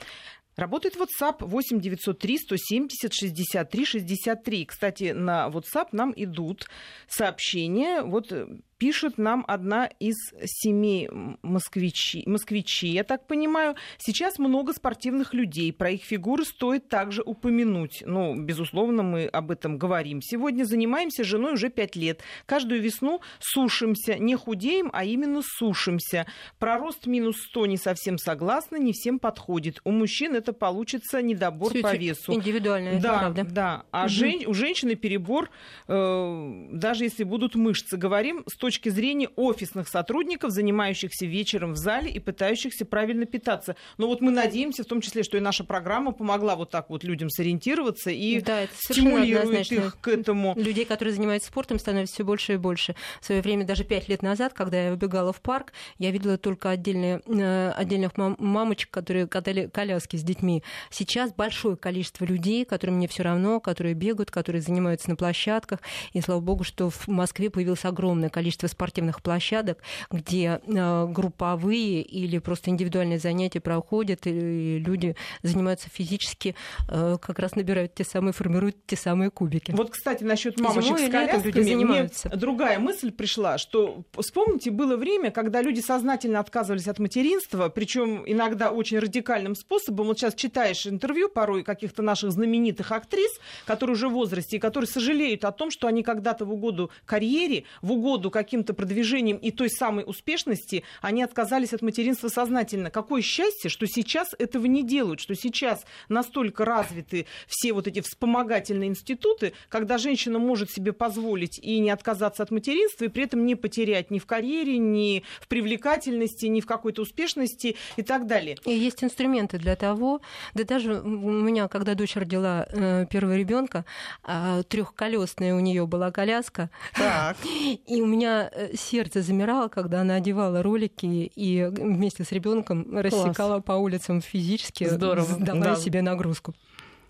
Работает 0.57 0.97
WhatsApp 0.97 1.37
8 1.41 1.81
903 1.81 2.39
170 2.39 3.15
63 3.15 3.85
63. 3.85 4.67
Кстати, 4.67 5.13
на 5.13 5.49
WhatsApp 5.49 5.89
нам 5.93 6.13
идут 6.17 6.69
сообщения. 7.09 8.03
Вот 8.03 8.33
э, 8.33 8.47
пишет 8.81 9.19
нам 9.19 9.45
одна 9.47 9.87
из 10.01 10.17
семей 10.47 11.09
москвичи, 11.43 12.23
москвичи, 12.27 12.89
я 12.89 13.05
так 13.05 13.27
понимаю. 13.27 13.77
Сейчас 13.99 14.39
много 14.39 14.73
спортивных 14.73 15.35
людей, 15.35 15.71
про 15.71 15.91
их 15.91 16.03
фигуры 16.03 16.45
стоит 16.47 16.89
также 16.89 17.21
упомянуть. 17.23 18.03
Ну, 18.07 18.35
безусловно, 18.35 19.03
мы 19.03 19.27
об 19.27 19.51
этом 19.51 19.77
говорим. 19.77 20.23
Сегодня 20.23 20.65
занимаемся 20.65 21.25
женой 21.25 21.53
уже 21.55 21.69
пять 21.69 21.95
лет. 21.95 22.23
Каждую 22.47 22.81
весну 22.81 23.21
сушимся, 23.39 24.19
не 24.19 24.35
худеем, 24.35 24.89
а 24.95 25.05
именно 25.05 25.43
сушимся. 25.45 26.27
Про 26.59 26.79
рост 26.79 27.07
минус 27.07 27.37
100 27.51 27.67
не 27.67 27.77
совсем 27.77 28.17
согласна, 28.17 28.77
не 28.77 28.93
всем 28.95 29.19
подходит. 29.19 29.81
У 29.85 29.91
мужчин 29.91 30.35
это 30.35 30.55
получится 30.55 31.21
недобор 31.21 31.71
Всё 31.73 31.83
по 31.83 31.89
это 31.89 31.97
весу. 31.99 32.33
Индивидуально, 32.33 32.89
это 32.89 33.03
да, 33.03 33.19
правда. 33.19 33.45
да. 33.51 33.83
А 33.91 34.05
Мгм. 34.05 34.09
жен- 34.09 34.43
у 34.47 34.55
женщины 34.55 34.95
перебор, 34.95 35.51
э, 35.87 36.67
даже 36.73 37.05
если 37.05 37.25
будут 37.25 37.55
мышцы. 37.57 37.99
Говорим 37.99 38.43
с 38.49 38.57
точки 38.57 38.70
зрения 38.79 39.29
офисных 39.37 39.89
сотрудников, 39.89 40.53
занимающихся 40.53 41.27
вечером 41.27 41.73
в 41.73 41.77
зале 41.77 42.11
и 42.11 42.19
пытающихся 42.19 42.85
правильно 42.85 43.27
питаться. 43.27 43.77
Но 43.99 44.07
вот 44.07 44.21
мы 44.21 44.31
надеемся, 44.31 44.85
в 44.85 44.87
том 44.87 45.01
числе, 45.01 45.23
что 45.23 45.37
и 45.37 45.41
наша 45.41 45.65
программа 45.65 46.13
помогла 46.13 46.57
вот 46.57 46.71
так 46.71 46.91
вот 46.91 47.05
людям 47.05 47.31
сориентироваться 47.31 48.11
и 48.11 48.41
Да, 48.41 48.63
это 48.63 48.73
стимулирует 48.77 49.73
их 49.73 49.99
к 50.01 50.09
этому. 50.09 50.55
Людей, 50.57 50.85
которые 50.85 51.15
занимаются 51.15 51.49
спортом, 51.49 51.79
становится 51.79 52.15
все 52.15 52.25
больше 52.25 52.55
и 52.55 52.57
больше. 52.57 52.95
В 53.21 53.27
свое 53.27 53.41
время, 53.41 53.65
даже 53.65 53.85
пять 53.85 54.09
лет 54.09 54.23
назад, 54.23 54.53
когда 54.53 54.85
я 54.85 54.91
выбегала 54.91 55.33
в 55.33 55.41
парк, 55.41 55.73
я 55.99 56.11
видела 56.11 56.39
только 56.39 56.71
отдельные, 56.71 57.21
э, 57.27 57.71
отдельных 57.77 58.17
мам- 58.17 58.37
мамочек, 58.39 58.91
которые 58.91 59.27
катали 59.27 59.69
коляски 59.73 60.17
с 60.17 60.23
детьми. 60.23 60.63
Сейчас 60.91 61.33
большое 61.33 61.77
количество 61.77 62.25
людей, 62.25 62.65
которым 62.65 62.97
мне 62.97 63.09
все 63.09 63.23
равно, 63.23 63.61
которые 63.61 63.95
бегают, 63.95 64.31
которые 64.31 64.63
занимаются 64.63 65.11
на 65.11 65.17
площадках. 65.17 65.81
И 66.13 66.21
слава 66.21 66.41
богу, 66.41 66.65
что 66.65 66.91
в 66.91 67.09
Москве 67.09 67.51
появилось 67.51 67.85
огромное 67.85 68.29
количество 68.29 68.60
спортивных 68.69 69.23
площадок, 69.23 69.79
где 70.11 70.61
э, 70.65 71.07
групповые 71.09 72.03
или 72.03 72.39
просто 72.39 72.71
индивидуальные 72.71 73.19
занятия 73.19 73.61
проходят, 73.61 74.27
и 74.27 74.79
люди 74.79 75.17
занимаются 75.43 75.89
физически, 75.91 76.55
э, 76.89 77.19
как 77.21 77.39
раз 77.39 77.55
набирают 77.55 77.95
те 77.95 78.05
самые, 78.05 78.33
формируют 78.33 78.77
те 78.87 78.97
самые 78.97 79.31
кубики. 79.31 79.73
Вот, 79.73 79.91
кстати, 79.91 80.25
насчет 80.25 80.59
мамочек 80.61 80.85
Зимой 80.85 81.01
с 81.01 81.03
и 81.03 81.07
летом 81.07 81.43
люди 81.43 81.53
колясками, 81.53 81.63
мне 81.63 81.73
занимаются. 81.73 82.29
другая 82.31 82.79
мысль 82.79 83.11
пришла, 83.11 83.59
что 83.59 84.03
вспомните, 84.19 84.71
было 84.71 84.97
время, 84.97 85.31
когда 85.31 85.63
люди 85.63 85.81
сознательно 85.81 86.41
отказывались 86.41 86.89
от 86.89 86.99
материнства, 86.99 87.69
причем 87.69 88.23
иногда 88.27 88.71
очень 88.71 88.99
радикальным 88.99 89.55
способом. 89.55 90.07
Вот 90.07 90.19
сейчас 90.19 90.35
читаешь 90.35 90.87
интервью 90.87 91.29
порой 91.29 91.63
каких-то 91.63 92.03
наших 92.03 92.33
знаменитых 92.33 92.93
актрис, 92.93 93.31
которые 93.67 93.95
уже 93.95 94.09
в 94.09 94.13
возрасте, 94.13 94.57
и 94.57 94.61
которые 94.61 94.89
сожалеют 94.89 95.45
о 95.45 95.53
том, 95.53 95.71
что 95.71 95.87
они 95.87 96.03
когда-то 96.03 96.45
в 96.45 96.53
угоду 96.53 96.91
карьере, 97.07 97.65
в 97.83 97.93
угоду 97.93 98.31
каким-то 98.51 98.75
продвижением 98.75 99.37
и 99.37 99.53
той 99.53 99.71
самой 99.71 100.03
успешности, 100.05 100.83
они 101.01 101.23
отказались 101.23 101.73
от 101.73 101.83
материнства 101.83 102.27
сознательно. 102.27 102.91
Какое 102.91 103.23
счастье, 103.23 103.71
что 103.71 103.87
сейчас 103.87 104.35
этого 104.41 104.67
не 104.67 104.83
делают, 104.83 105.21
что 105.21 105.37
сейчас 105.37 105.85
настолько 106.09 106.65
развиты 106.65 107.27
все 107.47 107.73
вот 107.73 107.87
эти 107.87 108.01
вспомогательные 108.01 108.89
институты, 108.89 109.53
когда 109.69 109.99
женщина 109.99 110.41
может 110.41 110.73
себе 110.73 110.93
позволить 110.93 111.61
и 111.61 111.79
не 111.79 111.91
отказаться 111.91 112.43
от 112.43 112.51
материнства, 112.51 113.05
и 113.05 113.09
при 113.09 113.23
этом 113.23 113.47
не 113.47 113.55
потерять 113.55 114.11
ни 114.11 114.19
в 114.19 114.27
карьере, 114.27 114.79
ни 114.79 115.23
в 115.41 115.47
привлекательности, 115.47 116.47
ни 116.47 116.61
в 116.61 116.67
какой-то 116.67 117.03
успешности 117.03 117.77
и 117.95 118.03
так 118.03 118.27
далее. 118.27 118.57
И 118.65 118.73
есть 118.73 119.05
инструменты 119.05 119.59
для 119.59 119.77
того, 119.77 120.23
да 120.55 120.65
даже 120.65 121.01
у 121.01 121.31
меня, 121.31 121.69
когда 121.69 121.95
дочь 121.95 122.17
родила 122.17 122.67
э, 122.69 123.07
первого 123.09 123.37
ребенка, 123.37 123.85
э, 124.27 124.65
трехколесная 124.69 125.55
у 125.55 125.61
нее 125.61 125.87
была 125.87 126.11
коляска, 126.11 126.69
Так. 126.97 127.37
и 127.87 128.03
у 128.03 128.07
меня 128.07 128.30
э, 128.53 128.75
сердце 128.77 129.23
замирало, 129.23 129.69
когда 129.69 130.01
она 130.03 130.15
одевала 130.17 130.63
ролики 130.63 131.07
и 131.35 131.65
вместе 131.71 132.25
с 132.25 132.33
ребенком 132.33 132.87
рассекала 132.99 133.61
по 133.61 133.73
улицам 133.73 134.21
физически, 134.21 134.85
Здорово. 134.89 135.37
давая 135.39 135.75
Да. 135.75 135.77
себе 135.77 136.03
нагрузку. 136.03 136.55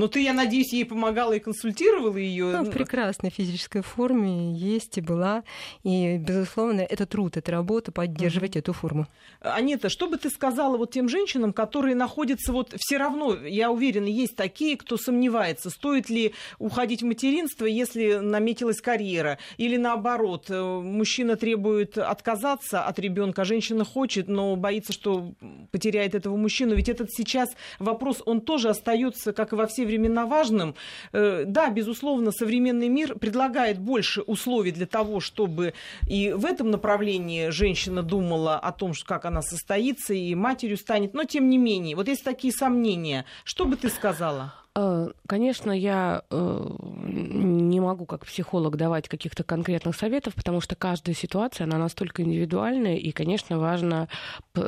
Но 0.01 0.09
ты, 0.09 0.23
я 0.23 0.33
надеюсь, 0.33 0.73
ей 0.73 0.87
помогала 0.87 1.35
и 1.35 1.41
консультировала 1.41 2.17
ее. 2.17 2.47
Ну, 2.47 2.65
в 2.65 2.71
прекрасной 2.71 3.29
физической 3.29 3.83
форме 3.83 4.55
есть 4.55 4.97
и 4.97 5.03
была. 5.03 5.43
И, 5.83 6.17
безусловно, 6.17 6.81
это 6.81 7.05
труд, 7.05 7.37
это 7.37 7.53
работа 7.53 7.93
поддерживать 7.93 8.57
mm-hmm. 8.57 8.61
эту 8.61 8.73
форму. 8.73 9.07
Анита, 9.41 9.91
что 9.91 10.09
бы 10.09 10.17
ты 10.17 10.31
сказала 10.31 10.79
вот 10.79 10.91
тем 10.91 11.07
женщинам, 11.11 11.53
которые 11.53 11.95
находятся 11.95 12.51
вот 12.51 12.75
все 12.79 12.97
равно, 12.97 13.35
я 13.35 13.71
уверена, 13.71 14.07
есть 14.07 14.37
такие, 14.37 14.79
кто 14.79 14.97
сомневается, 14.97 15.69
стоит 15.69 16.09
ли 16.09 16.33
уходить 16.59 17.03
в 17.03 17.07
материнство, 17.07 17.67
если 17.67 18.15
наметилась 18.15 18.81
карьера, 18.81 19.37
или 19.59 19.77
наоборот, 19.77 20.47
э, 20.49 20.63
мужчина 20.63 21.37
требует 21.37 21.99
отказаться 21.99 22.85
от 22.85 22.99
ребенка, 22.99 23.43
а 23.43 23.45
женщина 23.45 23.85
хочет, 23.85 24.29
но 24.29 24.57
боится, 24.57 24.95
что 24.95 25.35
потеряет 25.71 26.15
этого 26.15 26.37
мужчину. 26.37 26.75
Ведь 26.75 26.89
этот 26.89 27.11
сейчас 27.13 27.51
вопрос, 27.79 28.23
он 28.25 28.41
тоже 28.41 28.71
остается, 28.71 29.35
как 29.35 29.53
и 29.53 29.57
во 29.57 29.67
все 29.67 29.90
времена, 29.91 30.27
важным. 30.27 30.75
Э, 31.13 31.45
да, 31.47 31.71
безусловно, 31.71 32.33
современный 32.33 32.89
мир 32.89 33.17
предлагает 33.17 33.79
больше 33.79 34.23
условий 34.23 34.73
для 34.73 34.87
того, 34.87 35.21
чтобы 35.21 35.75
и 36.07 36.33
в 36.33 36.47
этом 36.47 36.71
направлении 36.71 37.51
женщина 37.51 38.03
думала 38.03 38.59
о 38.59 38.73
том, 38.73 38.93
как 39.05 39.25
она 39.25 39.43
состоится 39.43 40.15
и 40.15 40.35
матерью 40.35 40.77
станет, 40.77 41.15
но 41.15 41.25
тем 41.25 41.49
не 41.49 41.59
менее, 41.59 41.97
вот 41.97 42.09
есть 42.09 42.25
такие 42.25 42.53
сомнения. 42.53 43.25
Что 43.45 43.65
бы 43.65 43.77
ты 43.77 43.89
сказала? 43.89 44.55
Э, 44.77 45.09
конечно, 45.27 45.73
я 45.73 46.23
э, 46.31 46.67
не 47.03 47.81
могу 47.81 48.07
как 48.07 48.25
психолог 48.27 48.77
давать 48.77 49.09
каких-то 49.09 49.43
конкретных 49.43 49.97
советов, 49.97 50.35
потому 50.35 50.61
что 50.61 50.77
каждая 50.77 51.15
ситуация, 51.15 51.65
она 51.65 51.79
настолько 51.79 52.23
индивидуальная, 52.23 52.97
и, 52.97 53.11
конечно, 53.11 53.59
важно 53.59 54.09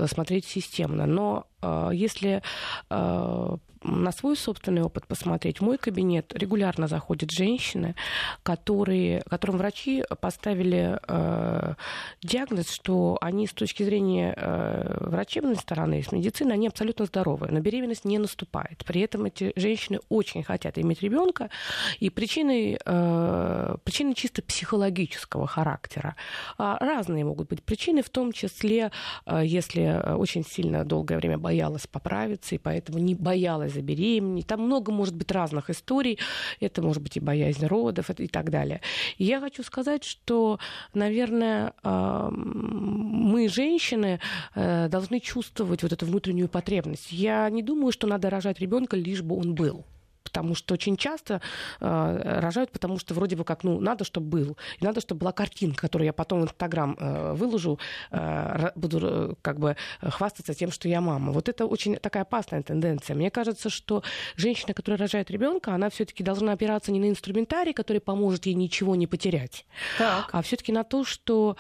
смотреть 0.06 0.46
системно. 0.46 1.06
Но 1.06 1.46
если 1.92 2.42
на 3.84 4.12
свой 4.12 4.36
собственный 4.36 4.82
опыт 4.82 5.06
посмотреть, 5.06 5.58
в 5.58 5.62
мой 5.62 5.78
кабинет 5.78 6.32
регулярно 6.34 6.86
заходят 6.86 7.30
женщины, 7.30 7.94
которые, 8.42 9.22
которым 9.28 9.58
врачи 9.58 10.04
поставили 10.20 10.98
э, 11.06 11.74
диагноз, 12.22 12.70
что 12.70 13.18
они 13.20 13.46
с 13.46 13.52
точки 13.52 13.82
зрения 13.82 14.34
э, 14.36 14.98
врачебной 15.00 15.56
стороны, 15.56 16.02
с 16.02 16.12
медицины, 16.12 16.52
они 16.52 16.68
абсолютно 16.68 17.06
здоровы, 17.06 17.48
но 17.50 17.60
беременность 17.60 18.04
не 18.04 18.18
наступает. 18.18 18.84
При 18.84 19.00
этом 19.00 19.24
эти 19.24 19.52
женщины 19.56 20.00
очень 20.08 20.42
хотят 20.42 20.78
иметь 20.78 21.02
ребенка, 21.02 21.50
и 21.98 22.10
причины, 22.10 22.78
э, 22.84 23.76
причины 23.84 24.14
чисто 24.14 24.42
психологического 24.42 25.46
характера. 25.46 26.16
А 26.58 26.78
разные 26.78 27.24
могут 27.24 27.48
быть 27.48 27.62
причины, 27.62 28.02
в 28.02 28.10
том 28.10 28.32
числе, 28.32 28.90
э, 29.26 29.42
если 29.44 30.12
очень 30.14 30.44
сильно 30.44 30.84
долгое 30.84 31.16
время 31.16 31.38
боялась 31.53 31.86
поправиться, 31.86 32.55
и 32.55 32.59
поэтому 32.59 32.98
не 32.98 33.14
боялась 33.14 33.74
забеременеть. 33.74 34.46
Там 34.46 34.62
много 34.62 34.90
может 34.90 35.14
быть 35.14 35.30
разных 35.30 35.68
историй. 35.68 36.18
Это 36.61 36.80
может 36.80 37.03
быть 37.03 37.18
и 37.18 37.20
боязнь 37.20 37.66
родов 37.66 38.09
и 38.09 38.26
так 38.26 38.50
далее. 38.50 38.80
И 39.18 39.24
я 39.24 39.38
хочу 39.38 39.62
сказать, 39.62 40.03
что, 40.03 40.59
наверное, 40.94 41.74
мы, 41.82 43.48
женщины, 43.48 44.18
э, 44.55 44.88
должны 44.88 45.20
чувствовать 45.20 45.82
вот 45.82 45.92
эту 45.92 46.07
внутреннюю 46.07 46.48
потребность. 46.48 47.12
Я 47.12 47.50
не 47.50 47.62
думаю, 47.62 47.92
что 47.92 48.07
надо 48.07 48.30
рожать 48.30 48.59
ребенка, 48.61 48.96
лишь 48.96 49.22
бы 49.22 49.36
он 49.36 49.55
был 49.55 49.84
потому 50.22 50.54
что 50.54 50.74
очень 50.74 50.96
часто 50.96 51.40
э, 51.80 52.40
рожают, 52.40 52.70
потому 52.70 52.98
что 52.98 53.14
вроде 53.14 53.36
бы 53.36 53.44
как, 53.44 53.64
ну, 53.64 53.80
надо, 53.80 54.04
чтобы 54.04 54.26
был, 54.26 54.56
и 54.80 54.84
надо, 54.84 55.00
чтобы 55.00 55.20
была 55.20 55.32
картинка, 55.32 55.82
которую 55.82 56.06
я 56.06 56.12
потом 56.12 56.40
в 56.40 56.44
Инстаграм 56.44 56.96
э, 56.98 57.34
выложу, 57.34 57.78
э, 58.10 58.70
буду 58.74 58.98
э, 59.02 59.34
как 59.42 59.58
бы 59.58 59.76
хвастаться 60.00 60.54
тем, 60.54 60.70
что 60.70 60.88
я 60.88 61.00
мама. 61.00 61.32
Вот 61.32 61.48
это 61.48 61.66
очень 61.66 61.96
такая 61.96 62.22
опасная 62.22 62.62
тенденция. 62.62 63.16
Мне 63.16 63.30
кажется, 63.30 63.70
что 63.70 64.02
женщина, 64.36 64.74
которая 64.74 64.98
рожает 64.98 65.30
ребенка, 65.30 65.74
она 65.74 65.90
все-таки 65.90 66.22
должна 66.22 66.52
опираться 66.52 66.92
не 66.92 67.00
на 67.00 67.08
инструментарий, 67.08 67.72
который 67.72 68.00
поможет 68.00 68.46
ей 68.46 68.54
ничего 68.54 68.94
не 68.96 69.06
потерять, 69.06 69.66
так. 69.98 70.28
а 70.32 70.42
все-таки 70.42 70.72
на 70.72 70.84
то, 70.84 71.04
что 71.04 71.56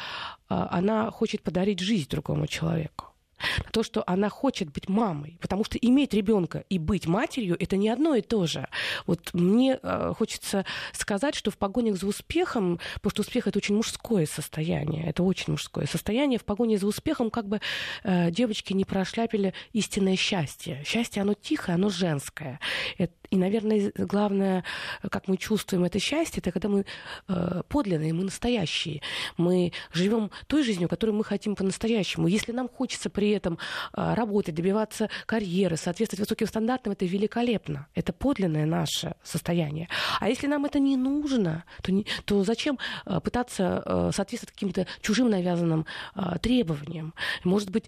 э, 0.48 0.66
она 0.70 1.10
хочет 1.10 1.42
подарить 1.42 1.80
жизнь 1.80 2.08
другому 2.08 2.46
человеку 2.46 3.11
то, 3.72 3.82
что 3.82 4.02
она 4.06 4.28
хочет 4.28 4.70
быть 4.70 4.88
мамой, 4.88 5.38
потому 5.40 5.64
что 5.64 5.78
иметь 5.78 6.14
ребенка 6.14 6.64
и 6.68 6.78
быть 6.78 7.06
матерью 7.06 7.56
это 7.58 7.76
не 7.76 7.88
одно 7.88 8.14
и 8.14 8.22
то 8.22 8.46
же. 8.46 8.68
Вот 9.06 9.30
мне 9.32 9.78
э, 9.82 10.12
хочется 10.16 10.64
сказать, 10.92 11.34
что 11.34 11.50
в 11.50 11.58
погонях 11.58 11.96
за 11.96 12.06
успехом, 12.06 12.80
потому 12.94 13.10
что 13.10 13.22
успех 13.22 13.46
это 13.46 13.58
очень 13.58 13.76
мужское 13.76 14.26
состояние, 14.26 15.06
это 15.06 15.22
очень 15.22 15.52
мужское 15.52 15.86
состояние, 15.86 16.38
в 16.38 16.44
погоне 16.44 16.78
за 16.78 16.86
успехом 16.86 17.30
как 17.30 17.48
бы 17.48 17.60
э, 18.04 18.30
девочки 18.30 18.72
не 18.72 18.84
прошляпили 18.84 19.54
истинное 19.72 20.16
счастье. 20.16 20.82
Счастье, 20.84 21.22
оно 21.22 21.34
тихое, 21.34 21.74
оно 21.76 21.88
женское. 21.88 22.60
Это 22.98 23.12
и, 23.32 23.36
наверное, 23.36 23.92
главное, 23.96 24.62
как 25.10 25.26
мы 25.26 25.38
чувствуем 25.38 25.84
это 25.84 25.98
счастье, 25.98 26.42
это 26.42 26.52
когда 26.52 26.68
мы 26.68 26.84
э, 27.28 27.62
подлинные, 27.66 28.12
мы 28.12 28.24
настоящие. 28.24 29.00
Мы 29.38 29.72
живем 29.90 30.30
той 30.48 30.62
жизнью, 30.62 30.86
которую 30.86 31.16
мы 31.16 31.24
хотим 31.24 31.56
по-настоящему. 31.56 32.26
Если 32.26 32.52
нам 32.52 32.68
хочется 32.68 33.08
при 33.08 33.30
этом 33.30 33.58
э, 33.96 34.14
работать, 34.14 34.54
добиваться 34.54 35.08
карьеры, 35.24 35.78
соответствовать 35.78 36.20
высоким 36.20 36.46
стандартам, 36.46 36.92
это 36.92 37.06
великолепно. 37.06 37.86
Это 37.94 38.12
подлинное 38.12 38.66
наше 38.66 39.14
состояние. 39.22 39.88
А 40.20 40.28
если 40.28 40.46
нам 40.46 40.66
это 40.66 40.78
не 40.78 40.98
нужно, 40.98 41.64
то, 41.82 41.90
не, 41.90 42.04
то 42.26 42.44
зачем 42.44 42.78
э, 43.06 43.18
пытаться 43.24 44.10
соответствовать 44.14 44.52
каким-то 44.52 44.86
чужим 45.00 45.30
навязанным 45.30 45.86
требованиям? 46.42 47.14
Может 47.44 47.70
быть, 47.70 47.84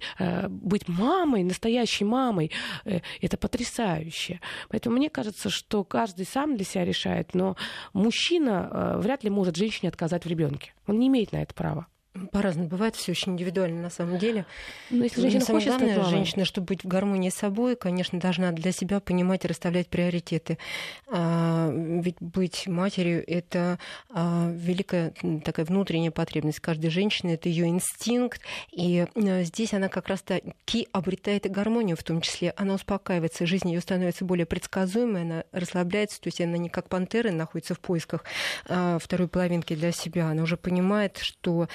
быть 0.48 0.88
мамой, 0.88 1.44
настоящей 1.44 2.04
мамой, 2.04 2.50
это 2.84 3.36
потрясающе. 3.36 4.40
Поэтому 4.70 4.96
мне 4.96 5.10
кажется, 5.10 5.33
кажется, 5.34 5.50
что 5.50 5.84
каждый 5.84 6.26
сам 6.26 6.56
для 6.56 6.64
себя 6.64 6.84
решает, 6.84 7.34
но 7.34 7.56
мужчина 7.92 8.70
э, 8.70 8.98
вряд 8.98 9.24
ли 9.24 9.30
может 9.30 9.56
женщине 9.56 9.88
отказать 9.88 10.24
в 10.24 10.28
ребенке. 10.28 10.72
Он 10.86 10.98
не 10.98 11.08
имеет 11.08 11.32
на 11.32 11.42
это 11.42 11.54
права. 11.54 11.86
По-разному 12.30 12.68
бывает, 12.68 12.94
все 12.94 13.10
очень 13.10 13.32
индивидуально 13.32 13.82
на 13.82 13.90
самом 13.90 14.18
деле. 14.18 14.46
Но 14.88 15.02
если 15.02 15.20
женщина 15.20 15.44
самое 15.44 15.64
хочет 15.64 15.78
главное, 15.80 15.94
стать 15.96 16.10
женщина, 16.10 16.44
чтобы 16.44 16.66
быть 16.66 16.84
в 16.84 16.86
гармонии 16.86 17.28
с 17.28 17.34
собой, 17.34 17.74
конечно, 17.74 18.20
должна 18.20 18.52
для 18.52 18.70
себя 18.70 19.00
понимать 19.00 19.44
и 19.44 19.48
расставлять 19.48 19.88
приоритеты. 19.88 20.58
А, 21.08 21.68
ведь 21.72 22.14
быть 22.20 22.68
матерью 22.68 23.24
это 23.26 23.80
а, 24.10 24.48
великая 24.48 25.12
такая 25.44 25.66
внутренняя 25.66 26.12
потребность 26.12 26.60
каждой 26.60 26.90
женщины, 26.90 27.30
это 27.30 27.48
ее 27.48 27.66
инстинкт, 27.66 28.40
и 28.70 29.08
а, 29.12 29.42
здесь 29.42 29.74
она 29.74 29.88
как 29.88 30.06
раз 30.06 30.22
таки 30.22 30.86
обретает 30.92 31.46
и 31.46 31.48
гармонию, 31.48 31.96
в 31.96 32.04
том 32.04 32.20
числе 32.20 32.54
она 32.56 32.74
успокаивается, 32.74 33.44
жизнь 33.44 33.70
ее 33.70 33.80
становится 33.80 34.24
более 34.24 34.46
предсказуемой, 34.46 35.22
она 35.22 35.44
расслабляется, 35.50 36.20
то 36.20 36.28
есть 36.28 36.40
она 36.40 36.58
не 36.58 36.68
как 36.68 36.88
пантера 36.88 37.32
находится 37.32 37.74
в 37.74 37.80
поисках 37.80 38.22
а, 38.68 39.00
второй 39.00 39.26
половинки 39.26 39.74
для 39.74 39.90
себя, 39.90 40.28
она 40.28 40.44
уже 40.44 40.56
понимает, 40.56 41.18
что 41.18 41.68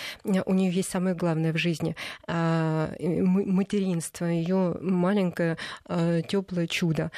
у 0.46 0.54
нее 0.54 0.72
есть 0.72 0.90
самое 0.90 1.16
главное 1.16 1.54
в 1.54 1.58
жизни 1.58 1.96
а, 2.28 2.92
материнство, 3.00 4.26
ее 4.26 4.78
маленькое 4.82 5.58
а, 5.86 6.22
теплое 6.22 6.68
чудо. 6.68 7.12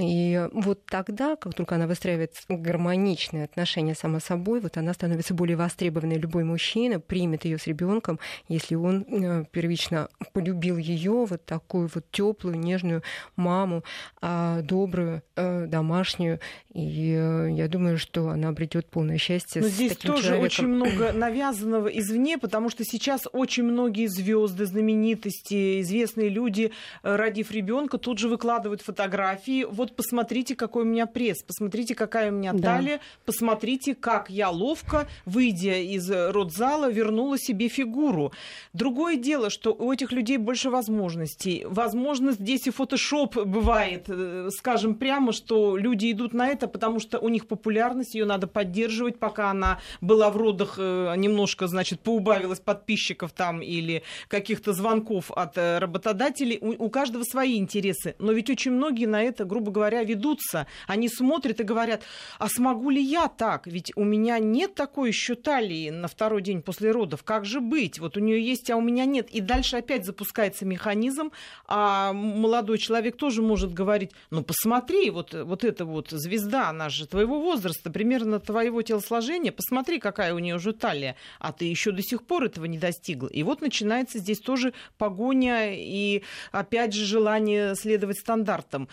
И 0.00 0.48
вот 0.52 0.84
тогда, 0.86 1.36
как 1.36 1.54
только 1.54 1.74
она 1.74 1.86
выстраивает 1.86 2.34
гармоничные 2.48 3.44
отношения 3.44 3.94
сама 3.94 4.20
собой, 4.20 4.60
вот 4.60 4.76
она 4.76 4.92
становится 4.92 5.34
более 5.34 5.56
востребованной. 5.56 6.16
Любой 6.16 6.44
мужчина 6.44 7.00
примет 7.00 7.44
ее 7.44 7.58
с 7.58 7.66
ребенком, 7.66 8.18
если 8.48 8.74
он 8.74 9.02
э, 9.02 9.44
первично 9.50 10.08
полюбил 10.32 10.76
ее, 10.76 11.24
вот 11.24 11.44
такую 11.44 11.90
вот 11.94 12.04
теплую, 12.10 12.58
нежную 12.58 13.02
маму, 13.36 13.84
а, 14.20 14.62
добрую, 14.62 15.22
э, 15.36 15.66
домашнюю. 15.66 16.40
И 16.72 17.14
э, 17.16 17.50
я 17.52 17.68
думаю, 17.68 17.98
что 17.98 18.28
она 18.28 18.48
обретет 18.48 18.86
полное 18.86 19.18
счастье. 19.18 19.62
Но 19.62 19.68
с 19.68 19.72
здесь 19.72 19.96
таким 19.96 20.12
тоже 20.12 20.28
человеком. 20.28 20.44
очень 20.44 20.66
много 20.68 21.12
навязанного 21.14 21.88
извне, 21.88 22.38
потому 22.38 22.70
что 22.70 22.84
сейчас 22.84 23.22
очень 23.32 23.64
многие 23.64 24.06
звезды, 24.06 24.66
знаменитости, 24.66 25.80
известные 25.80 26.28
люди, 26.28 26.72
родив 27.02 27.50
ребенка, 27.50 27.98
тут 27.98 28.18
же 28.18 28.28
выкладывают 28.28 28.82
фотографии. 28.82 29.64
Вот 29.64 29.87
вот 29.88 29.96
посмотрите, 29.96 30.54
какой 30.54 30.82
у 30.82 30.86
меня 30.86 31.06
пресс, 31.06 31.42
посмотрите, 31.42 31.94
какая 31.94 32.30
у 32.30 32.34
меня 32.34 32.52
да. 32.52 32.76
талия, 32.76 33.00
посмотрите, 33.24 33.94
как 33.94 34.30
я 34.30 34.50
ловко, 34.50 35.08
выйдя 35.24 35.78
из 35.78 36.10
родзала, 36.10 36.90
вернула 36.90 37.38
себе 37.38 37.68
фигуру. 37.68 38.32
Другое 38.72 39.16
дело, 39.16 39.50
что 39.50 39.74
у 39.74 39.92
этих 39.92 40.12
людей 40.12 40.36
больше 40.36 40.70
возможностей. 40.70 41.64
Возможно, 41.66 42.32
здесь 42.32 42.66
и 42.66 42.70
фотошоп 42.70 43.36
бывает. 43.36 44.04
Э, 44.08 44.48
скажем 44.56 44.94
прямо, 44.94 45.32
что 45.32 45.76
люди 45.76 46.12
идут 46.12 46.34
на 46.34 46.48
это, 46.48 46.68
потому 46.68 47.00
что 47.00 47.18
у 47.18 47.28
них 47.28 47.46
популярность, 47.46 48.14
ее 48.14 48.24
надо 48.24 48.46
поддерживать, 48.46 49.18
пока 49.18 49.50
она 49.50 49.80
была 50.00 50.30
в 50.30 50.36
родах, 50.36 50.74
э, 50.78 51.14
немножко, 51.16 51.66
значит, 51.66 52.00
поубавилась 52.00 52.60
подписчиков 52.60 53.32
там 53.32 53.62
или 53.62 54.02
каких-то 54.28 54.72
звонков 54.72 55.30
от 55.30 55.56
э, 55.56 55.78
работодателей. 55.78 56.58
У, 56.60 56.86
у 56.86 56.90
каждого 56.90 57.22
свои 57.22 57.58
интересы. 57.58 58.14
Но 58.18 58.32
ведь 58.32 58.50
очень 58.50 58.72
многие 58.72 59.06
на 59.06 59.22
это, 59.22 59.44
грубо 59.44 59.67
грубо 59.68 59.72
говоря, 59.78 60.02
ведутся. 60.02 60.66
Они 60.86 61.08
смотрят 61.08 61.60
и 61.60 61.64
говорят, 61.64 62.02
а 62.38 62.48
смогу 62.48 62.90
ли 62.90 63.02
я 63.02 63.28
так? 63.28 63.66
Ведь 63.66 63.92
у 63.96 64.04
меня 64.04 64.38
нет 64.38 64.74
такой 64.74 65.08
еще 65.08 65.34
талии 65.34 65.90
на 65.90 66.08
второй 66.08 66.42
день 66.42 66.62
после 66.62 66.90
родов. 66.90 67.22
Как 67.22 67.44
же 67.44 67.60
быть? 67.60 67.98
Вот 67.98 68.16
у 68.16 68.20
нее 68.20 68.42
есть, 68.42 68.70
а 68.70 68.76
у 68.76 68.80
меня 68.80 69.04
нет. 69.04 69.30
И 69.30 69.40
дальше 69.40 69.76
опять 69.76 70.04
запускается 70.04 70.64
механизм, 70.64 71.30
а 71.66 72.12
молодой 72.12 72.78
человек 72.78 73.16
тоже 73.16 73.42
может 73.42 73.72
говорить, 73.72 74.10
ну 74.30 74.42
посмотри, 74.42 75.10
вот, 75.10 75.34
вот 75.34 75.64
эта 75.64 75.84
вот 75.84 76.10
звезда, 76.10 76.70
она 76.70 76.88
же 76.88 77.06
твоего 77.06 77.40
возраста, 77.40 77.90
примерно 77.90 78.40
твоего 78.40 78.82
телосложения, 78.82 79.52
посмотри, 79.52 79.98
какая 79.98 80.34
у 80.34 80.38
нее 80.38 80.56
уже 80.56 80.72
талия, 80.72 81.16
а 81.38 81.52
ты 81.52 81.66
еще 81.66 81.92
до 81.92 82.02
сих 82.02 82.22
пор 82.22 82.44
этого 82.44 82.64
не 82.64 82.78
достигла. 82.78 83.28
И 83.28 83.42
вот 83.42 83.60
начинается 83.60 84.18
здесь 84.18 84.40
тоже 84.40 84.72
погоня 84.96 85.74
и 85.74 86.22
опять 86.52 86.94
же 86.94 87.04
желание 87.04 87.74
следовать 87.74 88.18
стандартам 88.18 88.88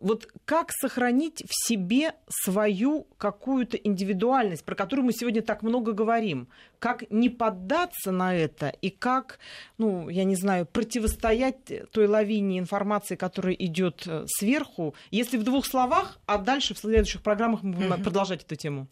вот 0.00 0.28
как 0.44 0.72
сохранить 0.72 1.42
в 1.46 1.68
себе 1.68 2.14
свою 2.28 3.06
какую-то 3.18 3.76
индивидуальность, 3.76 4.64
про 4.64 4.74
которую 4.74 5.06
мы 5.06 5.12
сегодня 5.12 5.42
так 5.42 5.62
много 5.62 5.92
говорим? 5.92 6.48
Как 6.78 7.10
не 7.10 7.28
поддаться 7.28 8.10
на 8.10 8.34
это 8.34 8.68
и 8.80 8.90
как, 8.90 9.38
ну, 9.78 10.08
я 10.08 10.24
не 10.24 10.36
знаю, 10.36 10.66
противостоять 10.66 11.90
той 11.92 12.06
лавине 12.06 12.58
информации, 12.58 13.16
которая 13.16 13.54
идет 13.54 14.04
э, 14.06 14.24
сверху, 14.26 14.94
если 15.10 15.36
в 15.36 15.44
двух 15.44 15.66
словах, 15.66 16.18
а 16.26 16.38
дальше 16.38 16.74
в 16.74 16.78
следующих 16.78 17.22
программах 17.22 17.62
мы 17.62 17.72
будем 17.72 18.02
продолжать 18.02 18.42
эту 18.42 18.56
тему. 18.56 18.88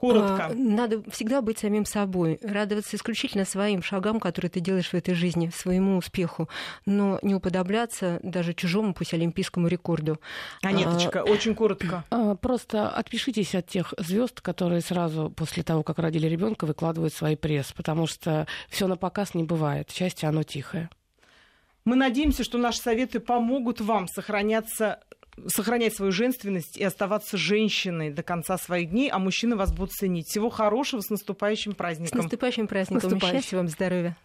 Коротко. 0.00 0.46
А, 0.46 0.54
надо 0.54 1.02
всегда 1.10 1.42
быть 1.42 1.58
самим 1.58 1.84
собой, 1.84 2.38
радоваться 2.42 2.96
исключительно 2.96 3.44
своим 3.44 3.82
шагам, 3.82 4.18
которые 4.18 4.50
ты 4.50 4.60
делаешь 4.60 4.88
в 4.88 4.94
этой 4.94 5.12
жизни, 5.12 5.50
своему 5.54 5.98
успеху, 5.98 6.48
но 6.86 7.18
не 7.20 7.34
уподобляться 7.34 8.18
даже 8.22 8.54
чужому, 8.54 8.94
пусть 8.94 9.12
олимпийскому 9.12 9.66
рекорду. 9.68 10.18
А 10.62 10.72
неточка, 10.72 11.20
а, 11.20 11.24
очень 11.24 11.54
коротко. 11.54 12.04
А, 12.08 12.34
просто 12.34 12.88
отпишитесь 12.88 13.54
от 13.54 13.66
тех 13.66 13.92
звезд, 13.98 14.40
которые 14.40 14.80
сразу 14.80 15.30
после 15.30 15.62
того, 15.62 15.82
как 15.82 15.98
родили 15.98 16.26
ребенка, 16.26 16.64
выкладывают 16.64 17.12
свой 17.12 17.36
пресс, 17.36 17.72
потому 17.72 18.06
что 18.06 18.46
все 18.70 18.86
на 18.86 18.96
показ 18.96 19.34
не 19.34 19.44
бывает. 19.44 19.90
Счастье, 19.90 20.30
оно 20.30 20.44
тихое. 20.44 20.88
Мы 21.84 21.96
надеемся, 21.96 22.44
что 22.44 22.56
наши 22.56 22.78
советы 22.78 23.20
помогут 23.20 23.80
вам 23.80 24.06
сохраняться 24.06 25.00
сохранять 25.46 25.94
свою 25.94 26.12
женственность 26.12 26.76
и 26.76 26.84
оставаться 26.84 27.36
женщиной 27.36 28.10
до 28.10 28.22
конца 28.22 28.58
своих 28.58 28.90
дней, 28.90 29.10
а 29.10 29.18
мужчины 29.18 29.56
вас 29.56 29.72
будут 29.72 29.92
ценить. 29.92 30.26
Всего 30.28 30.50
хорошего, 30.50 31.00
с 31.00 31.10
наступающим 31.10 31.74
праздником. 31.74 32.20
С 32.20 32.22
наступающим 32.24 32.66
праздником. 32.66 33.10
Наступающим. 33.10 33.40
Счастья 33.40 33.56
вам, 33.56 33.68
здоровья. 33.68 34.16